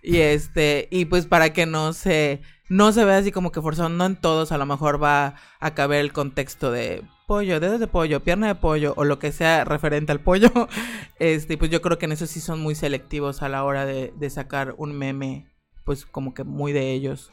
y 0.03 0.19
este, 0.19 0.89
y 0.91 1.05
pues 1.05 1.27
para 1.27 1.53
que 1.53 1.67
no 1.67 1.93
se, 1.93 2.41
no 2.69 2.93
se 2.93 3.05
vea 3.05 3.19
así 3.19 3.33
como 3.33 3.53
que 3.53 3.63
forzado, 3.63 3.89
no 3.89 4.05
en 4.07 4.17
todos, 4.17 4.53
a 4.53 4.59
lo 4.59 4.67
mejor 4.67 5.03
va 5.03 5.37
a 5.61 5.75
caber 5.75 6.01
el 6.01 6.13
contexto 6.13 6.71
de 6.71 7.03
pollo, 7.27 7.61
dedos 7.61 7.81
de 7.81 7.87
pollo, 7.87 8.23
pierna 8.23 8.47
de 8.49 8.55
pollo 8.55 8.95
o 8.97 9.05
lo 9.05 9.19
que 9.19 9.33
sea 9.33 9.65
referente 9.65 10.13
al 10.13 10.21
pollo, 10.21 10.51
este, 11.19 11.57
pues 11.57 11.71
yo 11.71 11.81
creo 11.81 11.99
que 11.99 12.07
en 12.07 12.13
eso 12.13 12.27
sí 12.27 12.41
son 12.41 12.61
muy 12.61 12.75
selectivos 12.75 13.43
a 13.43 13.49
la 13.49 13.65
hora 13.65 13.87
de, 13.87 14.31
sacar 14.31 14.75
un 14.77 14.97
meme, 14.97 15.47
pues 15.85 16.05
como 16.05 16.35
que 16.35 16.45
muy 16.45 16.73
de 16.73 16.93
ellos. 16.93 17.33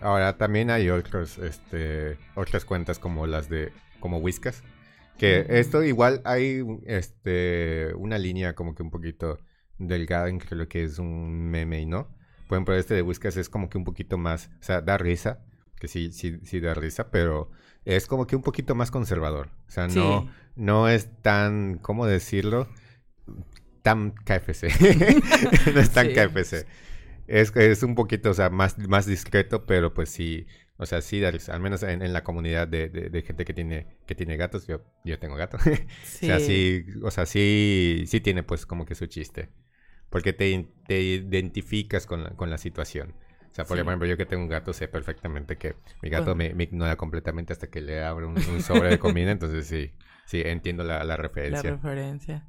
Ahora 0.00 0.36
también 0.36 0.70
hay 0.70 0.90
otros, 0.90 1.38
este, 1.38 2.18
otras 2.34 2.66
cuentas 2.66 2.98
como 2.98 3.26
las 3.26 3.48
de, 3.48 3.72
como 3.98 4.18
Whiskas, 4.18 4.62
que 5.16 5.46
esto 5.48 5.82
igual 5.82 6.20
hay, 6.26 6.62
este, 6.84 7.94
una 7.94 8.18
línea 8.18 8.54
como 8.54 8.74
que 8.74 8.82
un 8.82 8.90
poquito 8.90 9.38
delgada 9.78 10.28
entre 10.28 10.56
lo 10.56 10.68
que 10.68 10.84
es 10.84 10.98
un 10.98 11.50
meme 11.50 11.80
y 11.80 11.86
no. 11.86 12.15
Por 12.46 12.56
ejemplo, 12.56 12.74
este 12.74 12.94
de 12.94 13.02
Whiskas 13.02 13.36
es 13.36 13.48
como 13.48 13.68
que 13.68 13.78
un 13.78 13.84
poquito 13.84 14.18
más, 14.18 14.50
o 14.60 14.62
sea, 14.62 14.80
da 14.80 14.98
risa, 14.98 15.40
que 15.78 15.88
sí, 15.88 16.12
sí, 16.12 16.38
sí 16.44 16.60
da 16.60 16.74
risa, 16.74 17.10
pero 17.10 17.50
es 17.84 18.06
como 18.06 18.26
que 18.26 18.36
un 18.36 18.42
poquito 18.42 18.74
más 18.74 18.90
conservador. 18.90 19.50
O 19.68 19.70
sea, 19.70 19.88
no, 19.88 20.28
no 20.54 20.88
es 20.88 21.08
tan, 21.22 21.78
¿cómo 21.78 22.06
decirlo? 22.06 22.68
Tan 23.82 24.10
KFC. 24.12 24.64
no 25.74 25.80
es 25.80 25.90
tan 25.90 26.08
KFC. 26.08 26.66
Es, 27.26 27.54
es 27.56 27.82
un 27.82 27.94
poquito, 27.94 28.30
o 28.30 28.34
sea, 28.34 28.50
más, 28.50 28.78
más 28.78 29.06
discreto, 29.06 29.66
pero 29.66 29.92
pues 29.92 30.10
sí, 30.10 30.46
o 30.78 30.86
sea, 30.86 31.00
sí, 31.00 31.24
al 31.24 31.60
menos 31.60 31.82
en, 31.82 32.12
la 32.12 32.22
comunidad 32.22 32.68
de, 32.68 32.88
de, 32.88 33.22
gente 33.22 33.44
que 33.44 33.54
tiene, 33.54 33.86
que 34.06 34.14
tiene 34.14 34.36
gatos, 34.36 34.66
yo, 34.66 34.82
yo 35.04 35.18
tengo 35.18 35.34
gato. 35.36 35.58
Sí. 35.58 35.70
o 36.22 36.26
sea, 36.26 36.40
sí, 36.40 36.86
o 37.02 37.10
sea, 37.10 37.26
sí, 37.26 38.04
sí 38.06 38.20
tiene 38.20 38.42
pues 38.42 38.66
como 38.66 38.84
que 38.84 38.94
su 38.94 39.06
chiste. 39.06 39.48
Porque 40.10 40.32
te, 40.32 40.68
te 40.86 41.00
identificas 41.00 42.06
con 42.06 42.24
la, 42.24 42.30
con 42.30 42.50
la 42.50 42.58
situación. 42.58 43.14
O 43.50 43.54
sea, 43.56 43.64
por 43.64 43.78
ejemplo, 43.78 44.06
yo 44.06 44.18
que 44.18 44.26
tengo 44.26 44.42
un 44.42 44.50
gato 44.50 44.74
sé 44.74 44.86
perfectamente 44.86 45.56
que 45.56 45.76
mi 46.02 46.10
gato 46.10 46.34
me, 46.34 46.54
ignora 46.58 46.96
completamente 46.96 47.54
hasta 47.54 47.68
que 47.68 47.80
le 47.80 48.04
abro 48.04 48.28
un, 48.28 48.62
sobre 48.62 48.90
de 48.90 48.98
comida, 48.98 49.30
entonces 49.30 49.66
sí, 49.66 49.92
sí, 50.26 50.42
entiendo 50.44 50.84
la, 50.84 51.02
la, 51.04 51.16
referencia. 51.16 51.70
La 51.70 51.76
referencia, 51.76 52.46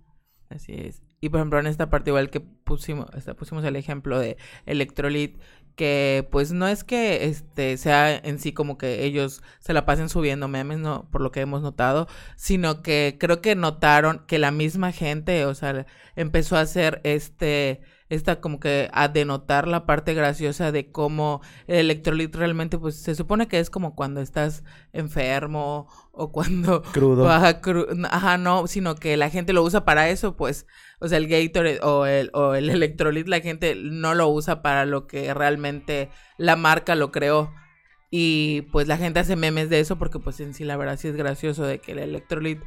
así 0.50 0.74
es. 0.74 1.02
Y 1.22 1.30
por 1.30 1.40
ejemplo, 1.40 1.60
en 1.60 1.68
esta 1.68 1.90
parte 1.90 2.10
igual 2.10 2.30
que 2.30 2.42
pusimos, 2.42 3.10
pusimos 3.38 3.64
el 3.64 3.78
ejemplo 3.78 4.20
de 4.20 4.36
Electrolit, 4.66 5.40
que 5.78 6.28
pues 6.32 6.52
no 6.52 6.68
es 6.68 6.84
que 6.84 7.26
este 7.26 7.78
sea 7.78 8.14
en 8.18 8.40
sí 8.40 8.52
como 8.52 8.78
que 8.78 9.06
ellos 9.06 9.44
se 9.60 9.74
la 9.74 9.86
pasen 9.86 10.10
subiendo 10.10 10.50
memes, 10.50 10.80
no, 10.80 11.08
por 11.12 11.22
lo 11.22 11.32
que 11.32 11.42
hemos 11.42 11.62
notado, 11.62 12.08
sino 12.36 12.82
que 12.82 13.18
creo 13.20 13.42
que 13.42 13.56
notaron 13.56 14.24
que 14.28 14.40
la 14.40 14.52
misma 14.52 14.92
gente, 14.92 15.46
o 15.46 15.56
sea, 15.56 15.86
empezó 16.16 16.58
a 16.58 16.62
hacer 16.62 17.00
este 17.04 17.82
esta 18.10 18.40
como 18.40 18.60
que 18.60 18.90
a 18.94 19.08
denotar 19.10 19.68
la 19.68 19.86
parte 19.86 20.14
graciosa 20.14 20.72
de 20.72 20.92
cómo 20.92 21.42
el 21.68 21.78
electrolit 21.78 22.34
realmente 22.34 22.78
pues 22.78 22.96
se 22.96 23.16
supone 23.16 23.48
que 23.48 23.60
es 23.60 23.70
como 23.70 23.96
cuando 23.96 24.22
estás 24.22 24.64
enfermo 24.94 25.88
o 26.12 26.32
cuando 26.32 26.82
crudo. 26.94 27.30
ajá, 27.30 28.38
no 28.38 28.68
sino 28.68 28.96
que 28.96 29.18
la 29.18 29.30
gente 29.30 29.54
lo 29.54 29.64
usa 29.64 29.86
para 29.86 30.10
eso 30.10 30.36
pues. 30.36 30.66
O 31.00 31.08
sea 31.08 31.18
el 31.18 31.28
Gatorade 31.28 31.80
o 31.82 32.06
el 32.06 32.32
o 32.34 32.56
el 32.56 32.70
electrolit 32.70 33.28
la 33.28 33.42
gente 33.42 33.76
no 33.76 34.16
lo 34.16 34.30
usa 34.30 34.62
para 34.62 34.86
lo 34.86 35.08
que 35.08 35.34
realmente 35.34 36.10
la 36.38 36.56
marca 36.56 36.96
lo 36.96 37.12
creó. 37.12 37.54
Y 38.10 38.62
pues 38.72 38.88
la 38.88 38.96
gente 38.96 39.20
hace 39.20 39.36
memes 39.36 39.70
de 39.70 39.82
eso 39.82 39.98
porque 39.98 40.20
pues 40.20 40.40
en 40.40 40.54
sí 40.54 40.64
la 40.64 40.78
verdad 40.78 40.98
sí 40.98 41.10
es 41.10 41.18
gracioso 41.18 41.66
de 41.66 41.80
que 41.80 41.92
el 41.92 42.00
electrolit 42.00 42.62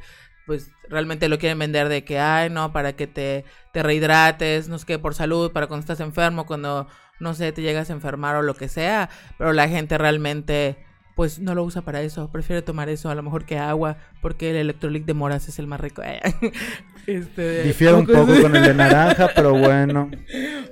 pues 0.45 0.71
realmente 0.89 1.29
lo 1.29 1.37
quieren 1.39 1.59
vender 1.59 1.89
de 1.89 2.03
que, 2.03 2.19
ay, 2.19 2.49
no, 2.49 2.71
para 2.73 2.93
que 2.93 3.07
te, 3.07 3.45
te 3.71 3.83
rehidrates, 3.83 4.67
no 4.67 4.77
sé 4.77 4.85
qué, 4.85 4.99
por 4.99 5.15
salud, 5.15 5.51
para 5.51 5.67
cuando 5.67 5.81
estás 5.81 5.99
enfermo, 5.99 6.45
cuando, 6.45 6.87
no 7.19 7.33
sé, 7.33 7.51
te 7.51 7.61
llegas 7.61 7.89
a 7.89 7.93
enfermar 7.93 8.35
o 8.35 8.41
lo 8.41 8.55
que 8.55 8.67
sea, 8.67 9.09
pero 9.37 9.53
la 9.53 9.67
gente 9.69 9.97
realmente, 9.97 10.77
pues 11.15 11.39
no 11.39 11.55
lo 11.55 11.63
usa 11.63 11.83
para 11.83 12.01
eso, 12.01 12.31
prefiere 12.31 12.61
tomar 12.61 12.89
eso 12.89 13.09
a 13.09 13.15
lo 13.15 13.23
mejor 13.23 13.45
que 13.45 13.57
agua, 13.57 13.97
porque 14.21 14.51
el 14.51 14.57
electrolit 14.57 15.05
de 15.05 15.13
moras 15.13 15.47
es 15.47 15.59
el 15.59 15.67
más 15.67 15.79
rico. 15.79 16.01
este, 17.07 17.63
Difiere 17.63 17.93
un 17.93 18.05
poco 18.05 18.41
con 18.41 18.55
el 18.55 18.63
de 18.63 18.73
naranja, 18.73 19.29
pero 19.35 19.53
bueno. 19.53 20.09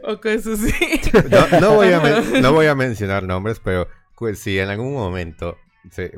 O 0.01 0.19
con 0.21 0.32
eso 0.32 0.55
sí. 0.55 0.73
No, 1.60 1.75
voy 1.75 1.91
a 1.91 1.99
no 2.41 2.53
voy 2.53 2.67
a 2.67 2.73
mencionar 2.73 3.23
nombres, 3.23 3.60
pero 3.62 3.88
pues, 4.15 4.39
si 4.39 4.58
en 4.58 4.69
algún 4.69 4.93
momento 4.93 5.58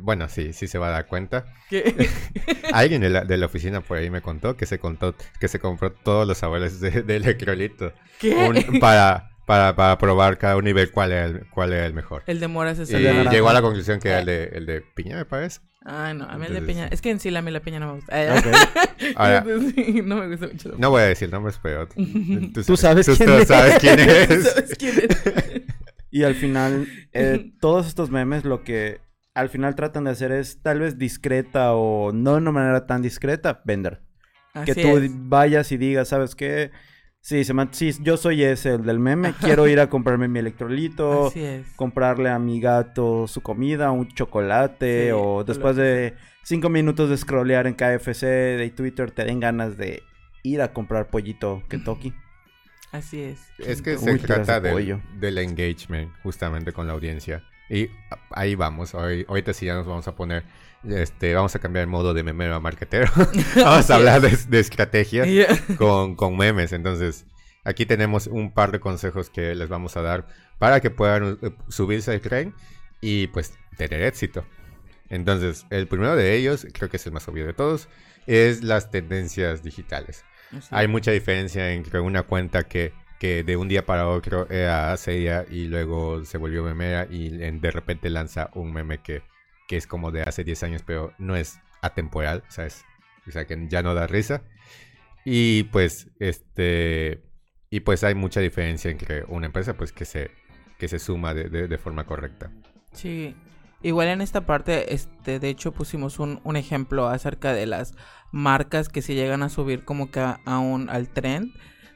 bueno, 0.01 0.29
sí, 0.29 0.53
sí 0.53 0.67
se 0.67 0.77
va 0.77 0.87
a 0.87 0.91
dar 0.91 1.07
cuenta. 1.07 1.45
¿Qué? 1.69 2.09
Alguien 2.73 3.01
de 3.01 3.09
la, 3.09 3.23
de 3.23 3.37
la, 3.37 3.45
oficina 3.45 3.81
por 3.81 3.97
ahí 3.97 4.09
me 4.09 4.21
contó 4.21 4.55
que 4.57 4.65
se 4.65 4.79
contó 4.79 5.15
que 5.39 5.47
se 5.47 5.59
compró 5.59 5.91
todos 5.91 6.27
los 6.27 6.37
sabores 6.37 6.79
de, 6.79 7.03
de 7.03 7.15
electrolito. 7.15 7.93
¿Qué? 8.19 8.65
para, 8.79 9.31
para, 9.45 9.75
para, 9.75 9.97
probar 9.97 10.37
cada 10.37 10.57
uno 10.57 10.69
y 10.69 10.73
ver 10.73 10.91
cuál 10.91 11.11
era 11.11 11.25
el, 11.25 11.47
cuál 11.49 11.73
era 11.73 11.85
el 11.85 11.93
mejor. 11.93 12.23
El 12.27 12.39
de 12.39 12.47
mora 12.47 12.75
se 12.75 12.83
Y 12.83 13.01
llegó 13.29 13.49
a 13.49 13.53
la 13.53 13.61
conclusión 13.61 13.99
que 13.99 14.09
era 14.09 14.19
el 14.19 14.25
de, 14.25 14.43
el 14.53 14.65
de 14.65 14.81
piña, 14.81 15.15
me 15.15 15.25
parece. 15.25 15.61
Ah, 15.83 16.13
no, 16.13 16.25
a 16.25 16.37
mí 16.37 16.45
el 16.45 16.53
de 16.53 16.61
piña. 16.61 16.87
Es 16.87 17.01
que 17.01 17.09
en 17.09 17.19
sí 17.19 17.31
la, 17.31 17.41
la 17.41 17.59
piña 17.59 17.79
no 17.79 17.87
me 17.87 17.93
gusta. 17.93 18.15
no 20.03 20.15
me 20.15 20.27
gusta 20.27 20.47
mucho. 20.47 20.73
No 20.77 20.91
voy 20.91 21.01
a 21.01 21.05
decir 21.05 21.31
nombres, 21.31 21.59
pero. 21.61 21.87
Tú, 22.65 22.77
sabes, 22.77 23.07
quién 23.07 23.17
tú 23.17 23.45
sabes 23.45 23.79
quién 23.79 23.99
es. 23.99 24.43
sabes 24.43 24.75
quién 24.77 24.93
es. 24.99 25.63
y 26.11 26.23
al 26.23 26.35
final, 26.35 26.87
eh, 27.13 27.51
todos 27.59 27.87
estos 27.87 28.11
memes 28.11 28.45
lo 28.45 28.63
que 28.63 29.01
al 29.33 29.49
final 29.49 29.75
tratan 29.75 30.05
de 30.05 30.11
hacer 30.11 30.31
es 30.31 30.61
tal 30.61 30.79
vez 30.79 30.97
discreta 30.97 31.73
o 31.73 32.11
no 32.11 32.31
de 32.33 32.37
una 32.37 32.51
manera 32.51 32.85
tan 32.85 33.01
discreta, 33.01 33.61
vender. 33.65 34.01
que 34.65 34.75
tú 34.75 34.99
vayas 35.27 35.71
y 35.71 35.77
digas, 35.77 36.09
¿sabes 36.09 36.35
qué? 36.35 36.71
Sí, 37.21 37.43
se 37.43 37.53
sí, 37.71 37.93
yo 38.01 38.17
soy 38.17 38.43
ese, 38.43 38.73
el 38.73 38.83
del 38.83 38.97
meme. 38.97 39.33
Quiero 39.39 39.67
ir 39.67 39.79
a 39.79 39.89
comprarme 39.89 40.27
mi 40.27 40.39
electrolito, 40.39 41.31
comprarle 41.75 42.29
a 42.29 42.39
mi 42.39 42.59
gato 42.59 43.27
su 43.27 43.41
comida, 43.41 43.91
un 43.91 44.07
chocolate, 44.09 45.13
o 45.13 45.43
después 45.43 45.75
de 45.75 46.15
cinco 46.43 46.69
minutos 46.69 47.09
de 47.11 47.17
scrollear 47.17 47.67
en 47.67 47.75
KFC 47.75 48.25
de 48.25 48.73
Twitter, 48.75 49.11
te 49.11 49.23
den 49.23 49.39
ganas 49.39 49.77
de 49.77 50.01
ir 50.43 50.61
a 50.61 50.73
comprar 50.73 51.09
pollito 51.09 51.61
Kentucky. 51.69 52.13
Así 52.91 53.21
es. 53.21 53.39
Es 53.59 53.81
que 53.83 53.97
se 53.97 54.17
trata 54.17 54.59
de, 54.59 54.99
del 55.19 55.37
engagement 55.37 56.11
justamente 56.23 56.73
con 56.73 56.87
la 56.87 56.93
audiencia. 56.93 57.43
Y 57.71 57.89
ahí 58.31 58.55
vamos. 58.55 58.93
Hoy, 58.93 59.25
ahorita 59.29 59.53
sí 59.53 59.65
ya 59.65 59.75
nos 59.75 59.87
vamos 59.87 60.05
a 60.05 60.13
poner, 60.13 60.43
este, 60.83 61.33
vamos 61.33 61.55
a 61.55 61.59
cambiar 61.59 61.83
el 61.83 61.89
modo 61.89 62.13
de 62.13 62.21
memero 62.21 62.53
a 62.53 62.59
marketero. 62.59 63.09
vamos 63.55 63.89
a 63.89 63.95
hablar 63.95 64.19
de, 64.19 64.59
estrategias 64.59 65.25
con, 65.77 66.15
con, 66.15 66.35
memes. 66.35 66.73
Entonces, 66.73 67.25
aquí 67.63 67.85
tenemos 67.85 68.27
un 68.27 68.51
par 68.53 68.73
de 68.73 68.81
consejos 68.81 69.29
que 69.29 69.55
les 69.55 69.69
vamos 69.69 69.95
a 69.95 70.01
dar 70.01 70.27
para 70.59 70.81
que 70.81 70.89
puedan 70.89 71.39
eh, 71.41 71.51
subirse 71.69 72.11
al 72.11 72.19
tren 72.19 72.53
y 72.99 73.27
pues 73.27 73.53
tener 73.77 74.01
éxito. 74.01 74.45
Entonces, 75.09 75.65
el 75.69 75.87
primero 75.87 76.17
de 76.17 76.35
ellos, 76.35 76.67
creo 76.73 76.89
que 76.89 76.97
es 76.97 77.05
el 77.05 77.13
más 77.13 77.25
obvio 77.29 77.45
de 77.45 77.53
todos, 77.53 77.87
es 78.27 78.63
las 78.63 78.91
tendencias 78.91 79.63
digitales. 79.63 80.25
Hay 80.71 80.89
mucha 80.89 81.11
diferencia 81.11 81.71
entre 81.71 82.01
una 82.01 82.23
cuenta 82.23 82.63
que 82.63 82.91
que 83.21 83.43
de 83.43 83.55
un 83.55 83.67
día 83.67 83.85
para 83.85 84.07
otro 84.07 84.49
era 84.49 84.97
seria 84.97 85.45
y 85.47 85.67
luego 85.67 86.25
se 86.25 86.39
volvió 86.39 86.63
memera 86.63 87.05
y 87.07 87.29
de 87.29 87.69
repente 87.69 88.09
lanza 88.09 88.49
un 88.55 88.73
meme 88.73 88.97
que, 88.97 89.21
que 89.67 89.77
es 89.77 89.85
como 89.85 90.09
de 90.09 90.23
hace 90.23 90.43
10 90.43 90.63
años, 90.63 90.81
pero 90.83 91.13
no 91.19 91.35
es 91.35 91.59
atemporal, 91.83 92.43
¿sabes? 92.47 92.83
O 93.27 93.31
sea, 93.31 93.45
que 93.45 93.67
ya 93.69 93.83
no 93.83 93.93
da 93.93 94.07
risa. 94.07 94.41
Y 95.23 95.65
pues, 95.65 96.09
este, 96.19 97.21
y 97.69 97.81
pues 97.81 98.03
hay 98.03 98.15
mucha 98.15 98.39
diferencia 98.39 98.89
entre 98.89 99.23
una 99.25 99.45
empresa 99.45 99.77
pues 99.77 99.91
que 99.91 100.05
se, 100.05 100.31
que 100.79 100.87
se 100.87 100.97
suma 100.97 101.35
de, 101.35 101.67
de, 101.67 101.77
forma 101.77 102.07
correcta. 102.07 102.51
Sí, 102.91 103.35
igual 103.83 104.07
en 104.07 104.21
esta 104.21 104.47
parte, 104.47 104.95
este, 104.95 105.37
de 105.37 105.49
hecho 105.49 105.73
pusimos 105.73 106.17
un, 106.17 106.41
un 106.43 106.55
ejemplo 106.55 107.07
acerca 107.07 107.53
de 107.53 107.67
las 107.67 107.93
marcas 108.31 108.89
que 108.89 109.03
se 109.03 109.13
llegan 109.13 109.43
a 109.43 109.49
subir 109.49 109.85
como 109.85 110.09
que 110.09 110.21
a 110.21 110.39
al 110.43 111.09
trend 111.09 111.53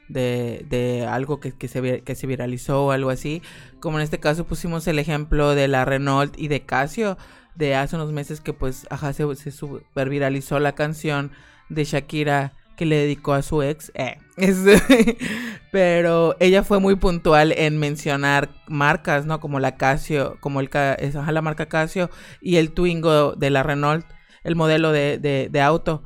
de, 0.08 0.64
de 0.68 1.06
algo 1.06 1.40
que, 1.40 1.52
que, 1.52 1.68
se, 1.68 2.02
que 2.02 2.14
se 2.14 2.26
viralizó 2.26 2.86
o 2.86 2.90
algo 2.90 3.10
así. 3.10 3.42
Como 3.80 3.98
en 3.98 4.04
este 4.04 4.20
caso 4.20 4.44
pusimos 4.44 4.86
el 4.86 4.98
ejemplo 4.98 5.54
de 5.54 5.68
la 5.68 5.84
Renault 5.84 6.38
y 6.38 6.48
de 6.48 6.62
Casio 6.62 7.16
de 7.54 7.74
hace 7.74 7.96
unos 7.96 8.12
meses 8.12 8.40
que 8.40 8.52
pues 8.52 8.86
ajá, 8.90 9.12
se, 9.12 9.34
se 9.36 9.50
super 9.50 10.08
viralizó 10.08 10.58
la 10.58 10.74
canción 10.74 11.32
de 11.68 11.84
Shakira 11.84 12.52
que 12.76 12.86
le 12.86 12.96
dedicó 12.96 13.32
a 13.32 13.42
su 13.42 13.62
ex. 13.62 13.90
Eh, 13.94 14.18
pero 15.72 16.36
ella 16.38 16.62
fue 16.62 16.78
muy 16.78 16.96
puntual 16.96 17.52
en 17.52 17.78
mencionar 17.78 18.50
marcas, 18.68 19.24
¿no? 19.26 19.40
Como 19.40 19.58
la 19.60 19.76
Casio, 19.76 20.36
como 20.40 20.60
el, 20.60 20.70
ajá, 20.72 21.32
la 21.32 21.42
marca 21.42 21.66
Casio 21.66 22.10
y 22.40 22.56
el 22.56 22.72
Twingo 22.72 23.32
de 23.32 23.50
la 23.50 23.62
Renault, 23.62 24.06
el 24.44 24.54
modelo 24.54 24.92
de, 24.92 25.18
de, 25.18 25.48
de 25.50 25.60
auto. 25.62 26.04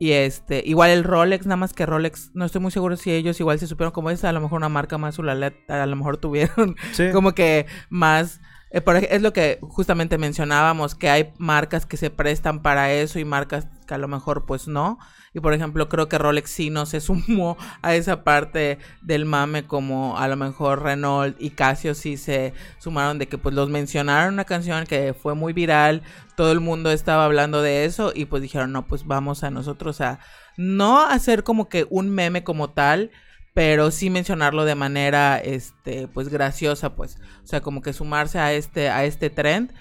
Y 0.00 0.12
este, 0.12 0.62
igual 0.64 0.90
el 0.90 1.04
Rolex, 1.04 1.44
nada 1.44 1.58
más 1.58 1.74
que 1.74 1.84
Rolex, 1.84 2.30
no 2.32 2.46
estoy 2.46 2.62
muy 2.62 2.70
seguro 2.70 2.96
si 2.96 3.12
ellos 3.12 3.38
igual 3.38 3.58
se 3.58 3.66
supieron 3.66 3.92
como 3.92 4.08
es, 4.08 4.24
a 4.24 4.32
lo 4.32 4.40
mejor 4.40 4.56
una 4.56 4.70
marca 4.70 4.96
más 4.96 5.18
ulaleta, 5.18 5.82
a 5.82 5.86
lo 5.86 5.94
mejor 5.94 6.16
tuvieron 6.16 6.74
como 7.12 7.32
que 7.34 7.66
más 7.90 8.40
eh, 8.70 8.82
es 9.10 9.20
lo 9.20 9.34
que 9.34 9.58
justamente 9.60 10.16
mencionábamos, 10.16 10.94
que 10.94 11.10
hay 11.10 11.34
marcas 11.36 11.84
que 11.84 11.98
se 11.98 12.08
prestan 12.08 12.62
para 12.62 12.90
eso 12.92 13.18
y 13.18 13.26
marcas 13.26 13.68
que 13.86 13.92
a 13.92 13.98
lo 13.98 14.08
mejor 14.08 14.46
pues 14.46 14.68
no. 14.68 14.98
Y 15.32 15.38
por 15.40 15.54
ejemplo, 15.54 15.88
creo 15.88 16.08
que 16.08 16.18
Rolex 16.18 16.50
sí 16.50 16.70
no 16.70 16.86
se 16.86 17.00
sumó 17.00 17.56
a 17.82 17.94
esa 17.94 18.24
parte 18.24 18.78
del 19.02 19.24
mame 19.24 19.66
como 19.66 20.18
a 20.18 20.26
lo 20.28 20.36
mejor 20.36 20.82
Renault 20.82 21.36
y 21.40 21.50
Casio 21.50 21.94
sí 21.94 22.16
se 22.16 22.52
sumaron 22.78 23.18
de 23.18 23.26
que 23.28 23.38
pues 23.38 23.54
los 23.54 23.68
mencionaron 23.68 24.34
una 24.34 24.44
canción 24.44 24.86
que 24.86 25.14
fue 25.14 25.34
muy 25.34 25.52
viral, 25.52 26.02
todo 26.36 26.52
el 26.52 26.60
mundo 26.60 26.90
estaba 26.90 27.24
hablando 27.24 27.62
de 27.62 27.84
eso 27.84 28.12
y 28.14 28.24
pues 28.24 28.42
dijeron, 28.42 28.72
no, 28.72 28.86
pues 28.86 29.06
vamos 29.06 29.44
a 29.44 29.50
nosotros 29.50 30.00
a 30.00 30.18
no 30.56 31.00
hacer 31.00 31.44
como 31.44 31.68
que 31.68 31.86
un 31.90 32.10
meme 32.10 32.42
como 32.42 32.70
tal, 32.70 33.10
pero 33.54 33.90
sí 33.90 34.10
mencionarlo 34.10 34.64
de 34.64 34.74
manera 34.74 35.38
este 35.38 36.08
pues 36.08 36.28
graciosa 36.28 36.94
pues 36.94 37.18
o 37.42 37.46
sea 37.46 37.60
como 37.60 37.82
que 37.82 37.92
sumarse 37.92 38.38
a 38.38 38.52
este 38.52 38.88
a 38.90 39.04
este 39.04 39.28
trend 39.28 39.72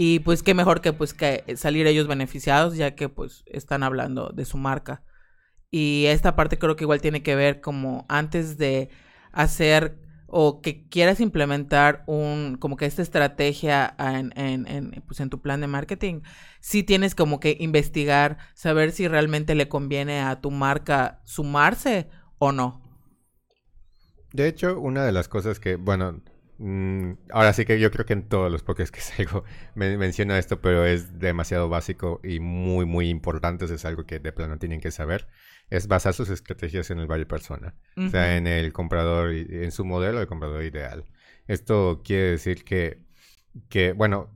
y 0.00 0.20
pues 0.20 0.44
qué 0.44 0.54
mejor 0.54 0.80
que 0.80 0.92
pues 0.92 1.12
que 1.12 1.42
salir 1.56 1.88
ellos 1.88 2.06
beneficiados 2.06 2.76
ya 2.76 2.94
que 2.94 3.08
pues 3.08 3.42
están 3.46 3.82
hablando 3.82 4.28
de 4.28 4.44
su 4.44 4.56
marca 4.56 5.02
y 5.72 6.04
esta 6.06 6.36
parte 6.36 6.56
creo 6.56 6.76
que 6.76 6.84
igual 6.84 7.00
tiene 7.00 7.24
que 7.24 7.34
ver 7.34 7.60
como 7.60 8.06
antes 8.08 8.58
de 8.58 8.90
hacer 9.32 9.98
o 10.28 10.60
que 10.60 10.86
quieras 10.88 11.18
implementar 11.18 12.04
un 12.06 12.58
como 12.60 12.76
que 12.76 12.86
esta 12.86 13.02
estrategia 13.02 13.96
en, 13.98 14.32
en, 14.38 14.68
en, 14.68 15.02
pues 15.04 15.18
en 15.18 15.30
tu 15.30 15.42
plan 15.42 15.60
de 15.60 15.66
marketing, 15.66 16.20
sí 16.60 16.84
tienes 16.84 17.16
como 17.16 17.40
que 17.40 17.56
investigar, 17.58 18.38
saber 18.54 18.92
si 18.92 19.08
realmente 19.08 19.56
le 19.56 19.68
conviene 19.68 20.20
a 20.20 20.40
tu 20.40 20.52
marca 20.52 21.22
sumarse 21.24 22.08
o 22.38 22.52
no. 22.52 22.80
De 24.32 24.46
hecho, 24.46 24.78
una 24.78 25.04
de 25.04 25.10
las 25.10 25.26
cosas 25.26 25.58
que, 25.58 25.74
bueno, 25.74 26.20
mm, 26.58 27.12
ahora 27.30 27.52
sí 27.52 27.64
que 27.64 27.80
yo 27.80 27.90
creo 27.90 28.06
que 28.06 28.12
en 28.12 28.28
todos 28.28 28.50
los 28.50 28.62
podcasts 28.62 28.92
que 28.92 29.00
salgo 29.26 29.44
me 29.74 29.96
menciono 29.96 30.36
esto, 30.36 30.60
pero 30.60 30.84
es 30.84 31.18
demasiado 31.18 31.68
básico 31.68 32.20
y 32.22 32.40
muy, 32.40 32.86
muy 32.86 33.08
importante. 33.08 33.64
es 33.64 33.84
algo 33.84 34.04
que 34.04 34.18
de 34.18 34.32
plano 34.32 34.58
tienen 34.58 34.80
que 34.80 34.90
saber. 34.90 35.28
Es 35.70 35.86
basar 35.86 36.14
sus 36.14 36.30
estrategias 36.30 36.90
en 36.90 36.98
el 36.98 37.06
value 37.06 37.26
persona. 37.26 37.74
O 37.96 38.08
sea, 38.08 38.36
en 38.36 38.46
el 38.46 38.72
comprador, 38.72 39.32
en 39.32 39.70
su 39.70 39.84
modelo 39.84 40.18
de 40.18 40.26
comprador 40.26 40.62
ideal. 40.64 41.04
Esto 41.46 42.00
quiere 42.04 42.30
decir 42.32 42.64
que, 42.64 43.04
que 43.68 43.92
bueno, 43.92 44.30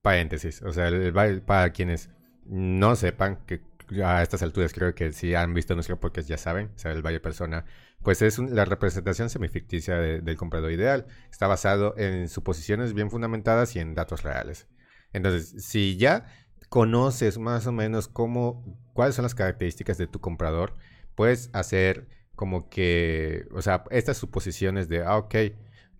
paréntesis. 0.00 0.62
O 0.62 0.72
sea, 0.72 0.88
el, 0.88 1.42
para 1.42 1.72
quienes 1.72 2.10
no 2.44 2.96
sepan 2.96 3.44
que 3.46 3.60
a 4.04 4.22
estas 4.22 4.42
alturas 4.42 4.72
creo 4.72 4.94
que 4.94 5.12
si 5.12 5.34
han 5.34 5.54
visto 5.54 5.74
nuestro 5.74 5.98
podcast 6.00 6.28
ya 6.28 6.38
saben, 6.38 6.70
o 6.74 6.78
sea, 6.78 6.92
el 6.92 7.02
Valle 7.02 7.20
Persona 7.20 7.64
pues 8.02 8.22
es 8.22 8.38
la 8.38 8.64
representación 8.64 9.30
semificticia 9.30 9.96
del 9.96 10.36
comprador 10.36 10.72
ideal. 10.72 11.06
Está 11.30 11.46
basado 11.46 11.94
en 11.96 12.28
suposiciones 12.28 12.94
bien 12.94 13.10
fundamentadas 13.10 13.76
y 13.76 13.78
en 13.78 13.94
datos 13.94 14.22
reales. 14.22 14.66
Entonces, 15.12 15.64
si 15.64 15.96
ya 15.96 16.26
conoces 16.68 17.38
más 17.38 17.66
o 17.66 17.72
menos 17.72 18.08
cómo, 18.08 18.64
cuáles 18.92 19.14
son 19.14 19.24
las 19.24 19.34
características 19.34 19.98
de 19.98 20.06
tu 20.06 20.20
comprador, 20.20 20.74
puedes 21.14 21.50
hacer 21.52 22.08
como 22.34 22.68
que, 22.70 23.46
o 23.52 23.62
sea, 23.62 23.84
estas 23.90 24.16
suposiciones 24.16 24.88
de, 24.88 25.04
ah, 25.04 25.18
ok, 25.18 25.34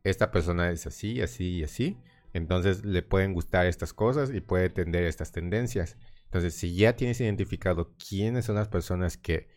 esta 0.02 0.30
persona 0.32 0.70
es 0.70 0.86
así, 0.86 1.20
así 1.20 1.58
y 1.58 1.64
así, 1.64 1.98
entonces 2.32 2.84
le 2.84 3.02
pueden 3.02 3.34
gustar 3.34 3.66
estas 3.66 3.92
cosas 3.92 4.30
y 4.34 4.40
puede 4.40 4.70
tender 4.70 5.04
estas 5.04 5.30
tendencias. 5.30 5.96
Entonces, 6.24 6.54
si 6.54 6.74
ya 6.74 6.96
tienes 6.96 7.20
identificado 7.20 7.94
quiénes 8.08 8.46
son 8.46 8.56
las 8.56 8.68
personas 8.68 9.18
que, 9.18 9.48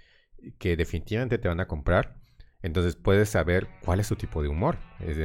que 0.59 0.75
definitivamente 0.75 1.37
te 1.37 1.47
van 1.47 1.61
a 1.61 1.67
comprar, 1.67 2.19
entonces 2.65 2.95
puedes 2.95 3.29
saber 3.29 3.67
cuál 3.81 3.99
es 3.99 4.07
su 4.07 4.15
tipo 4.15 4.41
de 4.41 4.49
humor, 4.49 4.77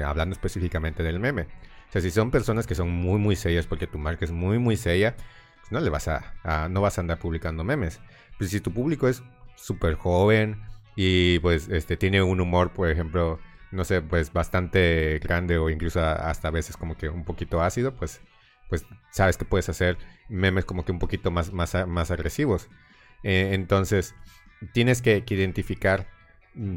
hablando 0.04 0.34
específicamente 0.34 1.02
del 1.02 1.18
meme. 1.18 1.42
O 1.88 1.92
sea, 1.92 2.02
si 2.02 2.10
son 2.10 2.30
personas 2.30 2.66
que 2.66 2.74
son 2.74 2.90
muy, 2.90 3.18
muy 3.18 3.34
serias 3.34 3.66
porque 3.66 3.86
tu 3.86 3.98
marca 3.98 4.26
es 4.26 4.30
muy, 4.30 4.58
muy 4.58 4.76
seria, 4.76 5.16
pues 5.60 5.72
no 5.72 5.80
le 5.80 5.88
vas 5.88 6.06
a, 6.08 6.68
no 6.68 6.82
vas 6.82 6.98
a 6.98 7.00
andar 7.00 7.18
publicando 7.18 7.64
memes. 7.64 8.00
Pues 8.36 8.50
si 8.50 8.60
tu 8.60 8.72
público 8.72 9.08
es 9.08 9.22
súper 9.56 9.94
joven 9.94 10.60
y 10.96 11.38
pues 11.38 11.68
este 11.68 11.96
tiene 11.96 12.22
un 12.22 12.40
humor, 12.40 12.72
por 12.72 12.90
ejemplo, 12.90 13.40
no 13.70 13.84
sé, 13.84 14.02
pues 14.02 14.32
bastante 14.32 15.18
grande 15.20 15.56
o 15.56 15.70
incluso 15.70 16.00
hasta 16.00 16.48
a 16.48 16.50
veces 16.50 16.76
como 16.76 16.96
que 16.96 17.08
un 17.08 17.24
poquito 17.24 17.62
ácido, 17.62 17.94
pues, 17.94 18.20
pues 18.68 18.84
sabes 19.12 19.38
que 19.38 19.46
puedes 19.46 19.68
hacer 19.70 19.96
memes 20.28 20.66
como 20.66 20.84
que 20.84 20.92
un 20.92 20.98
poquito 20.98 21.30
más, 21.30 21.54
más, 21.54 21.74
más 21.88 22.10
agresivos. 22.10 22.68
Eh, 23.22 23.50
entonces, 23.54 24.14
tienes 24.74 25.00
que 25.00 25.24
identificar 25.26 26.19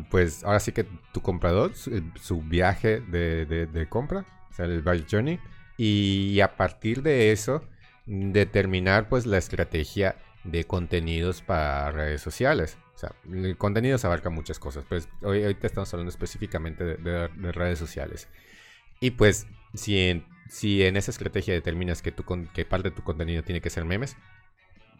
pues 0.10 0.44
ahora 0.44 0.60
sí 0.60 0.72
que 0.72 0.86
tu 1.12 1.22
comprador, 1.22 1.74
su, 1.76 2.42
viaje 2.42 3.00
de, 3.00 3.88
compra, 3.90 4.26
o 4.50 4.54
sea, 4.54 4.66
el 4.66 4.82
buy 4.82 5.06
journey, 5.10 5.40
y 5.78 6.40
a 6.42 6.56
partir 6.56 7.02
de 7.02 7.32
eso, 7.32 7.64
determinar 8.06 9.10
pues 9.10 9.26
la 9.26 9.38
estrategia 9.38 10.16
de 10.44 10.66
contenidos 10.66 11.42
para 11.42 11.92
redes 11.92 12.22
sociales. 12.22 12.78
O 12.96 12.98
sea, 12.98 13.16
el 13.32 13.58
contenido 13.58 13.98
se 13.98 14.08
abarca 14.08 14.30
muchas 14.30 14.60
cosas, 14.60 14.86
pues 14.88 15.10
hoy, 15.22 15.44
hoy 15.44 15.56
te 15.56 15.68
estamos 15.68 15.92
hablando 15.94 16.10
específicamente 16.10 16.84
de, 16.84 17.52
redes 17.52 17.80
sociales. 17.80 18.28
Y 19.00 19.12
pues 19.12 19.48
si 19.74 20.00
en, 20.00 20.26
si 20.50 20.84
en 20.84 20.96
esa 20.96 21.12
estrategia 21.12 21.54
determinas 21.54 22.02
que, 22.02 22.12
tu, 22.12 22.24
que 22.54 22.66
parte 22.66 22.90
de 22.90 22.96
tu 22.96 23.04
contenido 23.04 23.44
tiene 23.44 23.62
que 23.62 23.70
ser 23.70 23.86
memes, 23.86 24.16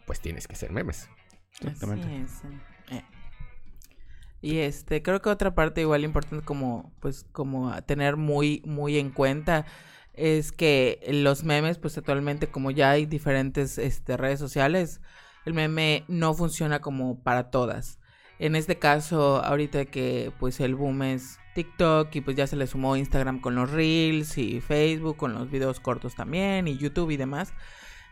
pues 0.06 0.20
tienes 0.20 0.48
que 0.48 0.56
ser 0.56 0.72
memes. 0.72 1.08
Exactamente. 1.60 2.08
Eh. 2.08 2.26
Y 4.44 4.58
este, 4.58 5.02
creo 5.02 5.22
que 5.22 5.30
otra 5.30 5.54
parte 5.54 5.80
igual 5.80 6.04
importante 6.04 6.44
como, 6.44 6.92
pues, 7.00 7.24
como 7.32 7.72
tener 7.84 8.18
muy, 8.18 8.60
muy 8.66 8.98
en 8.98 9.08
cuenta 9.08 9.64
es 10.12 10.52
que 10.52 11.00
los 11.08 11.44
memes, 11.44 11.78
pues 11.78 11.96
actualmente 11.96 12.48
como 12.48 12.70
ya 12.70 12.90
hay 12.90 13.06
diferentes 13.06 13.78
este, 13.78 14.18
redes 14.18 14.38
sociales, 14.38 15.00
el 15.46 15.54
meme 15.54 16.04
no 16.08 16.34
funciona 16.34 16.82
como 16.82 17.22
para 17.22 17.50
todas. 17.50 17.98
En 18.38 18.54
este 18.54 18.78
caso, 18.78 19.42
ahorita 19.42 19.86
que 19.86 20.30
pues 20.38 20.60
el 20.60 20.74
boom 20.74 21.04
es 21.04 21.38
TikTok 21.54 22.14
y 22.14 22.20
pues 22.20 22.36
ya 22.36 22.46
se 22.46 22.56
le 22.56 22.66
sumó 22.66 22.96
Instagram 22.96 23.40
con 23.40 23.54
los 23.54 23.70
Reels 23.70 24.36
y 24.36 24.60
Facebook 24.60 25.16
con 25.16 25.32
los 25.32 25.50
videos 25.50 25.80
cortos 25.80 26.16
también 26.16 26.68
y 26.68 26.76
YouTube 26.76 27.10
y 27.12 27.16
demás. 27.16 27.54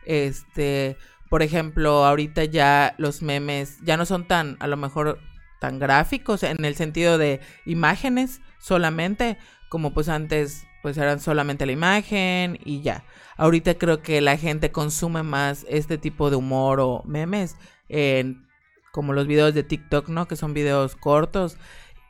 Este, 0.06 0.96
por 1.28 1.42
ejemplo, 1.42 2.06
ahorita 2.06 2.44
ya 2.46 2.94
los 2.96 3.20
memes 3.20 3.80
ya 3.82 3.98
no 3.98 4.06
son 4.06 4.26
tan, 4.26 4.56
a 4.60 4.66
lo 4.66 4.78
mejor, 4.78 5.18
tan 5.62 5.78
gráficos 5.78 6.42
en 6.42 6.64
el 6.64 6.74
sentido 6.74 7.18
de 7.18 7.40
imágenes 7.66 8.40
solamente, 8.58 9.38
como 9.68 9.94
pues 9.94 10.08
antes 10.08 10.66
pues 10.82 10.98
eran 10.98 11.20
solamente 11.20 11.66
la 11.66 11.72
imagen 11.72 12.58
y 12.64 12.80
ya. 12.80 13.04
Ahorita 13.36 13.74
creo 13.74 14.02
que 14.02 14.20
la 14.20 14.36
gente 14.36 14.72
consume 14.72 15.22
más 15.22 15.64
este 15.68 15.98
tipo 15.98 16.30
de 16.30 16.36
humor 16.36 16.80
o 16.80 17.04
memes, 17.06 17.56
en, 17.88 18.44
como 18.90 19.12
los 19.12 19.28
videos 19.28 19.54
de 19.54 19.62
TikTok, 19.62 20.08
¿no? 20.08 20.26
Que 20.26 20.34
son 20.34 20.52
videos 20.52 20.96
cortos 20.96 21.56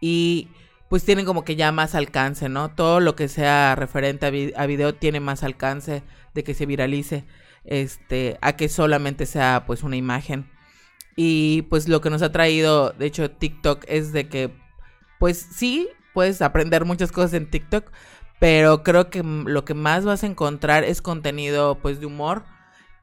y 0.00 0.48
pues 0.88 1.04
tienen 1.04 1.26
como 1.26 1.44
que 1.44 1.54
ya 1.54 1.72
más 1.72 1.94
alcance, 1.94 2.48
¿no? 2.48 2.70
Todo 2.70 3.00
lo 3.00 3.14
que 3.14 3.28
sea 3.28 3.74
referente 3.76 4.54
a, 4.56 4.66
video 4.66 4.94
tiene 4.94 5.20
más 5.20 5.42
alcance 5.42 6.02
de 6.32 6.42
que 6.42 6.54
se 6.54 6.64
viralice, 6.64 7.26
este, 7.64 8.38
a 8.40 8.56
que 8.56 8.70
solamente 8.70 9.26
sea 9.26 9.64
pues 9.66 9.82
una 9.82 9.96
imagen. 9.96 10.50
Y 11.16 11.62
pues 11.62 11.88
lo 11.88 12.01
que 12.01 12.11
nos 12.11 12.22
ha 12.22 12.33
traído, 12.33 12.90
de 12.90 13.07
hecho, 13.07 13.31
TikTok 13.31 13.85
es 13.87 14.12
de 14.12 14.29
que, 14.29 14.51
pues 15.18 15.38
sí, 15.38 15.88
puedes 16.14 16.42
aprender 16.42 16.85
muchas 16.85 17.12
cosas 17.12 17.35
en 17.35 17.51
TikTok, 17.51 17.90
pero 18.38 18.83
creo 18.83 19.11
que 19.11 19.22
lo 19.22 19.64
que 19.64 19.75
más 19.75 20.05
vas 20.05 20.25
a 20.25 20.27
encontrar 20.27 20.85
es 20.85 21.03
contenido 21.03 21.79
pues 21.81 22.01
de 22.01 22.07
humor. 22.07 22.44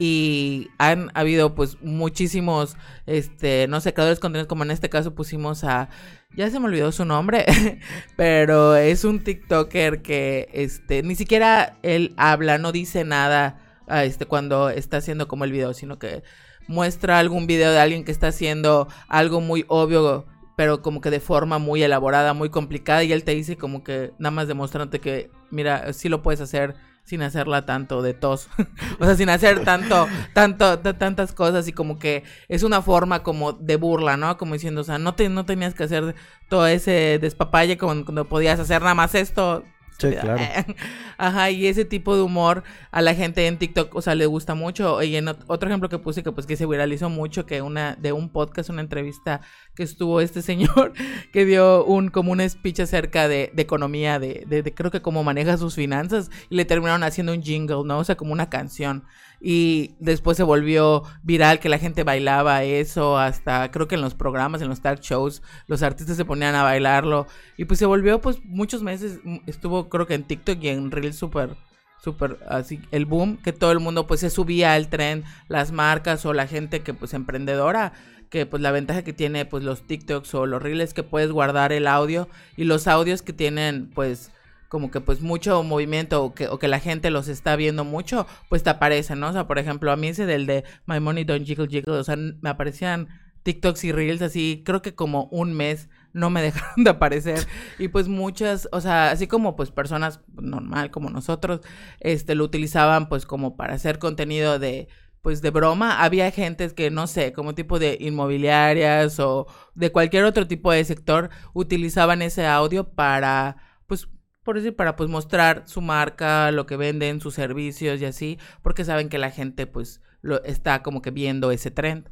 Y 0.02 0.70
han 0.78 1.12
habido 1.14 1.56
pues 1.56 1.78
muchísimos 1.82 2.78
este 3.06 3.68
no 3.68 3.82
sé 3.82 3.94
creadores 3.94 4.18
de 4.18 4.22
contenido 4.22 4.48
como 4.48 4.64
en 4.64 4.72
este 4.72 4.90
caso 4.90 5.14
pusimos 5.14 5.66
a 5.66 5.90
ya 6.34 6.50
se 6.50 6.58
me 6.58 6.68
olvidó 6.68 6.94
su 6.94 7.04
nombre 7.04 7.46
pero 8.16 8.78
es 8.78 9.04
un 9.04 9.22
tiktoker 9.26 10.02
que 10.02 10.48
este 10.54 11.04
ni 11.04 11.16
siquiera 11.16 11.78
él 11.84 12.14
habla 12.16 12.58
no 12.58 12.72
dice 12.72 13.04
nada 13.04 13.84
este 13.90 14.26
cuando 14.26 14.70
está 14.70 14.98
haciendo 14.98 15.28
como 15.28 15.44
el 15.44 15.52
video 15.52 15.74
sino 15.74 16.00
que 16.00 16.24
muestra 16.70 17.20
algún 17.20 17.48
video 17.48 17.72
de 17.72 17.80
alguien 17.80 18.06
que 18.06 18.12
está 18.12 18.28
haciendo 18.28 18.88
algo 19.10 19.42
muy 19.42 19.66
obvio 19.68 20.26
pero 20.56 20.82
como 20.82 21.00
que 21.00 21.10
de 21.10 21.22
forma 21.22 21.58
muy 21.58 21.82
elaborada, 21.84 22.34
muy 22.34 22.50
complicada, 22.50 23.02
y 23.06 23.14
él 23.14 23.24
te 23.24 23.34
dice 23.34 23.56
como 23.56 23.82
que 23.82 24.12
nada 24.20 24.32
más 24.32 24.50
demostrándote 24.50 25.00
que, 25.00 25.32
mira, 25.52 25.94
sí 25.94 26.10
lo 26.10 26.22
puedes 26.22 26.42
hacer 26.42 26.76
sin 27.06 27.22
hacerla 27.22 27.66
tanto 27.66 28.02
de 28.02 28.14
tos, 28.14 28.50
o 29.00 29.06
sea, 29.06 29.16
sin 29.16 29.30
hacer 29.30 29.64
tanto, 29.64 30.10
tanto, 30.34 30.80
tantas 30.80 31.32
cosas 31.32 31.70
y 31.70 31.72
como 31.72 31.98
que 31.98 32.26
es 32.50 32.64
una 32.64 32.82
forma 32.82 33.24
como 33.24 33.54
de 33.54 33.78
burla, 33.78 34.18
¿no? 34.18 34.38
Como 34.38 34.54
diciendo, 34.54 34.82
o 34.82 34.84
sea, 34.84 34.98
no, 34.98 35.16
te, 35.16 35.30
no 35.30 35.46
tenías 35.46 35.74
que 35.76 35.84
hacer 35.84 36.14
todo 36.50 36.68
ese 36.68 37.20
despapalle 37.22 37.78
como 37.78 38.04
cuando 38.04 38.26
podías 38.26 38.60
hacer 38.60 38.82
nada 38.82 38.96
más 38.96 39.16
esto, 39.16 39.64
Sí, 40.00 40.12
claro. 40.12 40.42
Ajá, 41.18 41.52
y 41.52 41.68
ese 41.68 41.84
tipo 41.86 42.16
de 42.16 42.22
humor 42.22 42.64
a 42.92 43.02
la 43.02 43.14
gente 43.14 43.46
en 43.46 43.58
TikTok, 43.58 43.94
o 43.96 44.02
sea, 44.02 44.16
le 44.16 44.26
gusta 44.26 44.56
mucho. 44.56 45.04
Y 45.04 45.16
en 45.16 45.28
otro 45.28 45.70
ejemplo 45.70 45.90
que 45.90 46.00
puse 46.00 46.24
que 46.24 46.32
pues 46.32 46.48
que 46.48 46.56
se 46.56 46.66
viralizó 46.66 47.10
mucho, 47.10 47.46
que 47.46 47.62
una 47.62 47.96
de 47.96 48.14
un 48.14 48.30
podcast, 48.30 48.70
una 48.70 48.82
entrevista 48.82 49.42
que 49.80 49.84
estuvo 49.86 50.20
este 50.20 50.42
señor 50.42 50.92
que 51.32 51.46
dio 51.46 51.86
un 51.86 52.10
como 52.10 52.34
un 52.34 52.48
speech 52.48 52.82
acerca 52.82 53.30
de, 53.30 53.54
economía, 53.56 54.20
de, 54.20 54.74
creo 54.76 54.92
que 54.92 55.02
cómo 55.02 55.24
maneja 55.24 55.58
sus 55.58 55.74
finanzas 55.74 56.30
y 56.50 56.58
le 56.58 56.66
terminaron 56.66 57.02
haciendo 57.04 57.32
un 57.32 57.42
jingle, 57.42 57.86
¿no? 57.86 58.00
O 58.00 58.04
sea, 58.04 58.18
como 58.18 58.34
una 58.34 58.50
canción 58.50 59.06
y 59.40 59.96
después 60.02 60.36
se 60.36 60.44
volvió 60.44 61.04
viral 61.24 61.62
que 61.62 61.70
la 61.70 61.78
gente 61.78 62.04
bailaba 62.04 62.66
eso, 62.66 63.18
hasta 63.18 63.72
creo 63.72 63.88
que 63.88 63.96
en 63.96 64.02
los 64.02 64.16
programas, 64.16 64.62
en 64.62 64.68
los 64.68 64.82
talk 64.82 65.00
shows, 65.00 65.42
los 65.68 65.82
artistas 65.82 66.18
se 66.18 66.26
ponían 66.26 66.56
a 66.56 66.64
bailarlo 66.64 67.26
y 67.56 67.64
pues 67.64 67.80
se 67.80 67.86
volvió 67.86 68.20
pues 68.20 68.44
muchos 68.44 68.84
meses, 68.84 69.22
mm, 69.24 69.38
estuvo 69.48 69.88
creo 69.88 70.08
que 70.08 70.16
en 70.16 70.26
TikTok 70.26 70.62
y 70.62 70.68
en 70.68 70.92
Reels 70.92 71.16
súper 71.16 71.56
súper 72.02 72.38
así 72.48 72.82
el 72.92 73.06
boom 73.06 73.38
que 73.38 73.54
todo 73.54 73.72
el 73.72 73.80
mundo 73.80 74.08
pues 74.08 74.22
se 74.22 74.30
subía 74.30 74.74
al 74.74 74.90
tren 74.90 75.24
las 75.48 75.72
marcas 75.72 76.26
o 76.26 76.34
la 76.34 76.48
gente 76.48 76.82
que 76.82 76.94
pues 76.94 77.14
emprendedora 77.14 77.94
que 78.30 78.46
pues 78.46 78.62
la 78.62 78.72
ventaja 78.72 79.04
que 79.04 79.14
tiene 79.14 79.46
pues 79.46 79.64
los 79.64 79.86
TikToks 79.86 80.34
o 80.36 80.46
los 80.46 80.62
reels 80.62 80.94
que 80.94 81.04
puedes 81.04 81.32
guardar 81.32 81.74
el 81.74 81.88
audio 81.88 82.30
y 82.56 82.64
los 82.64 82.88
audios 82.88 83.22
que 83.22 83.34
tienen 83.34 83.90
pues 83.94 84.32
como 84.70 84.92
que 84.92 85.02
pues 85.02 85.22
mucho 85.22 85.64
movimiento 85.64 86.24
o 86.24 86.34
que, 86.34 86.48
o 86.48 86.60
que 86.60 86.68
la 86.68 86.80
gente 86.80 87.10
los 87.10 87.28
está 87.28 87.56
viendo 87.56 87.84
mucho, 87.84 88.28
pues 88.50 88.62
te 88.62 88.70
aparecen, 88.70 89.20
¿no? 89.20 89.30
O 89.30 89.34
sea, 89.34 89.48
por 89.48 89.58
ejemplo, 89.58 89.92
a 89.92 89.96
mí 89.96 90.10
ese 90.10 90.28
del 90.28 90.46
de 90.46 90.64
My 90.86 91.00
Money 91.00 91.24
Don't 91.24 91.46
Jiggle 91.46 91.68
Jiggle, 91.68 91.96
o 91.96 92.04
sea, 92.04 92.16
me 92.16 92.50
aparecían 92.50 93.10
TikToks 93.44 93.84
y 93.86 93.92
Reels 93.92 94.22
así, 94.22 94.62
creo 94.64 94.84
que 94.84 94.94
como 94.94 95.24
un 95.32 95.54
mes 95.54 95.90
no 96.14 96.30
me 96.30 96.42
dejaron 96.44 96.84
de 96.84 96.90
aparecer 96.90 97.48
y 97.78 97.90
pues 97.90 98.08
muchas, 98.08 98.68
o 98.72 98.82
sea, 98.82 99.12
así 99.12 99.28
como 99.28 99.56
pues 99.56 99.72
personas 99.72 100.22
normal 100.34 100.92
como 100.92 101.10
nosotros, 101.10 101.62
este 102.00 102.36
lo 102.36 102.44
utilizaban 102.44 103.10
pues 103.10 103.26
como 103.26 103.56
para 103.56 103.76
hacer 103.76 104.00
contenido 104.00 104.60
de 104.60 104.88
pues 105.22 105.42
de 105.42 105.50
broma, 105.50 106.02
había 106.02 106.32
gentes 106.32 106.74
que 106.74 106.92
no 106.92 107.06
sé, 107.06 107.34
como 107.34 107.54
tipo 107.54 107.78
de 107.78 107.98
inmobiliarias 108.00 109.20
o 109.20 109.48
de 109.76 109.92
cualquier 109.92 110.24
otro 110.24 110.48
tipo 110.48 110.72
de 110.72 110.84
sector 110.86 111.30
utilizaban 111.54 112.22
ese 112.22 112.46
audio 112.48 112.94
para 112.94 113.58
pues 113.88 114.08
por 114.44 114.56
decir, 114.56 114.76
para 114.76 114.96
pues 114.96 115.10
mostrar 115.10 115.64
su 115.68 115.82
marca, 115.82 116.52
lo 116.52 116.66
que 116.66 116.78
venden, 116.78 117.22
sus 117.22 117.36
servicios 117.36 118.02
y 118.02 118.06
así, 118.06 118.40
porque 118.62 118.86
saben 118.86 119.10
que 119.10 119.18
la 119.18 119.30
gente 119.30 119.68
pues 119.68 120.02
lo 120.22 120.44
está 120.44 120.82
como 120.82 121.02
que 121.02 121.12
viendo 121.12 121.52
ese 121.52 121.70
trend. 121.70 122.10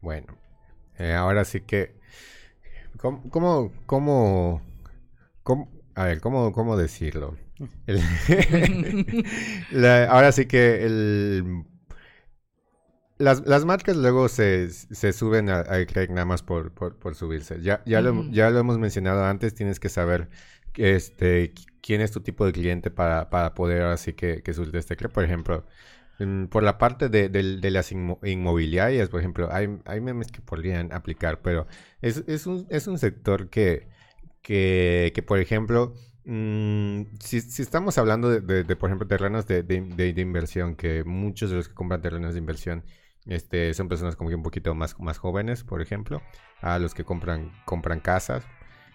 Bueno, 0.00 0.36
eh, 1.00 1.14
ahora 1.14 1.44
sí 1.44 1.62
que, 1.62 1.96
¿cómo, 2.98 3.72
cómo, 3.86 4.62
cómo, 5.42 5.68
a 5.94 6.04
ver, 6.04 6.20
cómo, 6.20 6.52
cómo 6.52 6.76
decirlo? 6.76 7.36
ahora 10.08 10.32
sí 10.32 10.46
que 10.46 10.84
el 10.84 11.64
las, 13.20 13.46
las 13.46 13.66
marcas 13.66 13.96
luego 13.96 14.28
se, 14.28 14.70
se 14.70 15.12
suben 15.12 15.50
a, 15.50 15.60
a 15.60 16.06
nada 16.08 16.24
más 16.24 16.42
por, 16.42 16.72
por, 16.72 17.14
subirse. 17.14 17.60
Ya, 17.60 17.82
ya, 17.84 18.00
lo, 18.00 18.24
ya 18.30 18.50
lo 18.50 18.60
hemos 18.60 18.78
mencionado 18.78 19.24
antes, 19.24 19.54
tienes 19.54 19.78
que 19.78 19.90
saber 19.90 20.30
este, 20.74 21.52
quién 21.82 22.00
es 22.00 22.12
tu 22.12 22.22
tipo 22.22 22.46
de 22.46 22.52
cliente 22.52 22.90
para, 22.90 23.28
para 23.28 23.54
poder 23.54 23.82
así 23.82 24.14
que, 24.14 24.42
que 24.42 24.54
subirte 24.54 24.78
este 24.78 24.96
Por 24.96 25.24
ejemplo, 25.24 25.66
por 26.50 26.62
la 26.62 26.76
parte 26.76 27.08
de, 27.08 27.70
las 27.70 27.92
inmobiliarias, 27.92 29.08
por 29.08 29.20
ejemplo, 29.20 29.48
hay, 29.50 29.68
memes 30.00 30.30
que 30.30 30.40
podrían 30.40 30.92
aplicar, 30.92 31.40
pero 31.40 31.66
es, 32.02 32.46
un, 32.46 32.66
es 32.68 32.86
un 32.86 32.98
sector 32.98 33.48
que, 33.48 33.88
que, 34.42 35.12
que 35.14 35.22
por 35.22 35.38
ejemplo, 35.38 35.94
mm, 36.26 37.02
si, 37.20 37.38
estamos 37.38 37.96
hablando 37.96 38.28
de, 38.28 38.76
por 38.76 38.90
ejemplo, 38.90 39.08
terrenos 39.08 39.46
de, 39.46 39.62
de, 39.62 40.20
inversión, 40.20 40.76
que 40.76 41.04
muchos 41.04 41.50
de 41.50 41.56
los 41.56 41.68
que 41.68 41.74
compran 41.74 42.02
terrenos 42.02 42.34
de 42.34 42.38
inversión 42.38 42.84
este, 43.26 43.72
son 43.72 43.88
personas 43.88 44.16
como 44.16 44.28
que 44.28 44.36
un 44.36 44.42
poquito 44.42 44.74
más, 44.74 44.98
más 45.00 45.18
jóvenes, 45.18 45.64
por 45.64 45.80
ejemplo, 45.80 46.20
a 46.60 46.78
los 46.78 46.94
que 46.94 47.04
compran, 47.04 47.50
compran 47.64 48.00
casas. 48.00 48.44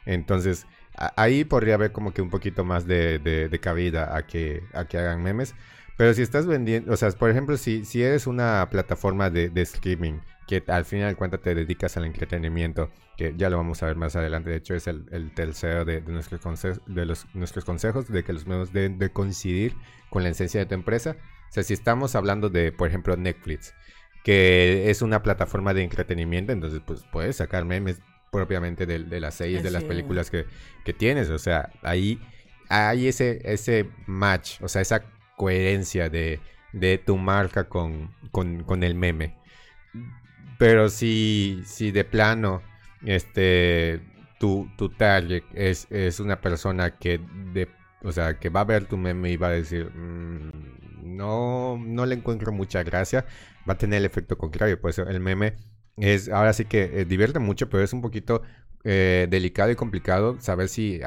Entonces, 0.06 0.68
ahí 1.16 1.44
podría 1.44 1.76
haber 1.76 1.92
como 1.92 2.14
que 2.14 2.22
un 2.22 2.30
poquito 2.30 2.64
más 2.66 2.86
de, 2.86 3.20
de, 3.20 3.60
cabida 3.60 4.16
a 4.16 4.28
que, 4.28 4.64
a 4.74 4.86
que 4.86 4.98
hagan 5.00 5.24
memes. 5.24 5.56
Pero 5.98 6.14
si 6.14 6.22
estás 6.22 6.46
vendiendo, 6.46 6.92
o 6.92 6.98
sea, 6.98 7.10
por 7.12 7.30
ejemplo, 7.30 7.58
si, 7.58 7.86
si 7.86 8.04
eres 8.04 8.28
una 8.28 8.68
plataforma 8.70 9.30
de, 9.30 9.50
de 9.50 9.62
streaming 9.62 10.20
que 10.48 10.64
al 10.68 10.86
final 10.86 11.10
de 11.10 11.16
cuentas 11.16 11.42
te 11.42 11.56
dedicas 11.56 11.98
al 11.98 12.06
entretenimiento, 12.06 12.92
que 13.18 13.34
ya 13.36 13.50
lo 13.50 13.58
vamos 13.58 13.82
a 13.82 13.88
ver 13.88 13.96
más 13.96 14.16
adelante, 14.16 14.50
de 14.50 14.58
hecho 14.58 14.76
es 14.76 14.88
el, 14.88 15.06
el 15.12 15.34
tercero 15.34 15.86
de, 15.86 16.02
nuestros 16.02 16.42
consejos, 16.42 16.82
de 16.86 17.06
los, 17.06 17.26
nuestros 17.34 17.66
consejos, 17.66 18.08
de 18.10 18.24
que 18.24 18.34
los 18.34 18.46
medios 18.46 18.72
deben 18.72 19.00
de 19.00 19.10
coincidir 19.10 19.76
con 20.10 20.24
la 20.24 20.30
esencia 20.30 20.60
de 20.60 20.66
tu 20.66 20.76
empresa. 20.76 21.16
O 21.50 21.54
sea, 21.54 21.64
si 21.64 21.74
estamos 21.74 22.16
hablando 22.16 22.50
de, 22.50 22.72
por 22.72 22.88
ejemplo, 22.88 23.16
Netflix, 23.16 23.74
que 24.24 24.90
es 24.90 25.02
una 25.02 25.24
plataforma 25.24 25.74
de 25.74 25.84
entretenimiento, 25.84 26.52
entonces 26.52 26.82
pues 26.86 27.04
puedes 27.12 27.38
sacar 27.38 27.66
memes 27.66 28.00
propiamente 28.32 28.86
de, 28.86 29.00
de 29.00 29.20
las 29.20 29.36
series, 29.36 29.64
de 29.64 29.72
las 29.72 29.84
películas 29.84 30.30
que, 30.30 30.46
que, 30.84 30.94
tienes, 30.94 31.30
o 31.30 31.38
sea, 31.38 31.70
ahí 31.84 32.20
hay 32.68 33.08
ese, 33.08 33.40
ese 33.46 33.90
match, 34.08 34.62
o 34.62 34.68
sea, 34.68 34.82
esa 34.82 35.04
coherencia 35.36 36.10
de, 36.10 36.40
de 36.74 36.98
tu 36.98 37.18
marca 37.18 37.66
con, 37.70 38.14
con, 38.32 38.64
con, 38.64 38.84
el 38.84 38.96
meme. 38.96 39.38
Pero 40.58 40.90
si, 40.90 41.62
si 41.66 41.92
de 41.92 42.04
plano 42.04 42.62
este, 43.06 44.02
tu, 44.40 44.70
tu 44.78 44.90
target 44.90 45.44
es, 45.54 45.88
es 45.90 46.20
una 46.20 46.42
persona 46.42 46.98
que, 46.98 47.20
de, 47.54 47.68
o 48.04 48.12
sea, 48.12 48.40
que 48.40 48.50
va 48.50 48.62
a 48.62 48.66
ver 48.66 48.86
tu 48.86 48.98
meme 48.98 49.32
y 49.32 49.38
va 49.38 49.48
a 49.48 49.52
decir, 49.52 49.92
mm, 49.94 51.16
no, 51.18 51.78
no 51.78 52.06
le 52.06 52.16
encuentro 52.16 52.52
mucha 52.52 52.84
gracia, 52.84 53.26
va 53.68 53.74
a 53.74 53.78
tener 53.78 54.00
el 54.00 54.06
efecto 54.06 54.38
contrario. 54.38 54.80
Por 54.80 54.90
eso 54.92 55.04
el 55.08 55.20
meme 55.20 55.56
es, 55.98 56.30
ahora 56.30 56.54
sí 56.54 56.66
que 56.66 57.02
eh, 57.02 57.06
divierte 57.06 57.40
mucho, 57.40 57.70
pero 57.70 57.84
es 57.84 57.94
un 57.94 58.02
poquito 58.02 58.42
eh, 58.84 59.28
delicado 59.30 59.72
y 59.72 59.76
complicado 59.76 60.40
saber 60.40 60.70
si, 60.70 61.02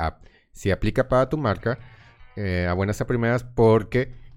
si 0.52 0.70
aplica 0.70 1.08
para 1.08 1.28
tu 1.28 1.38
marca 1.38 1.78
eh, 2.38 2.66
a 2.68 2.72
buenas 2.72 3.00
a 3.00 3.06
primeras 3.06 3.44
porque 3.44 4.28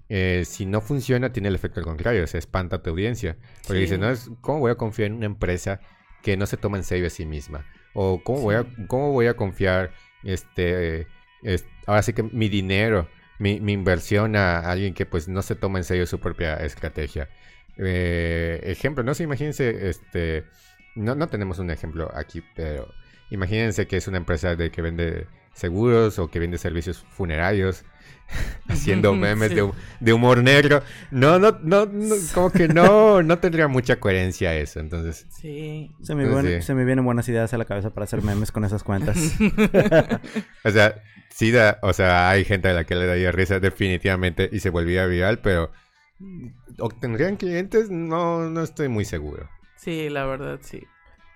si 0.44 0.66
no 0.66 0.82
funciona 0.82 1.32
tiene 1.32 1.48
el 1.48 1.54
efecto 1.54 1.80
contrario, 1.80 2.26
se 2.26 2.36
espanta 2.36 2.76
a 2.76 2.82
tu 2.82 2.90
audiencia. 2.90 3.38
Porque 3.66 3.80
dice, 3.80 3.96
no, 3.96 4.10
es, 4.10 4.30
¿cómo 4.42 4.58
voy 4.58 4.70
a 4.70 4.74
confiar 4.74 5.06
en 5.06 5.14
una 5.14 5.24
empresa 5.24 5.80
que 6.22 6.36
no 6.36 6.44
se 6.44 6.58
toma 6.58 6.76
en 6.76 6.84
serio 6.84 7.06
a 7.06 7.10
sí 7.10 7.24
misma? 7.24 7.64
O 7.94 8.22
¿cómo, 8.22 8.42
voy, 8.42 8.56
a, 8.56 8.66
cómo 8.88 9.12
voy 9.12 9.26
a 9.26 9.34
confiar, 9.34 9.92
este, 10.22 11.06
ahora 11.86 12.02
sí 12.02 12.12
que 12.12 12.24
mi 12.24 12.50
dinero, 12.50 13.08
mi, 13.38 13.58
mi, 13.60 13.72
inversión 13.72 14.36
a 14.36 14.58
alguien 14.58 14.92
que 14.92 15.06
pues 15.06 15.28
no 15.28 15.40
se 15.40 15.54
toma 15.54 15.78
en 15.78 15.84
serio 15.84 16.06
su 16.06 16.20
propia 16.20 16.56
estrategia? 16.56 17.30
Eh, 17.76 18.60
ejemplo, 18.64 19.02
no 19.02 19.14
sé, 19.14 19.24
imagínense, 19.24 19.88
este, 19.88 20.44
no, 20.94 21.14
no 21.14 21.28
tenemos 21.28 21.58
un 21.58 21.70
ejemplo 21.70 22.10
aquí, 22.14 22.42
pero 22.54 22.92
imagínense 23.30 23.86
que 23.86 23.96
es 23.96 24.08
una 24.08 24.18
empresa 24.18 24.56
de 24.56 24.70
que 24.70 24.82
vende 24.82 25.26
seguros 25.52 26.18
o 26.18 26.28
que 26.28 26.38
vende 26.38 26.58
servicios 26.58 27.04
funerarios 27.10 27.84
haciendo 28.68 29.14
memes 29.14 29.52
de, 30.00 30.12
humor 30.12 30.42
negro. 30.42 30.82
No, 31.10 31.38
no, 31.38 31.58
no, 31.62 31.86
como 32.34 32.50
que 32.50 32.68
no, 32.68 33.22
no 33.22 33.38
tendría 33.38 33.68
mucha 33.68 34.00
coherencia 34.00 34.54
eso, 34.54 34.80
entonces. 34.80 35.26
Sí. 35.30 35.90
Se 36.02 36.14
me, 36.14 36.62
se 36.62 36.74
me 36.74 36.84
vienen 36.84 37.04
buenas 37.04 37.28
ideas 37.28 37.52
a 37.52 37.58
la 37.58 37.64
cabeza 37.64 37.90
para 37.90 38.04
hacer 38.04 38.22
memes 38.22 38.52
con 38.52 38.64
esas 38.64 38.82
cuentas. 38.82 39.18
o 40.64 40.70
sea, 40.70 41.02
sí 41.30 41.50
da, 41.50 41.78
o 41.82 41.92
sea, 41.92 42.30
hay 42.30 42.44
gente 42.44 42.68
a 42.68 42.72
la 42.72 42.84
que 42.84 42.94
le 42.94 43.06
daría 43.06 43.32
risa 43.32 43.60
definitivamente 43.60 44.48
y 44.50 44.60
se 44.60 44.70
volvía 44.70 45.06
viral, 45.06 45.40
pero 45.40 45.70
¿Obtendrían 46.78 47.36
clientes? 47.36 47.90
No, 47.90 48.48
no 48.48 48.62
estoy 48.62 48.88
muy 48.88 49.04
seguro. 49.04 49.48
Sí, 49.76 50.08
la 50.08 50.24
verdad, 50.24 50.60
sí. 50.62 50.84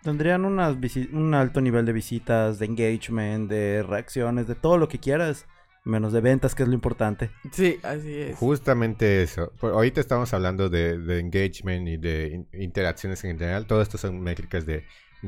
Tendrían 0.06 0.44
unas 0.44 0.76
un 1.12 1.34
alto 1.34 1.60
nivel 1.60 1.84
de 1.84 1.92
visitas, 1.92 2.60
de 2.60 2.66
engagement, 2.66 3.50
de 3.50 3.82
reacciones, 3.82 4.46
de 4.46 4.54
todo 4.54 4.78
lo 4.78 4.88
que 4.88 5.00
quieras. 5.00 5.46
Menos 5.82 6.12
de 6.12 6.20
ventas, 6.20 6.54
que 6.54 6.62
es 6.62 6.68
lo 6.68 6.76
importante. 6.76 7.30
Sí, 7.50 7.80
así 7.82 8.14
es. 8.14 8.36
Justamente 8.36 9.24
eso. 9.24 9.52
ahorita 9.60 10.00
estamos 10.00 10.32
hablando 10.32 10.68
de, 10.68 11.18
engagement 11.18 11.88
y 11.88 11.96
de 11.96 12.46
interacciones 12.52 13.24
en 13.24 13.36
general. 13.36 13.66
Todo 13.66 13.82
esto 13.82 13.98
son 13.98 14.20
métricas 14.20 14.64
de, 14.64 14.84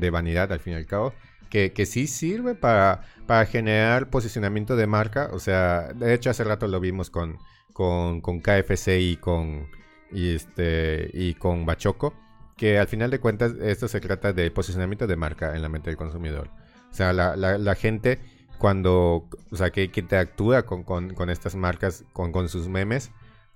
vanidad, 0.09 0.49
al 0.53 0.61
fin 0.61 0.71
y 0.71 0.75
al 0.77 0.85
cabo. 0.85 1.13
Que, 1.49 1.73
que 1.73 1.85
sí 1.85 2.07
sirve 2.07 2.55
para, 2.55 3.01
para 3.27 3.45
generar 3.47 4.09
posicionamiento 4.09 4.77
de 4.77 4.87
marca. 4.87 5.29
O 5.33 5.39
sea, 5.39 5.91
de 5.93 6.13
hecho, 6.13 6.29
hace 6.29 6.45
rato 6.45 6.69
lo 6.69 6.79
vimos 6.79 7.09
con, 7.09 7.37
con, 7.73 8.21
con 8.21 8.39
KFC 8.39 8.97
y 9.01 9.17
con, 9.17 9.67
y, 10.09 10.35
este, 10.35 11.09
y 11.13 11.33
con 11.33 11.65
Bachoco, 11.65 12.13
que 12.59 12.77
al 12.77 12.87
final 12.87 13.09
de 13.09 13.19
cuentas 13.19 13.53
esto 13.61 13.87
se 13.87 14.01
trata 14.01 14.33
de 14.33 14.51
posicionamiento 14.51 15.07
de 15.07 15.15
marca 15.15 15.55
en 15.55 15.61
la 15.61 15.69
mente 15.69 15.89
del 15.89 15.97
consumidor. 15.97 16.49
O 16.91 16.93
sea, 16.93 17.13
la, 17.13 17.37
la, 17.37 17.75
gente 17.75 18.19
cuando, 18.57 19.29
o 19.49 19.55
sea, 19.55 19.69
que, 19.69 19.89
que 19.89 20.01
interactúa 20.01 20.63
con, 20.63 20.83
con, 20.83 21.13
con, 21.13 21.29
estas 21.29 21.55
marcas, 21.55 22.03
con, 22.11 22.33
con 22.33 22.49
sus 22.49 22.67
memes, 22.67 23.11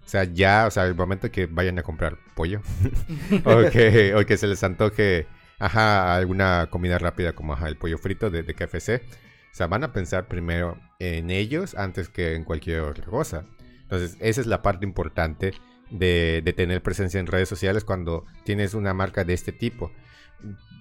o 0.06 0.08
sea, 0.08 0.24
ya, 0.24 0.66
o 0.68 0.72
sea, 0.72 0.86
el 0.86 0.96
momento 0.96 1.30
que 1.32 1.48
vayan 1.48 1.78
a 1.80 1.84
comprar 1.84 2.18
pollo, 2.34 2.62
o, 3.44 3.70
que, 3.70 4.16
o 4.16 4.26
que 4.26 4.38
se 4.38 4.48
les 4.48 4.64
antoje, 4.64 5.28
ajá, 5.60 6.16
alguna 6.16 6.68
comida 6.70 6.98
rápida 6.98 7.34
como, 7.34 7.54
ajá, 7.54 7.68
el 7.68 7.76
pollo 7.76 7.98
frito 7.98 8.30
de, 8.30 8.44
de 8.44 8.54
KFC, 8.54 9.02
o 9.52 9.56
sea, 9.56 9.68
van 9.68 9.84
a 9.84 9.92
pensar 9.92 10.30
primero 10.30 10.78
en 11.00 11.30
ellos 11.30 11.76
antes 11.76 12.08
que 12.08 12.36
en 12.36 12.46
cualquier 12.46 12.82
otra 12.82 13.06
cosa. 13.06 13.44
Entonces, 13.82 14.16
esa 14.22 14.40
es 14.40 14.48
la 14.48 14.62
parte 14.62 14.86
importante 14.86 15.54
de, 15.94 16.54
tener 16.56 16.82
presencia 16.82 17.20
en 17.20 17.28
redes 17.28 17.48
sociales 17.48 17.84
cuando 17.84 18.26
tienes 18.44 18.74
una 18.74 18.94
marca 18.94 19.24
de 19.24 19.34
este 19.34 19.52
tipo. 19.52 19.92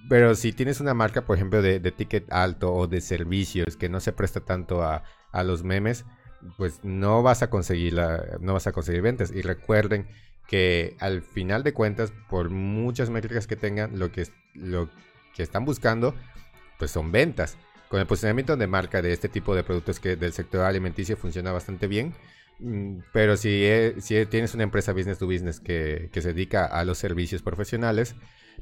Pero 0.09 0.35
si 0.35 0.51
tienes 0.51 0.81
una 0.81 0.93
marca, 0.93 1.25
por 1.25 1.37
ejemplo, 1.37 1.61
de, 1.61 1.79
ticket 1.91 2.31
alto 2.31 2.73
o 2.73 2.87
de 2.87 2.99
servicios 2.99 3.77
que 3.77 3.89
no 3.89 3.99
se 3.99 4.11
presta 4.11 4.41
tanto 4.41 4.83
a, 4.83 5.03
los 5.43 5.63
memes, 5.63 6.05
pues 6.57 6.81
no 6.83 7.23
vas 7.23 7.41
a 7.41 7.49
conseguir 7.49 7.93
la, 7.93 8.37
no 8.39 8.53
vas 8.53 8.67
a 8.67 8.71
conseguir 8.71 9.01
ventas. 9.01 9.31
Y 9.31 9.41
recuerden 9.41 10.07
que 10.47 10.95
al 10.99 11.21
final 11.21 11.63
de 11.63 11.73
cuentas, 11.73 12.11
por 12.29 12.49
muchas 12.49 13.09
métricas 13.09 13.47
que 13.47 13.55
tengan, 13.55 13.97
lo 13.97 14.11
que, 14.11 14.27
lo 14.53 14.89
que 15.35 15.43
están 15.43 15.65
buscando, 15.65 16.13
pues 16.77 16.91
son 16.91 17.11
ventas. 17.11 17.57
Con 17.87 17.99
el 17.99 18.07
posicionamiento 18.07 18.57
de 18.57 18.67
marca 18.67 19.01
de 19.01 19.13
este 19.13 19.29
tipo 19.29 19.55
de 19.55 19.63
productos 19.63 19.99
que 19.99 20.15
del 20.15 20.33
sector 20.33 20.61
alimenticio 20.61 21.15
funciona 21.15 21.51
bastante 21.51 21.87
bien. 21.87 22.13
Mm, 22.63 22.99
pero 23.11 23.35
si, 23.35 23.65
e, 23.65 23.95
si 23.99 24.25
tienes 24.27 24.53
una 24.53 24.63
empresa 24.63 24.93
business 24.93 25.19
to 25.19 25.27
business 25.27 25.59
que, 25.59 26.09
que, 26.13 26.21
se 26.21 26.29
dedica 26.33 26.65
a 26.65 26.85
los 26.85 26.97
servicios 26.97 27.41
profesionales, 27.41 28.15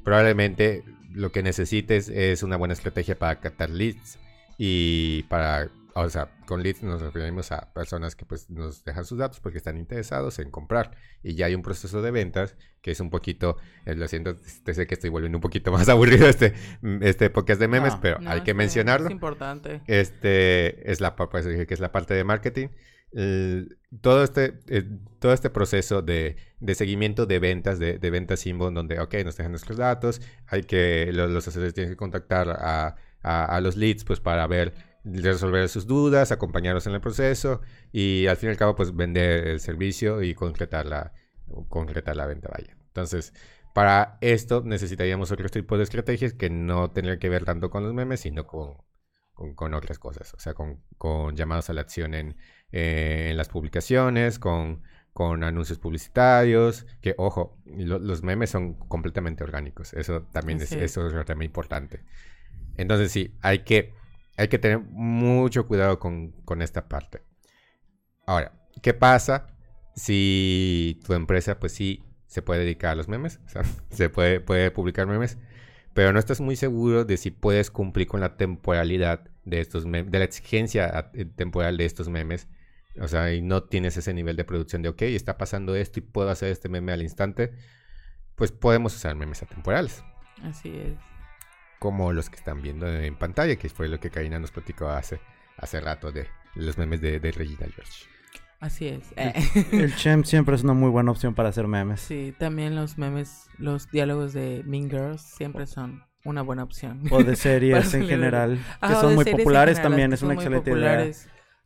probablemente 0.03 0.83
lo 1.11 1.31
que 1.31 1.43
necesites 1.43 2.09
es 2.09 2.41
una 2.41 2.57
buena 2.57 2.73
estrategia 2.73 3.19
para 3.19 3.39
captar 3.39 3.69
leads 3.69 4.17
y 4.57 5.23
para 5.23 5.69
o 5.93 6.09
sea, 6.09 6.29
con 6.45 6.63
leads 6.63 6.83
nos 6.83 7.01
referimos 7.01 7.51
a 7.51 7.73
personas 7.73 8.15
que 8.15 8.25
pues 8.25 8.49
nos 8.49 8.83
dejan 8.83 9.05
sus 9.05 9.17
datos 9.17 9.39
porque 9.39 9.57
están 9.57 9.77
interesados 9.77 10.39
en 10.39 10.49
comprar. 10.49 10.91
Y 11.23 11.35
ya 11.35 11.47
hay 11.47 11.55
un 11.55 11.61
proceso 11.61 12.01
de 12.01 12.11
ventas 12.11 12.55
que 12.81 12.91
es 12.91 12.99
un 12.99 13.09
poquito, 13.09 13.57
eh, 13.85 13.95
lo 13.95 14.07
siento, 14.07 14.37
sé 14.41 14.87
que 14.87 14.93
estoy 14.93 15.09
volviendo 15.09 15.37
un 15.37 15.41
poquito 15.41 15.71
más 15.71 15.89
aburrido 15.89 16.27
este, 16.27 16.53
este 17.01 17.29
podcast 17.29 17.59
de 17.59 17.67
memes, 17.67 17.95
pero 18.01 18.19
hay 18.25 18.41
que 18.41 18.53
mencionarlo. 18.53 19.07
Es 19.07 19.13
importante. 19.13 19.81
Este 19.87 20.91
es 20.91 21.01
la, 21.01 21.15
pues, 21.15 21.45
que 21.45 21.73
es 21.73 21.79
la 21.79 21.91
parte 21.91 22.13
de 22.13 22.23
marketing. 22.23 22.69
Todo, 24.01 24.23
este, 24.23 24.59
eh, 24.67 24.83
todo 25.19 25.33
este 25.33 25.49
proceso 25.49 26.01
de, 26.01 26.37
de, 26.59 26.75
seguimiento 26.75 27.25
de 27.25 27.39
ventas, 27.39 27.77
de, 27.77 27.97
de 27.97 28.09
ventas 28.09 28.39
Simbo, 28.39 28.71
donde, 28.71 28.99
ok, 28.99 29.15
nos 29.25 29.35
dejan 29.35 29.51
nuestros 29.51 29.77
datos, 29.77 30.21
hay 30.47 30.63
que, 30.63 31.11
los, 31.11 31.29
los 31.29 31.47
asesores 31.47 31.73
tienen 31.73 31.91
que 31.91 31.97
contactar 31.97 32.49
a, 32.49 32.95
a, 33.21 33.61
los 33.61 33.75
leads 33.75 34.03
pues 34.03 34.19
para 34.19 34.47
ver 34.47 34.73
resolver 35.03 35.67
sus 35.67 35.87
dudas, 35.87 36.31
acompañarlos 36.31 36.87
en 36.87 36.93
el 36.93 37.01
proceso 37.01 37.61
y 37.91 38.27
al 38.27 38.37
fin 38.37 38.49
y 38.49 38.51
al 38.51 38.57
cabo 38.57 38.75
pues 38.75 38.95
vender 38.95 39.47
el 39.47 39.59
servicio 39.59 40.21
y 40.21 40.35
concretar 40.35 40.85
la, 40.85 41.13
concretar 41.69 42.15
la 42.15 42.27
venta, 42.27 42.49
vaya. 42.49 42.77
Entonces, 42.87 43.33
para 43.73 44.17
esto 44.21 44.63
necesitaríamos 44.65 45.31
otros 45.31 45.51
tipos 45.51 45.77
de 45.77 45.83
estrategias 45.85 46.33
que 46.33 46.49
no 46.49 46.91
tendrían 46.91 47.19
que 47.19 47.29
ver 47.29 47.45
tanto 47.45 47.69
con 47.69 47.83
los 47.83 47.93
memes, 47.93 48.19
sino 48.21 48.45
con, 48.45 48.77
con, 49.55 49.73
otras 49.73 49.97
cosas. 49.97 50.33
O 50.33 50.39
sea, 50.39 50.53
con, 50.53 50.83
con, 50.97 51.35
llamados 51.35 51.69
a 51.69 51.73
la 51.73 51.81
acción 51.81 52.13
en, 52.13 52.35
eh, 52.71 53.27
en 53.31 53.37
las 53.37 53.49
publicaciones, 53.49 54.39
con, 54.39 54.83
con, 55.13 55.43
anuncios 55.43 55.79
publicitarios, 55.79 56.85
que 57.01 57.15
ojo, 57.17 57.57
los 57.65 58.23
memes 58.23 58.49
son 58.49 58.73
completamente 58.73 59.43
orgánicos. 59.43 59.93
Eso 59.93 60.23
también 60.31 60.61
es, 60.61 60.71
eso 60.71 61.07
es 61.07 61.43
importante. 61.43 62.03
Entonces 62.77 63.11
sí, 63.11 63.35
hay 63.41 63.59
que 63.59 63.93
hay 64.37 64.47
que 64.47 64.59
tener 64.59 64.79
mucho 64.79 65.67
cuidado 65.67 65.99
con, 65.99 66.33
esta 66.61 66.87
parte. 66.87 67.21
Ahora, 68.25 68.53
¿qué 68.81 68.93
pasa 68.93 69.47
si 69.95 70.99
tu 71.05 71.13
empresa, 71.13 71.59
pues 71.59 71.73
sí, 71.73 72.03
se 72.27 72.41
puede 72.41 72.61
dedicar 72.61 72.91
a 72.91 72.95
los 72.95 73.07
memes? 73.07 73.39
O 73.45 73.49
sea, 73.49 73.63
se 73.91 74.09
puede, 74.09 74.39
puede 74.39 74.71
publicar 74.71 75.07
memes, 75.07 75.37
pero 75.93 76.13
no 76.13 76.19
estás 76.19 76.41
muy 76.41 76.55
seguro 76.55 77.05
de 77.05 77.17
si 77.17 77.31
puedes 77.31 77.69
cumplir 77.69 78.07
con 78.07 78.21
la 78.21 78.37
temporalidad 78.37 79.29
de 79.45 79.59
estos 79.59 79.85
memes, 79.85 80.11
de 80.11 80.19
la 80.19 80.25
exigencia 80.25 81.11
eh, 81.13 81.25
temporal 81.25 81.77
de 81.77 81.85
estos 81.85 82.09
memes. 82.09 82.47
O 82.99 83.07
sea, 83.07 83.33
y 83.33 83.41
no 83.41 83.63
tienes 83.63 83.95
ese 83.97 84.13
nivel 84.13 84.35
de 84.35 84.43
producción 84.43 84.81
de, 84.81 84.89
ok, 84.89 85.01
está 85.03 85.37
pasando 85.37 85.75
esto 85.75 85.99
y 85.99 86.01
puedo 86.01 86.29
hacer 86.29 86.51
este 86.51 86.69
meme 86.69 86.91
al 86.91 87.01
instante. 87.01 87.53
Pues 88.35 88.51
podemos 88.51 88.95
usar 88.95 89.15
memes 89.15 89.43
atemporales. 89.43 90.03
Así 90.43 90.69
es 90.69 91.11
como 91.81 92.13
los 92.13 92.29
que 92.29 92.35
están 92.35 92.61
viendo 92.61 92.87
en 92.87 93.15
pantalla, 93.15 93.55
que 93.55 93.67
fue 93.67 93.87
lo 93.87 93.99
que 93.99 94.11
Karina 94.11 94.37
nos 94.37 94.51
platicó 94.51 94.87
hace, 94.89 95.19
hace 95.57 95.81
rato 95.81 96.11
de 96.11 96.27
los 96.53 96.77
memes 96.77 97.01
de, 97.01 97.17
Regina 97.19 97.65
George. 97.73 98.05
Así 98.59 98.87
es. 98.87 99.11
El, 99.15 99.95
Chem 99.95 100.23
siempre 100.23 100.53
es 100.53 100.63
una 100.63 100.73
muy 100.73 100.91
buena 100.91 101.09
opción 101.09 101.33
para 101.33 101.49
hacer 101.49 101.65
memes. 101.65 102.01
Sí, 102.01 102.35
también 102.37 102.75
los 102.75 102.99
memes, 102.99 103.49
los 103.57 103.89
diálogos 103.89 104.31
de 104.31 104.61
Mean 104.63 104.91
Girls 104.91 105.23
siempre 105.23 105.65
son 105.65 106.03
una 106.23 106.43
buena 106.43 106.61
opción. 106.61 107.01
O 107.09 107.23
de 107.23 107.35
series 107.35 107.91
en 107.95 108.05
general, 108.05 108.59
que 108.79 108.93
son 108.93 109.15
muy 109.15 109.25
populares 109.25 109.81
también, 109.81 110.13
es 110.13 110.21
una 110.21 110.35
excelente 110.35 110.69
idea. 110.69 111.11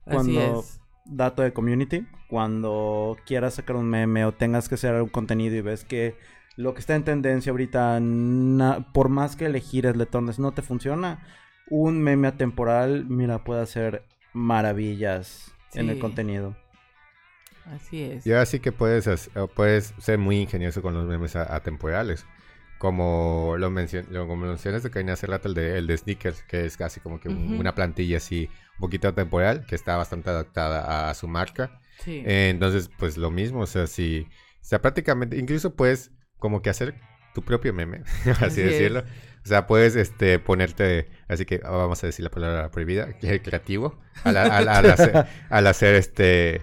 Cuando, 0.05 0.63
dato 1.05 1.41
de 1.41 1.53
community, 1.53 2.05
cuando 2.27 3.17
quieras 3.25 3.55
sacar 3.55 3.75
un 3.75 3.89
meme 3.89 4.25
o 4.25 4.33
tengas 4.33 4.67
que 4.67 4.75
hacer 4.75 4.95
algún 4.95 5.09
contenido 5.09 5.55
y 5.55 5.61
ves 5.61 5.85
que 5.85 6.15
lo 6.57 6.73
que 6.73 6.79
está 6.79 6.95
en 6.95 7.03
tendencia 7.03 7.51
ahorita, 7.51 8.01
por 8.93 9.09
más 9.09 9.35
que 9.35 9.45
elegir 9.45 9.95
letones 9.95 10.39
no 10.39 10.53
te 10.53 10.61
funciona, 10.61 11.25
un 11.69 12.01
meme 12.01 12.27
atemporal, 12.27 13.05
mira, 13.05 13.43
puede 13.43 13.61
hacer 13.61 14.03
maravillas 14.33 15.53
en 15.73 15.89
el 15.89 15.99
contenido. 15.99 16.55
Así 17.65 18.03
es. 18.03 18.25
Y 18.25 18.31
ahora 18.31 18.45
sí 18.45 18.59
que 18.59 18.71
puedes, 18.71 19.29
puedes 19.55 19.93
ser 19.97 20.19
muy 20.19 20.39
ingenioso 20.39 20.81
con 20.81 20.93
los 20.93 21.05
memes 21.05 21.35
atemporales. 21.35 22.25
Como 22.77 23.55
lo, 23.57 23.71
mencion 23.71 24.05
lo 24.09 24.27
como 24.27 24.45
mencionas 24.45 24.83
de 24.83 24.91
Karina 24.91 25.13
hace 25.13 25.27
rato, 25.27 25.47
el 25.47 25.53
de, 25.53 25.77
el 25.77 25.87
de 25.87 25.97
Sneakers, 25.97 26.43
que 26.43 26.65
es 26.65 26.77
casi 26.77 26.99
como 26.99 27.19
que 27.19 27.29
una 27.29 27.73
plantilla 27.73 28.17
así, 28.17 28.49
un 28.75 28.79
poquito 28.79 29.07
atemporal, 29.07 29.65
que 29.65 29.75
está 29.75 29.97
bastante 29.97 30.29
adaptada 30.29 31.09
a, 31.09 31.13
su 31.13 31.27
marca. 31.27 31.79
Sí. 32.03 32.23
Eh, 32.25 32.49
entonces, 32.49 32.89
pues 32.97 33.17
lo 33.17 33.31
mismo, 33.31 33.61
o 33.61 33.67
sea, 33.67 33.87
si, 33.87 34.21
o 34.21 34.63
sea, 34.63 34.81
prácticamente, 34.81 35.37
incluso 35.37 35.75
puedes 35.75 36.11
como 36.39 36.61
que 36.61 36.69
hacer 36.69 36.95
tu 37.33 37.41
propio 37.43 37.73
meme, 37.73 38.03
así, 38.41 38.61
decirlo. 38.61 39.03
O 39.43 39.47
sea, 39.47 39.67
puedes 39.67 39.95
este, 39.95 40.39
ponerte, 40.39 41.07
así 41.27 41.45
que 41.45 41.59
vamos 41.59 42.03
a 42.03 42.07
decir 42.07 42.23
la 42.23 42.31
palabra 42.31 42.71
prohibida, 42.71 43.07
creativo, 43.43 43.99
al, 44.23 44.37
hacer, 44.37 45.27
al 45.49 45.67
hacer 45.67 45.95
este 45.95 46.61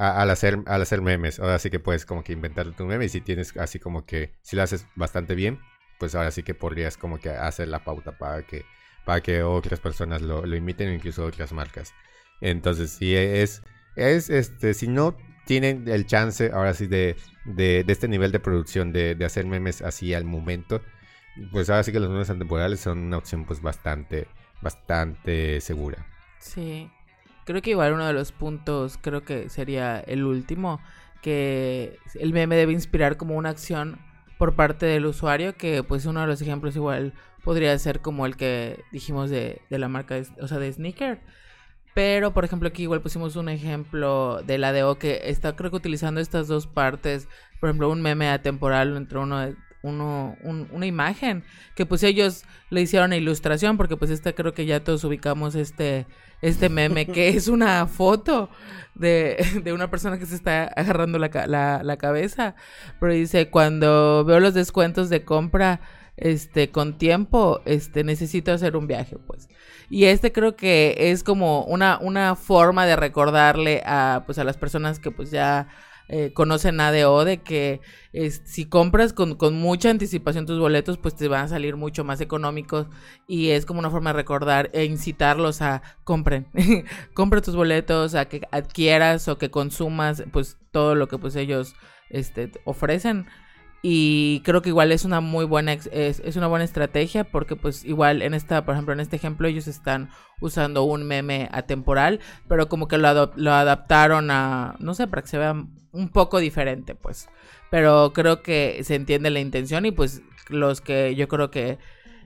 al 0.00 0.30
hacer, 0.30 0.60
al 0.66 0.80
hacer 0.80 1.02
memes. 1.02 1.40
Ahora 1.40 1.58
sí 1.58 1.68
que 1.68 1.78
puedes 1.78 2.06
como 2.06 2.24
que 2.24 2.32
inventar 2.32 2.70
tu 2.74 2.86
meme 2.86 3.04
y 3.04 3.08
si 3.10 3.20
tienes 3.20 3.54
así 3.58 3.78
como 3.78 4.06
que, 4.06 4.32
si 4.42 4.56
lo 4.56 4.62
haces 4.62 4.86
bastante 4.94 5.34
bien, 5.34 5.60
pues 5.98 6.14
ahora 6.14 6.30
sí 6.30 6.42
que 6.42 6.54
podrías 6.54 6.96
como 6.96 7.18
que 7.18 7.28
hacer 7.28 7.68
la 7.68 7.84
pauta 7.84 8.16
para 8.16 8.42
que, 8.42 8.64
para 9.04 9.20
que 9.20 9.42
otras 9.42 9.80
personas 9.80 10.22
lo, 10.22 10.44
lo 10.44 10.56
imiten 10.56 10.92
incluso 10.92 11.24
otras 11.24 11.52
marcas. 11.52 11.92
Entonces, 12.40 12.90
si 12.92 13.14
es, 13.14 13.62
es 13.96 14.30
este, 14.30 14.74
si 14.74 14.88
no 14.88 15.16
tienen 15.46 15.88
el 15.88 16.06
chance 16.06 16.50
ahora 16.52 16.74
sí 16.74 16.86
de, 16.86 17.16
de, 17.44 17.84
de 17.84 17.92
este 17.92 18.08
nivel 18.08 18.32
de 18.32 18.40
producción 18.40 18.92
de, 18.92 19.14
de, 19.14 19.24
hacer 19.24 19.46
memes 19.46 19.82
así 19.82 20.14
al 20.14 20.24
momento, 20.24 20.80
pues 21.52 21.70
ahora 21.70 21.82
sí 21.82 21.92
que 21.92 22.00
los 22.00 22.10
memes 22.10 22.30
atemporales 22.30 22.80
son 22.80 22.98
una 22.98 23.18
opción 23.18 23.44
pues 23.44 23.60
bastante, 23.60 24.28
bastante 24.62 25.60
segura. 25.60 26.06
Sí. 26.38 26.90
Creo 27.44 27.62
que 27.62 27.70
igual 27.70 27.94
uno 27.94 28.06
de 28.06 28.12
los 28.12 28.32
puntos, 28.32 28.98
creo 29.00 29.24
que 29.24 29.48
sería 29.48 29.98
el 30.00 30.24
último, 30.24 30.80
que 31.20 31.98
el 32.14 32.32
meme 32.32 32.56
debe 32.56 32.72
inspirar 32.72 33.16
como 33.16 33.34
una 33.36 33.50
acción 33.50 33.98
por 34.38 34.54
parte 34.54 34.86
del 34.86 35.06
usuario, 35.06 35.56
que 35.56 35.82
pues 35.82 36.06
uno 36.06 36.20
de 36.20 36.26
los 36.26 36.40
ejemplos 36.40 36.76
igual 36.76 37.12
podría 37.44 37.78
ser 37.78 38.00
como 38.00 38.26
el 38.26 38.36
que 38.36 38.82
dijimos 38.92 39.30
de, 39.30 39.62
de 39.70 39.78
la 39.78 39.88
marca, 39.88 40.20
o 40.40 40.48
sea, 40.48 40.58
de 40.58 40.72
sneaker. 40.72 41.20
Pero, 41.94 42.32
por 42.32 42.44
ejemplo, 42.44 42.68
aquí 42.68 42.84
igual 42.84 43.02
pusimos 43.02 43.36
un 43.36 43.48
ejemplo 43.48 44.42
de 44.46 44.58
la 44.58 44.72
DO 44.72 44.98
que 44.98 45.22
está 45.24 45.56
creo 45.56 45.70
que 45.70 45.76
utilizando 45.76 46.20
estas 46.20 46.46
dos 46.46 46.66
partes. 46.66 47.28
Por 47.58 47.68
ejemplo, 47.68 47.90
un 47.90 48.00
meme 48.00 48.28
atemporal 48.28 48.96
entre 48.96 49.18
uno 49.18 49.38
de 49.40 49.56
uno, 49.82 50.36
una 50.42 50.86
imagen 50.86 51.44
que 51.74 51.86
pues 51.86 52.02
ellos 52.02 52.44
le 52.68 52.82
hicieron 52.82 53.12
ilustración 53.12 53.76
porque 53.76 53.96
pues 53.96 54.10
este 54.10 54.34
creo 54.34 54.52
que 54.52 54.66
ya 54.66 54.84
todos 54.84 55.04
ubicamos 55.04 55.54
este 55.54 56.06
este 56.42 56.68
meme 56.68 57.06
que 57.06 57.28
es 57.28 57.48
una 57.48 57.86
foto 57.86 58.50
de, 58.94 59.62
de 59.64 59.72
una 59.72 59.90
persona 59.90 60.18
que 60.18 60.26
se 60.26 60.34
está 60.34 60.64
agarrando 60.64 61.18
la, 61.18 61.30
la, 61.46 61.82
la, 61.82 61.96
cabeza 61.96 62.54
pero 62.98 63.14
dice 63.14 63.48
cuando 63.48 64.24
veo 64.24 64.40
los 64.40 64.52
descuentos 64.52 65.08
de 65.08 65.24
compra 65.24 65.80
este 66.20 66.70
con 66.70 66.98
tiempo 66.98 67.60
este 67.64 68.04
necesito 68.04 68.52
hacer 68.52 68.76
un 68.76 68.86
viaje 68.86 69.16
pues 69.26 69.48
y 69.88 70.04
este 70.04 70.32
creo 70.32 70.54
que 70.54 70.94
es 70.98 71.24
como 71.24 71.64
una 71.64 71.98
una 71.98 72.36
forma 72.36 72.86
de 72.86 72.96
recordarle 72.96 73.82
a 73.84 74.22
pues 74.26 74.38
a 74.38 74.44
las 74.44 74.56
personas 74.56 74.98
que 74.98 75.10
pues 75.10 75.30
ya 75.30 75.68
eh, 76.12 76.32
conocen 76.32 76.80
ADO 76.80 77.24
de 77.24 77.38
que 77.38 77.80
si 78.44 78.64
compras 78.64 79.12
con, 79.12 79.36
mucha 79.54 79.90
anticipación 79.90 80.44
tus 80.44 80.58
boletos, 80.58 80.98
pues 80.98 81.14
te 81.14 81.28
van 81.28 81.44
a 81.44 81.48
salir 81.48 81.76
mucho 81.76 82.02
más 82.02 82.20
económicos 82.20 82.88
y 83.28 83.50
es 83.50 83.64
como 83.64 83.78
una 83.78 83.90
forma 83.90 84.10
de 84.10 84.16
recordar 84.16 84.70
e 84.72 84.86
incitarlos 84.86 85.62
a 85.62 85.82
compren, 86.02 86.48
compra 87.14 87.40
tus 87.40 87.54
boletos, 87.54 88.16
a 88.16 88.24
que 88.24 88.42
adquieras 88.50 89.28
o 89.28 89.38
que 89.38 89.52
consumas 89.52 90.24
pues 90.32 90.58
todo 90.72 90.96
lo 90.96 91.06
que 91.06 91.16
pues 91.18 91.36
ellos 91.36 91.76
este, 92.08 92.50
ofrecen. 92.64 93.26
Y 93.82 94.42
creo 94.44 94.60
que 94.60 94.68
igual 94.68 94.92
es 94.92 95.06
una 95.06 95.20
muy 95.20 95.46
buena 95.46 95.72
es, 95.72 95.88
es, 95.90 96.36
una 96.36 96.48
buena 96.48 96.66
estrategia 96.66 97.24
porque 97.24 97.56
pues 97.56 97.82
igual 97.84 98.20
en 98.20 98.34
esta, 98.34 98.64
por 98.64 98.74
ejemplo, 98.74 98.92
en 98.92 99.00
este 99.00 99.16
ejemplo 99.16 99.48
ellos 99.48 99.66
están 99.68 100.10
usando 100.40 100.82
un 100.84 101.04
meme 101.04 101.48
atemporal, 101.50 102.20
pero 102.46 102.68
como 102.68 102.88
que 102.88 102.98
lo, 102.98 103.32
lo 103.36 103.52
adaptaron 103.52 104.30
a, 104.30 104.76
no 104.80 104.92
sé, 104.92 105.06
para 105.06 105.22
que 105.22 105.28
se 105.28 105.38
vea 105.38 105.54
un 105.92 106.08
poco 106.10 106.40
diferente, 106.40 106.94
pues. 106.94 107.30
Pero 107.70 108.12
creo 108.12 108.42
que 108.42 108.84
se 108.84 108.96
entiende 108.96 109.30
la 109.30 109.40
intención 109.40 109.86
y 109.86 109.92
pues 109.92 110.20
los 110.48 110.82
que 110.82 111.14
yo 111.14 111.26
creo 111.28 111.50
que 111.50 111.78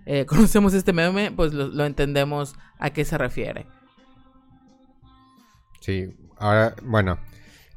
eh, 0.07 0.27
conocemos 0.27 0.75
este 0.75 0.93
meme, 0.93 1.31
pues 1.31 1.53
lo, 1.53 1.69
lo 1.69 1.85
entendemos 1.85 2.57
a 2.81 2.91
qué 2.91 3.05
se 3.05 3.17
refiere. 3.17 3.67
Sí, 5.79 6.17
ahora, 6.39 6.75
bueno, 6.83 7.19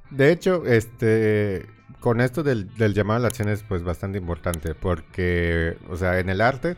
de 0.09 0.32
hecho, 0.32 0.65
este 0.65 1.76
con 2.00 2.22
esto 2.22 2.43
del, 2.43 2.70
llamado 2.93 3.18
a 3.18 3.22
la 3.22 3.28
acción 3.28 3.50
es 3.50 3.64
pues 3.64 3.84
bastante 3.84 4.18
importante 4.18 4.76
porque, 4.76 5.78
o 5.89 5.95
sea, 5.95 6.20
en 6.20 6.30
el 6.30 6.41
arte, 6.41 6.78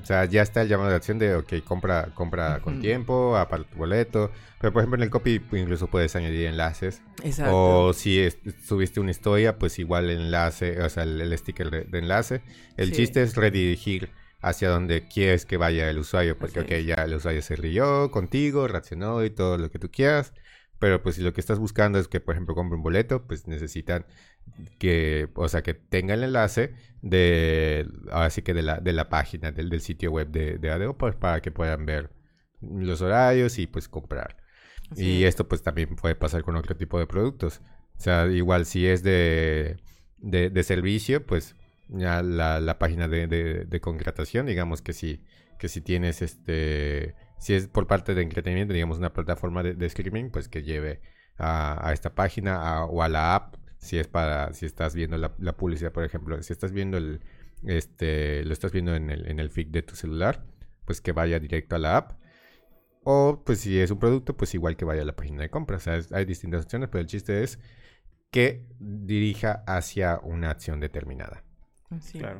o 0.00 0.06
sea, 0.06 0.24
ya 0.24 0.42
está 0.42 0.62
el 0.62 0.68
llamado 0.68 0.90
de 0.90 0.96
acción 0.96 1.18
de, 1.18 1.34
ok, 1.34 1.52
compra, 1.64 2.08
compra 2.14 2.60
con 2.60 2.80
tiempo, 2.80 3.36
aparte 3.36 3.68
tu 3.70 3.78
boleto. 3.78 4.30
Pero, 4.58 4.72
por 4.72 4.82
ejemplo, 4.82 4.96
en 4.96 5.02
el 5.02 5.10
copy 5.10 5.42
incluso 5.52 5.86
puedes 5.88 6.16
añadir 6.16 6.46
enlaces. 6.46 7.02
Exacto. 7.22 7.86
O 7.88 7.92
si 7.92 8.26
subiste 8.64 9.00
una 9.00 9.10
historia, 9.10 9.58
pues 9.58 9.78
igual 9.78 10.08
el 10.08 10.20
enlace, 10.20 10.80
o 10.80 10.88
sea, 10.88 11.02
el, 11.02 11.36
sticker 11.36 11.70
de, 11.70 11.98
enlace. 11.98 12.42
El 12.76 12.92
chiste 12.92 13.22
es 13.22 13.36
redirigir 13.36 14.10
hacia 14.40 14.70
donde 14.70 15.08
quieres 15.08 15.44
que 15.44 15.58
vaya 15.58 15.90
el 15.90 15.98
usuario. 15.98 16.38
Porque, 16.38 16.60
ok, 16.60 16.72
ya 16.86 16.94
el 17.04 17.14
usuario 17.14 17.42
se 17.42 17.56
rió 17.56 18.10
contigo, 18.10 18.66
reaccionó 18.68 19.22
y 19.24 19.30
todo 19.30 19.58
lo 19.58 19.70
que 19.70 19.78
tú 19.78 19.90
quieras. 19.90 20.32
Pero 20.82 21.00
pues 21.00 21.14
si 21.14 21.22
lo 21.22 21.32
que 21.32 21.40
estás 21.40 21.60
buscando 21.60 22.00
es 22.00 22.08
que, 22.08 22.18
por 22.18 22.34
ejemplo, 22.34 22.56
compre 22.56 22.74
un 22.76 22.82
boleto, 22.82 23.24
pues 23.24 23.46
necesitan 23.46 24.04
que, 24.80 25.28
o 25.34 25.48
sea, 25.48 25.62
que 25.62 25.74
tenga 25.74 26.14
el 26.14 26.24
enlace 26.24 26.74
de, 27.02 27.86
ahora 28.10 28.30
sí 28.30 28.42
que 28.42 28.52
de 28.52 28.62
la, 28.62 28.80
de 28.80 28.92
la 28.92 29.08
página, 29.08 29.52
del, 29.52 29.70
del 29.70 29.80
sitio 29.80 30.10
web 30.10 30.32
de, 30.32 30.58
de 30.58 30.70
ADO, 30.72 30.98
pues 30.98 31.14
para 31.14 31.40
que 31.40 31.52
puedan 31.52 31.86
ver 31.86 32.10
los 32.60 33.00
horarios 33.00 33.60
y 33.60 33.68
pues 33.68 33.88
comprar. 33.88 34.38
y 34.96 35.22
esto 35.22 35.46
pues 35.46 35.62
también 35.62 35.94
puede 35.94 36.16
pasar 36.16 36.42
con 36.42 36.56
otro 36.56 36.76
tipo 36.76 36.98
de 36.98 37.06
productos. 37.06 37.60
O 37.96 38.00
sea, 38.00 38.26
igual 38.26 38.66
si 38.66 38.84
es 38.84 39.04
de, 39.04 39.76
de, 40.18 40.62
servicio, 40.64 41.24
pues 41.24 41.54
ya 41.90 42.24
la, 42.24 42.58
la 42.58 42.80
página 42.80 43.06
de, 43.06 43.28
de, 43.28 43.80
contratación, 43.80 44.46
digamos 44.46 44.82
que 44.82 44.94
si, 44.94 45.20
que 45.60 45.68
si 45.68 45.80
tienes 45.80 46.22
este 46.22 47.14
si 47.42 47.54
es 47.54 47.66
por 47.66 47.88
parte 47.88 48.14
de 48.14 48.22
entretenimiento, 48.22 48.72
digamos 48.72 48.98
una 48.98 49.12
plataforma 49.12 49.64
de, 49.64 49.86
streaming, 49.86 50.30
pues 50.30 50.48
que 50.48 50.62
lleve 50.62 51.00
a, 51.38 51.90
esta 51.92 52.14
página 52.14 52.84
o 52.84 53.02
a 53.02 53.08
la 53.08 53.34
app, 53.34 53.56
si 53.78 53.98
es 53.98 54.06
para, 54.06 54.52
si 54.52 54.64
estás 54.64 54.94
viendo 54.94 55.18
la, 55.18 55.56
publicidad, 55.56 55.90
por 55.90 56.04
ejemplo, 56.04 56.40
si 56.40 56.52
estás 56.52 56.70
viendo 56.70 56.98
el, 56.98 57.20
este, 57.64 58.44
lo 58.44 58.52
estás 58.52 58.70
viendo 58.70 58.94
en 58.94 59.10
el, 59.10 59.28
en 59.28 59.40
el 59.40 59.50
feed 59.50 59.66
de 59.66 59.82
tu 59.82 59.96
celular, 59.96 60.44
pues 60.84 61.00
que 61.00 61.10
vaya 61.10 61.40
directo 61.40 61.74
a 61.74 61.80
la 61.80 61.96
app. 61.96 62.12
O 63.02 63.42
pues 63.44 63.58
si 63.58 63.80
es 63.80 63.90
un 63.90 63.98
producto, 63.98 64.36
pues 64.36 64.54
igual 64.54 64.76
que 64.76 64.84
vaya 64.84 65.02
a 65.02 65.04
la 65.04 65.16
página 65.16 65.42
de 65.42 65.50
compra. 65.50 65.78
O 65.78 65.80
sea, 65.80 65.98
hay 66.12 66.24
distintas 66.24 66.62
opciones, 66.62 66.90
pero 66.90 67.00
el 67.00 67.08
chiste 67.08 67.42
es 67.42 67.58
que 68.30 68.64
dirija 68.78 69.64
hacia 69.66 70.20
una 70.22 70.50
acción 70.50 70.78
determinada. 70.78 71.42
claro. 72.12 72.38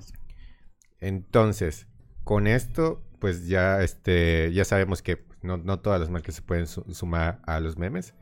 Entonces, 1.00 1.88
con 2.24 2.46
esto 2.46 3.02
pues 3.22 3.46
ya, 3.46 3.80
este, 3.84 4.52
ya 4.52 4.64
sabemos 4.64 5.00
que 5.00 5.24
no, 5.42 5.78
todas 5.78 6.00
las 6.00 6.10
marcas 6.10 6.34
se 6.34 6.42
pueden 6.42 6.66
sumar 6.66 7.40
a 7.46 7.60
los 7.60 7.78
memes. 7.78 8.14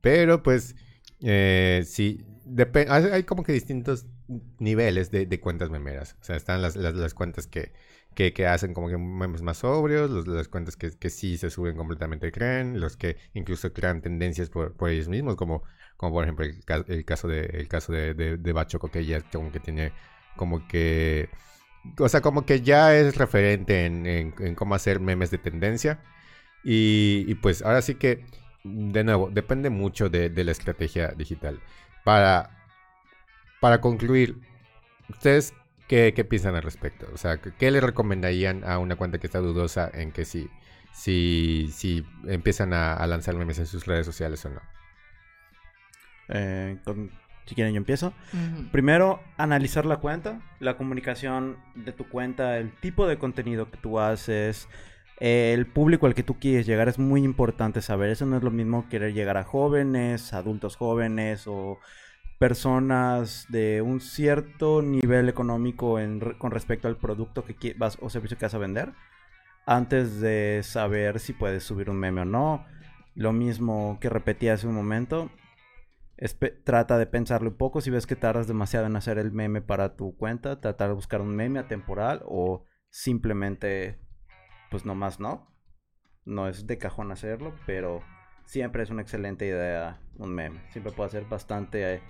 Pero 0.00 0.44
pues 0.44 0.76
eh, 1.20 1.82
sí, 1.84 2.24
hay 2.88 3.24
como 3.24 3.42
que 3.42 3.52
distintos 3.52 4.06
niveles 4.60 5.10
de, 5.10 5.40
cuentas 5.40 5.70
memeras. 5.70 6.16
O 6.20 6.24
sea, 6.24 6.36
están 6.36 6.62
las, 6.62 6.76
las, 6.76 7.12
cuentas 7.12 7.48
que, 7.48 7.72
que, 8.14 8.46
hacen 8.46 8.72
como 8.72 8.88
que 8.88 8.96
memes 8.96 9.42
más 9.42 9.58
sobrios, 9.58 10.28
las 10.28 10.46
cuentas 10.46 10.76
que, 10.76 10.92
que 10.92 11.10
sí 11.10 11.38
se 11.38 11.50
suben 11.50 11.76
completamente 11.76 12.30
creen, 12.30 12.78
los 12.78 12.96
que 12.96 13.16
incluso 13.34 13.72
crean 13.72 14.00
tendencias 14.00 14.48
por, 14.48 14.74
por 14.74 14.90
ellos 14.90 15.08
mismos, 15.08 15.34
como, 15.34 15.64
como 15.96 16.12
por 16.12 16.22
ejemplo 16.22 16.46
el, 16.46 17.04
caso 17.04 17.26
de 17.26 17.46
el 17.46 17.66
caso 17.66 17.92
de, 17.92 18.14
de, 18.14 18.36
de 18.36 18.52
Bachoco, 18.52 18.92
que 18.92 19.04
ya 19.04 19.22
como 19.28 19.50
que 19.50 19.58
tiene 19.58 19.92
como 20.36 20.68
que 20.68 21.30
o 21.98 22.08
sea, 22.08 22.20
como 22.20 22.46
que 22.46 22.62
ya 22.62 22.94
es 22.96 23.16
referente 23.16 23.86
en, 23.86 24.54
cómo 24.54 24.74
hacer 24.74 25.00
memes 25.00 25.30
de 25.30 25.38
tendencia. 25.38 26.00
Y, 26.64 27.34
pues 27.36 27.62
ahora 27.62 27.82
sí 27.82 27.94
que, 27.94 28.24
de 28.64 29.04
nuevo, 29.04 29.30
depende 29.30 29.70
mucho 29.70 30.08
de, 30.08 30.30
la 30.44 30.52
estrategia 30.52 31.08
digital. 31.08 31.60
Para, 32.04 32.50
para 33.60 33.80
concluir, 33.80 34.40
¿ustedes 35.08 35.54
qué, 35.88 36.12
piensan 36.28 36.56
al 36.56 36.62
respecto? 36.62 37.06
O 37.12 37.16
sea, 37.16 37.38
¿qué 37.38 37.70
le 37.70 37.80
recomendarían 37.80 38.64
a 38.64 38.78
una 38.78 38.96
cuenta 38.96 39.18
que 39.18 39.26
está 39.26 39.38
dudosa 39.38 39.90
en 39.92 40.12
que 40.12 40.24
si, 40.24 40.50
si, 40.92 41.70
si 41.72 42.04
empiezan 42.26 42.72
a, 42.72 43.06
lanzar 43.06 43.36
memes 43.36 43.58
en 43.58 43.66
sus 43.66 43.86
redes 43.86 44.06
sociales 44.06 44.44
o 44.44 44.50
no? 44.50 44.62
Eh, 46.28 46.78
si 47.46 47.54
quieren, 47.54 47.72
yo 47.72 47.78
empiezo. 47.78 48.12
Primero, 48.72 49.20
analizar 49.38 49.86
la 49.86 49.96
cuenta, 49.96 50.40
la 50.60 50.76
comunicación 50.76 51.56
de 51.74 51.92
tu 51.92 52.08
cuenta, 52.08 52.58
el 52.58 52.72
tipo 52.72 53.06
de 53.06 53.18
contenido 53.18 53.70
que 53.70 53.78
tú 53.78 53.98
haces, 53.98 54.68
el 55.18 55.66
público 55.66 56.06
al 56.06 56.14
que 56.14 56.22
tú 56.22 56.38
quieres 56.38 56.66
llegar 56.66 56.88
es 56.88 56.98
muy 56.98 57.24
importante 57.24 57.80
saber. 57.80 58.10
Eso 58.10 58.26
no 58.26 58.36
es 58.36 58.42
lo 58.42 58.50
mismo 58.50 58.88
querer 58.88 59.14
llegar 59.14 59.36
a 59.36 59.44
jóvenes, 59.44 60.34
adultos 60.34 60.76
jóvenes 60.76 61.46
o 61.46 61.78
personas 62.38 63.46
de 63.48 63.80
un 63.80 64.00
cierto 64.00 64.82
nivel 64.82 65.28
económico 65.28 65.98
con 66.38 66.50
respecto 66.50 66.86
al 66.86 66.96
producto 66.96 67.44
que 67.44 67.74
vas 67.78 67.96
o 68.02 68.10
servicio 68.10 68.36
que 68.36 68.44
vas 68.44 68.54
a 68.54 68.58
vender 68.58 68.92
antes 69.64 70.20
de 70.20 70.60
saber 70.62 71.18
si 71.18 71.32
puedes 71.32 71.64
subir 71.64 71.90
un 71.90 71.96
meme 71.96 72.20
o 72.20 72.24
no. 72.24 72.64
Lo 73.14 73.32
mismo 73.32 73.98
que 74.00 74.10
repetí 74.10 74.48
hace 74.48 74.66
un 74.66 74.74
momento. 74.74 75.30
Trata 76.64 76.98
de 76.98 77.06
pensarlo 77.06 77.50
un 77.50 77.56
poco. 77.56 77.80
Si 77.80 77.90
ves 77.90 78.06
que 78.06 78.16
tardas 78.16 78.46
demasiado 78.46 78.86
en 78.86 78.96
hacer 78.96 79.18
el 79.18 79.32
meme 79.32 79.60
para 79.60 79.96
tu 79.96 80.16
cuenta, 80.16 80.60
tratar 80.60 80.88
de 80.88 80.94
buscar 80.94 81.20
un 81.20 81.34
meme 81.34 81.58
atemporal 81.58 82.22
o 82.24 82.64
simplemente 82.90 83.98
pues 84.70 84.84
nomás 84.84 85.20
no. 85.20 85.52
No 86.24 86.48
es 86.48 86.66
de 86.66 86.78
cajón 86.78 87.12
hacerlo, 87.12 87.54
pero 87.66 88.02
siempre 88.46 88.82
es 88.82 88.90
una 88.90 89.02
excelente 89.02 89.46
idea 89.46 90.00
un 90.16 90.34
meme. 90.34 90.60
Siempre 90.70 90.92
puede 90.92 91.08
hacer 91.08 91.24
bastante 91.26 91.94
eh, 91.94 92.02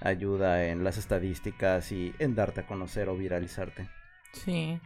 ayuda 0.00 0.66
en 0.66 0.84
las 0.84 0.96
estadísticas 0.98 1.90
y 1.90 2.14
en 2.18 2.34
darte 2.34 2.60
a 2.60 2.66
conocer 2.66 3.08
o 3.08 3.16
viralizarte. 3.16 3.88
Sí. 4.32 4.80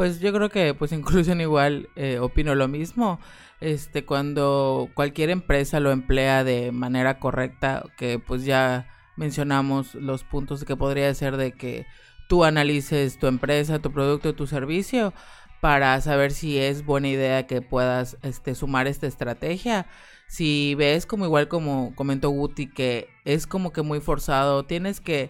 Pues 0.00 0.18
yo 0.18 0.32
creo 0.32 0.48
que 0.48 0.72
pues 0.72 0.92
inclusión 0.92 1.42
igual 1.42 1.90
eh, 1.94 2.20
opino 2.20 2.54
lo 2.54 2.68
mismo. 2.68 3.20
Este 3.60 4.06
cuando 4.06 4.88
cualquier 4.94 5.28
empresa 5.28 5.78
lo 5.78 5.90
emplea 5.90 6.42
de 6.42 6.72
manera 6.72 7.18
correcta, 7.18 7.84
que 7.98 8.18
pues 8.18 8.46
ya 8.46 8.88
mencionamos 9.16 9.94
los 9.94 10.24
puntos 10.24 10.64
que 10.64 10.74
podría 10.74 11.12
ser 11.12 11.36
de 11.36 11.52
que 11.52 11.84
tú 12.30 12.44
analices 12.44 13.18
tu 13.18 13.26
empresa, 13.26 13.80
tu 13.80 13.92
producto, 13.92 14.34
tu 14.34 14.46
servicio, 14.46 15.12
para 15.60 16.00
saber 16.00 16.32
si 16.32 16.56
es 16.56 16.86
buena 16.86 17.08
idea 17.08 17.46
que 17.46 17.60
puedas 17.60 18.16
este, 18.22 18.54
sumar 18.54 18.86
esta 18.86 19.06
estrategia. 19.06 19.86
Si 20.28 20.74
ves 20.76 21.04
como 21.04 21.26
igual 21.26 21.46
como 21.48 21.94
comentó 21.94 22.30
Guti 22.30 22.68
que 22.68 23.10
es 23.26 23.46
como 23.46 23.70
que 23.70 23.82
muy 23.82 24.00
forzado, 24.00 24.64
tienes 24.64 24.98
que 24.98 25.28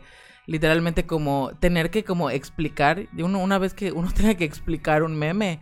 literalmente 0.50 1.06
como 1.06 1.52
tener 1.60 1.90
que 1.90 2.02
como 2.02 2.28
explicar, 2.28 3.06
uno, 3.16 3.38
una 3.38 3.58
vez 3.58 3.72
que 3.72 3.92
uno 3.92 4.10
tenga 4.14 4.34
que 4.34 4.44
explicar 4.44 5.04
un 5.04 5.16
meme, 5.16 5.60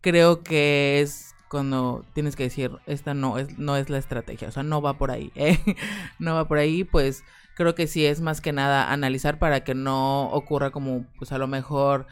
creo 0.00 0.42
que 0.42 1.02
es 1.02 1.34
cuando 1.50 2.06
tienes 2.14 2.36
que 2.36 2.44
decir, 2.44 2.70
esta 2.86 3.12
no 3.12 3.36
es, 3.36 3.58
no 3.58 3.76
es 3.76 3.90
la 3.90 3.98
estrategia, 3.98 4.48
o 4.48 4.50
sea, 4.50 4.62
no 4.62 4.80
va 4.80 4.96
por 4.96 5.10
ahí, 5.10 5.30
¿eh? 5.34 5.58
no 6.18 6.34
va 6.34 6.48
por 6.48 6.56
ahí, 6.56 6.84
pues 6.84 7.22
creo 7.54 7.74
que 7.74 7.86
sí 7.86 8.06
es 8.06 8.22
más 8.22 8.40
que 8.40 8.52
nada 8.52 8.90
analizar 8.90 9.38
para 9.38 9.62
que 9.62 9.74
no 9.74 10.30
ocurra 10.30 10.70
como, 10.70 11.04
pues 11.18 11.32
a 11.32 11.38
lo 11.38 11.46
mejor 11.46 12.06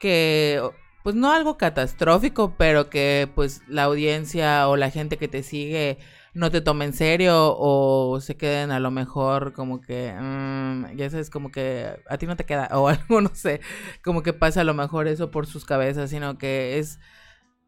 que 0.00 0.60
pues 1.04 1.14
no 1.14 1.30
algo 1.32 1.58
catastrófico, 1.58 2.54
pero 2.58 2.90
que 2.90 3.30
pues 3.36 3.62
la 3.68 3.84
audiencia 3.84 4.68
o 4.68 4.76
la 4.76 4.90
gente 4.90 5.16
que 5.16 5.28
te 5.28 5.44
sigue 5.44 5.98
no 6.38 6.50
te 6.50 6.60
tome 6.60 6.84
en 6.84 6.92
serio 6.92 7.54
o 7.58 8.20
se 8.20 8.36
queden 8.36 8.70
a 8.70 8.80
lo 8.80 8.90
mejor 8.90 9.52
como 9.52 9.80
que, 9.80 10.14
mm, 10.18 10.96
ya 10.96 11.10
sabes, 11.10 11.30
como 11.30 11.50
que 11.50 11.88
a 12.08 12.18
ti 12.18 12.26
no 12.26 12.36
te 12.36 12.44
queda 12.44 12.68
o 12.72 12.88
algo, 12.88 13.20
no 13.20 13.34
sé, 13.34 13.60
como 14.02 14.22
que 14.22 14.32
pasa 14.32 14.62
a 14.62 14.64
lo 14.64 14.74
mejor 14.74 15.08
eso 15.08 15.30
por 15.30 15.46
sus 15.46 15.64
cabezas, 15.64 16.10
sino 16.10 16.38
que 16.38 16.78
es 16.78 17.00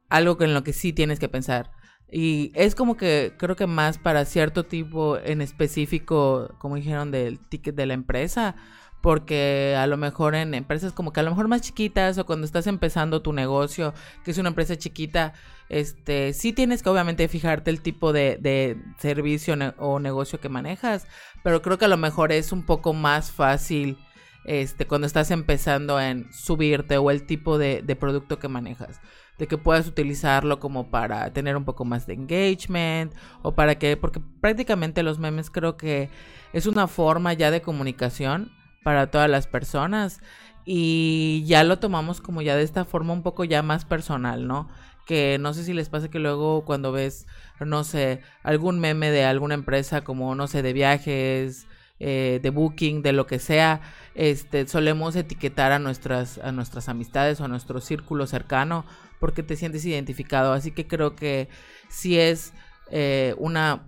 algo 0.09 0.41
en 0.43 0.55
lo 0.55 0.65
que 0.65 0.73
sí 0.73 0.93
tienes 0.93 1.19
que 1.19 1.29
pensar. 1.29 1.73
Y 2.13 2.53
es 2.55 2.75
como 2.75 2.97
que 2.97 3.35
creo 3.39 3.57
que 3.57 3.67
más 3.67 3.99
para 3.99 4.25
cierto 4.25 4.65
tipo 4.65 5.19
en 5.19 5.41
específico, 5.43 6.55
como 6.59 6.77
dijeron, 6.77 7.11
del 7.11 7.39
ticket 7.49 7.75
de 7.77 7.87
la 7.87 7.95
empresa 7.95 8.57
porque 9.01 9.77
a 9.79 9.87
lo 9.87 9.97
mejor 9.97 10.35
en 10.35 10.55
empresas 10.55 10.93
como 10.93 11.13
que 11.13 11.21
a 11.21 11.23
lo 11.23 11.31
mejor 11.31 11.49
más 11.49 11.63
chiquitas 11.63 12.19
o 12.19 12.27
cuando 12.27 12.45
estás 12.45 12.67
empezando 12.67 13.23
tu 13.23 13.33
negocio, 13.33 13.95
que 14.25 14.31
es 14.31 14.39
una 14.39 14.51
empresa 14.51 14.77
chiquita, 14.77 15.33
este, 15.69 16.33
sí 16.33 16.53
tienes 16.53 16.83
que 16.83 16.91
obviamente 16.91 17.29
fijarte 17.29 17.71
el 17.71 17.81
tipo 17.81 18.13
de, 18.13 18.79
servicio 18.99 19.55
o 19.79 20.01
negocio 20.01 20.41
que 20.41 20.49
manejas, 20.49 21.07
pero 21.43 21.63
creo 21.63 21.79
que 21.79 21.87
a 21.87 21.89
lo 21.89 21.97
mejor 21.97 22.33
es 22.33 22.53
un 22.53 22.65
poco 22.65 22.93
más 22.93 23.31
fácil 23.31 23.97
este, 24.45 24.87
cuando 24.87 25.07
estás 25.07 25.31
empezando 25.31 26.01
en 26.01 26.31
subirte 26.33 26.99
o 26.99 27.11
el 27.11 27.27
tipo 27.27 27.59
de, 27.59 27.83
de 27.83 27.97
producto 27.97 28.39
que 28.39 28.49
manejas 28.49 29.01
de 29.39 29.49
que 29.49 29.57
puedas 29.57 29.89
utilizarlo 29.89 30.61
como 30.61 30.91
para 30.91 31.33
tener 31.33 31.57
un 31.57 31.65
poco 31.65 31.87
más 31.87 32.07
de 32.07 32.13
engagement 32.13 33.15
o 33.41 33.55
para 33.55 33.79
que, 33.79 33.97
porque 33.97 34.21
prácticamente 34.21 35.03
los 35.03 35.19
memes 35.19 35.51
creo 35.51 35.79
que 35.79 36.11
es 36.53 36.67
una 36.67 36.87
forma 36.87 37.33
ya 37.33 37.51
de 37.51 37.63
comunicación 37.63 38.53
para 38.83 39.11
todas 39.11 39.31
las 39.31 39.47
personas 39.47 40.21
y 40.65 41.43
ya 41.47 41.65
lo 41.65 41.79
tomamos 41.79 42.21
como 42.21 42.43
ya 42.43 42.57
de 42.57 42.63
esta 42.63 42.85
forma 42.85 43.13
un 43.13 43.23
poco 43.23 43.45
ya 43.45 43.63
más 43.63 43.85
personal, 43.85 44.47
¿no? 44.47 44.69
Que 45.07 45.39
no 45.41 45.55
sé 45.55 45.65
si 45.65 45.73
les 45.73 45.89
pasa 45.89 46.11
que 46.11 46.19
luego 46.19 46.65
cuando 46.65 46.93
ves, 46.93 47.27
no 47.59 47.85
sé, 47.85 48.21
algún 48.43 48.79
meme 48.79 49.11
de 49.11 49.25
alguna 49.25 49.55
empresa 49.55 50.05
como, 50.05 50.35
no 50.35 50.47
sé, 50.47 50.63
de 50.63 50.73
viajes, 50.73 51.67
eh, 51.99 52.41
de 52.43 52.51
booking, 52.51 53.03
de 53.03 53.13
lo 53.13 53.27
que 53.27 53.39
sea, 53.39 53.81
este, 54.15 54.67
solemos 54.69 55.17
etiquetar 55.17 55.73
a 55.73 55.79
nuestras, 55.79 56.39
a 56.39 56.53
nuestras 56.53 56.89
amistades 56.89 57.41
o 57.41 57.45
a 57.45 57.49
nuestro 57.49 57.81
círculo 57.81 58.27
cercano 58.27 58.85
porque 59.19 59.43
te 59.43 59.57
sientes 59.57 59.85
identificado. 59.85 60.53
Así 60.53 60.71
que 60.71 60.87
creo 60.87 61.17
que 61.17 61.49
sí 61.89 62.19
es 62.19 62.53
eh, 62.91 63.35
una 63.39 63.83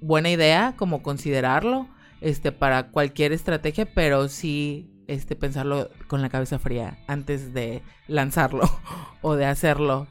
buena 0.00 0.30
idea 0.30 0.74
como 0.76 1.02
considerarlo 1.02 1.88
este, 2.20 2.52
para 2.52 2.90
cualquier 2.90 3.32
estrategia, 3.32 3.86
pero 3.86 4.28
sí 4.28 4.96
este, 5.06 5.36
pensarlo 5.36 5.90
con 6.08 6.22
la 6.22 6.28
cabeza 6.28 6.58
fría 6.58 6.98
antes 7.06 7.52
de 7.52 7.82
lanzarlo 8.08 8.62
o 9.22 9.36
de 9.36 9.46
hacerlo. 9.46 10.08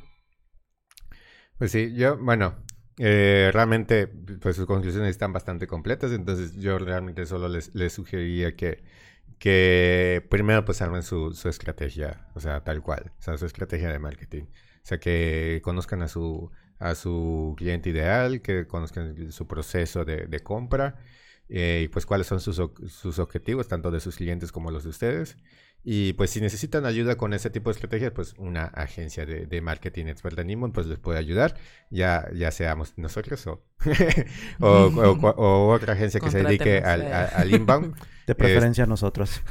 Pues 1.58 1.72
sí, 1.72 1.94
yo, 1.96 2.18
bueno, 2.18 2.56
eh, 2.98 3.50
realmente, 3.54 4.08
pues 4.08 4.56
sus 4.56 4.66
conclusiones 4.66 5.10
están 5.10 5.34
bastante 5.34 5.68
completas, 5.68 6.12
entonces 6.12 6.56
yo 6.56 6.78
realmente 6.78 7.26
solo 7.26 7.48
les, 7.48 7.72
sugeriría 7.94 8.56
que, 8.56 8.84
que 9.40 10.26
primero 10.30 10.66
pues 10.66 10.82
armen 10.82 11.04
su, 11.04 11.34
su, 11.34 11.50
estrategia, 11.50 12.28
o 12.36 12.40
sea, 12.40 12.64
tal 12.64 12.82
cual, 12.82 13.14
o 13.18 13.22
sea, 13.22 13.38
su 13.38 13.46
estrategia 13.46 13.90
de 13.90 14.00
marketing. 14.00 14.44
O 14.44 14.88
sea, 14.88 15.00
que 15.00 15.62
conozcan 15.64 16.02
a 16.04 16.08
su, 16.08 16.52
a 16.78 16.94
su 16.94 17.56
cliente 17.58 17.90
ideal, 17.90 18.42
que 18.42 18.68
conozcan 18.68 19.32
su 19.32 19.48
proceso 19.48 20.06
de 20.06 20.40
compra 20.42 21.00
eh, 21.50 21.82
y 21.86 21.88
pues 21.90 22.06
cuáles 22.06 22.28
son 22.28 22.40
sus, 22.40 22.62
sus, 22.88 23.20
objetivos, 23.20 23.68
tanto 23.68 23.92
de 23.92 24.00
sus 24.00 24.16
clientes 24.16 24.52
como 24.52 24.72
los 24.72 24.84
de 24.84 24.90
ustedes. 24.90 25.38
Y 25.88 26.14
pues 26.14 26.32
si 26.32 26.42
necesitan 26.42 26.86
ayuda 26.88 27.16
con 27.16 27.34
ese 27.34 27.52
tipo 27.52 27.70
de 27.70 27.74
estrategias, 27.76 28.12
pues 28.12 28.34
una 28.40 28.66
agencia 28.66 29.24
de, 29.28 29.46
de 29.46 29.62
marketing 29.62 30.08
experta 30.08 30.42
en 30.42 30.50
inbound 30.50 30.74
pues 30.74 30.88
les 30.88 30.98
puede 30.98 31.20
ayudar, 31.20 31.56
ya, 31.92 32.28
ya 32.34 32.50
seamos 32.50 32.98
nosotros 32.98 33.46
o, 33.46 33.62
o, 34.60 35.70
otra 35.72 35.94
agencia 35.94 36.20
que 36.20 36.32
se 36.32 36.42
dedique 36.42 36.80
al, 36.80 37.04
al, 37.14 37.54
inbound. 37.54 37.96
De 38.26 38.34
preferencia 38.34 38.86
a 38.86 38.88
nosotros. 38.88 39.44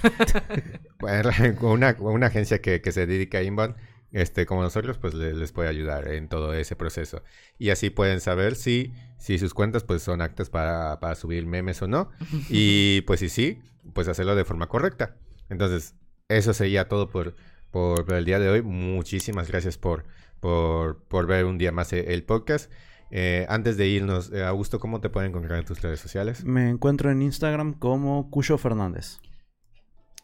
una, 1.61 1.97
una 2.01 2.26
agencia 2.26 2.61
que, 2.61 2.80
que 2.80 2.90
se 2.90 3.07
dedique 3.07 3.36
a 3.36 3.42
inbound 3.45 3.76
este, 4.15 4.47
como 4.47 4.62
nosotros, 4.62 4.97
pues 4.97 5.12
les 5.12 5.51
puede 5.51 5.69
ayudar 5.69 6.07
en 6.12 6.29
todo 6.29 6.55
ese 6.55 6.77
proceso. 6.77 7.25
Y 7.59 7.71
así 7.71 7.91
pueden 7.91 8.21
saber 8.21 8.55
si, 8.55 8.95
si 9.19 9.41
sus 9.41 9.55
cuentas 9.55 9.83
pues 9.83 10.03
son 10.03 10.21
actas 10.21 10.51
para, 10.51 11.01
para 11.01 11.17
subir 11.17 11.47
memes 11.47 11.83
o 11.83 11.89
no. 11.89 12.11
Y 12.49 13.01
pues 13.03 13.19
si 13.21 13.29
sí, 13.29 13.61
pues 13.93 14.07
hacerlo 14.07 14.37
de 14.37 14.45
forma 14.45 14.69
correcta. 14.69 15.17
Entonces, 15.51 15.97
eso 16.29 16.55
sería 16.55 16.89
todo 16.89 17.11
por, 17.11 17.35
por, 17.73 18.12
el 18.15 18.25
día 18.25 18.39
de 18.39 18.49
hoy. 18.49 18.62
Muchísimas 18.62 19.49
gracias 19.49 19.79
por, 19.79 20.05
por, 20.39 21.03
por 21.09 21.27
ver 21.27 21.45
un 21.45 21.59
día 21.59 21.73
más 21.73 21.93
el 21.93 22.23
podcast. 22.23 22.71
Eh, 23.11 23.47
antes 23.49 23.77
de 23.77 23.89
irnos, 23.89 24.33
eh, 24.33 24.45
Augusto, 24.45 24.79
¿cómo 24.79 25.01
te 25.01 25.11
pueden 25.11 25.31
encontrar 25.31 25.59
en 25.59 25.65
tus 25.65 25.83
redes 25.83 25.99
sociales? 25.99 26.45
Me 26.45 26.71
encuentro 26.71 27.11
en 27.11 27.21
Instagram 27.21 27.75
como 27.75 28.31
Cucho 28.31 28.59
Fernández. 28.59 29.19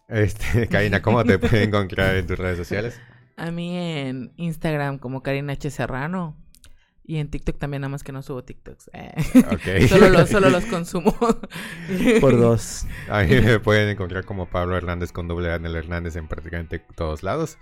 Este, 0.08 0.68
Karina, 0.70 1.02
¿cómo 1.02 1.24
te 1.24 1.38
pueden 1.40 1.70
encontrar 1.70 2.14
en 2.14 2.28
tus 2.28 2.38
redes 2.38 2.56
sociales? 2.56 3.00
A 3.40 3.50
mí 3.50 3.74
en 3.74 4.32
Instagram 4.36 4.98
como 4.98 5.22
Karina 5.22 5.54
H. 5.54 5.70
Serrano. 5.70 6.36
Y 7.04 7.16
en 7.16 7.30
TikTok 7.30 7.58
también, 7.58 7.80
nada 7.80 7.88
más 7.88 8.04
que 8.04 8.12
no 8.12 8.22
subo 8.22 8.44
TikToks. 8.44 8.90
Eh. 8.92 9.88
solo, 9.88 10.10
los, 10.10 10.28
solo 10.28 10.50
los 10.50 10.66
consumo. 10.66 11.16
Por 12.20 12.38
dos. 12.38 12.86
A 13.08 13.22
mí 13.22 13.40
me 13.40 13.58
pueden 13.58 13.88
encontrar 13.88 14.26
como 14.26 14.46
Pablo 14.46 14.76
Hernández 14.76 15.10
con 15.10 15.26
doble 15.26 15.50
A 15.50 15.54
en 15.56 15.64
el 15.64 15.74
Hernández 15.74 16.16
en 16.16 16.28
prácticamente 16.28 16.80
todos 16.94 17.22
lados. 17.22 17.56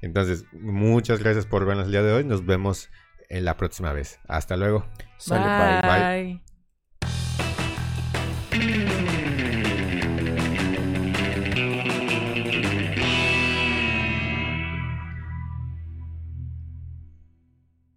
Entonces, 0.00 0.46
muchas 0.52 1.20
gracias 1.20 1.44
por 1.44 1.66
vernos 1.66 1.86
el 1.86 1.92
día 1.92 2.02
de 2.02 2.12
hoy. 2.12 2.24
Nos 2.24 2.46
vemos 2.46 2.88
en 3.28 3.44
la 3.44 3.56
próxima 3.56 3.92
vez. 3.92 4.18
Hasta 4.26 4.56
luego. 4.56 4.86
bye. 5.28 5.82
bye. 5.82 6.47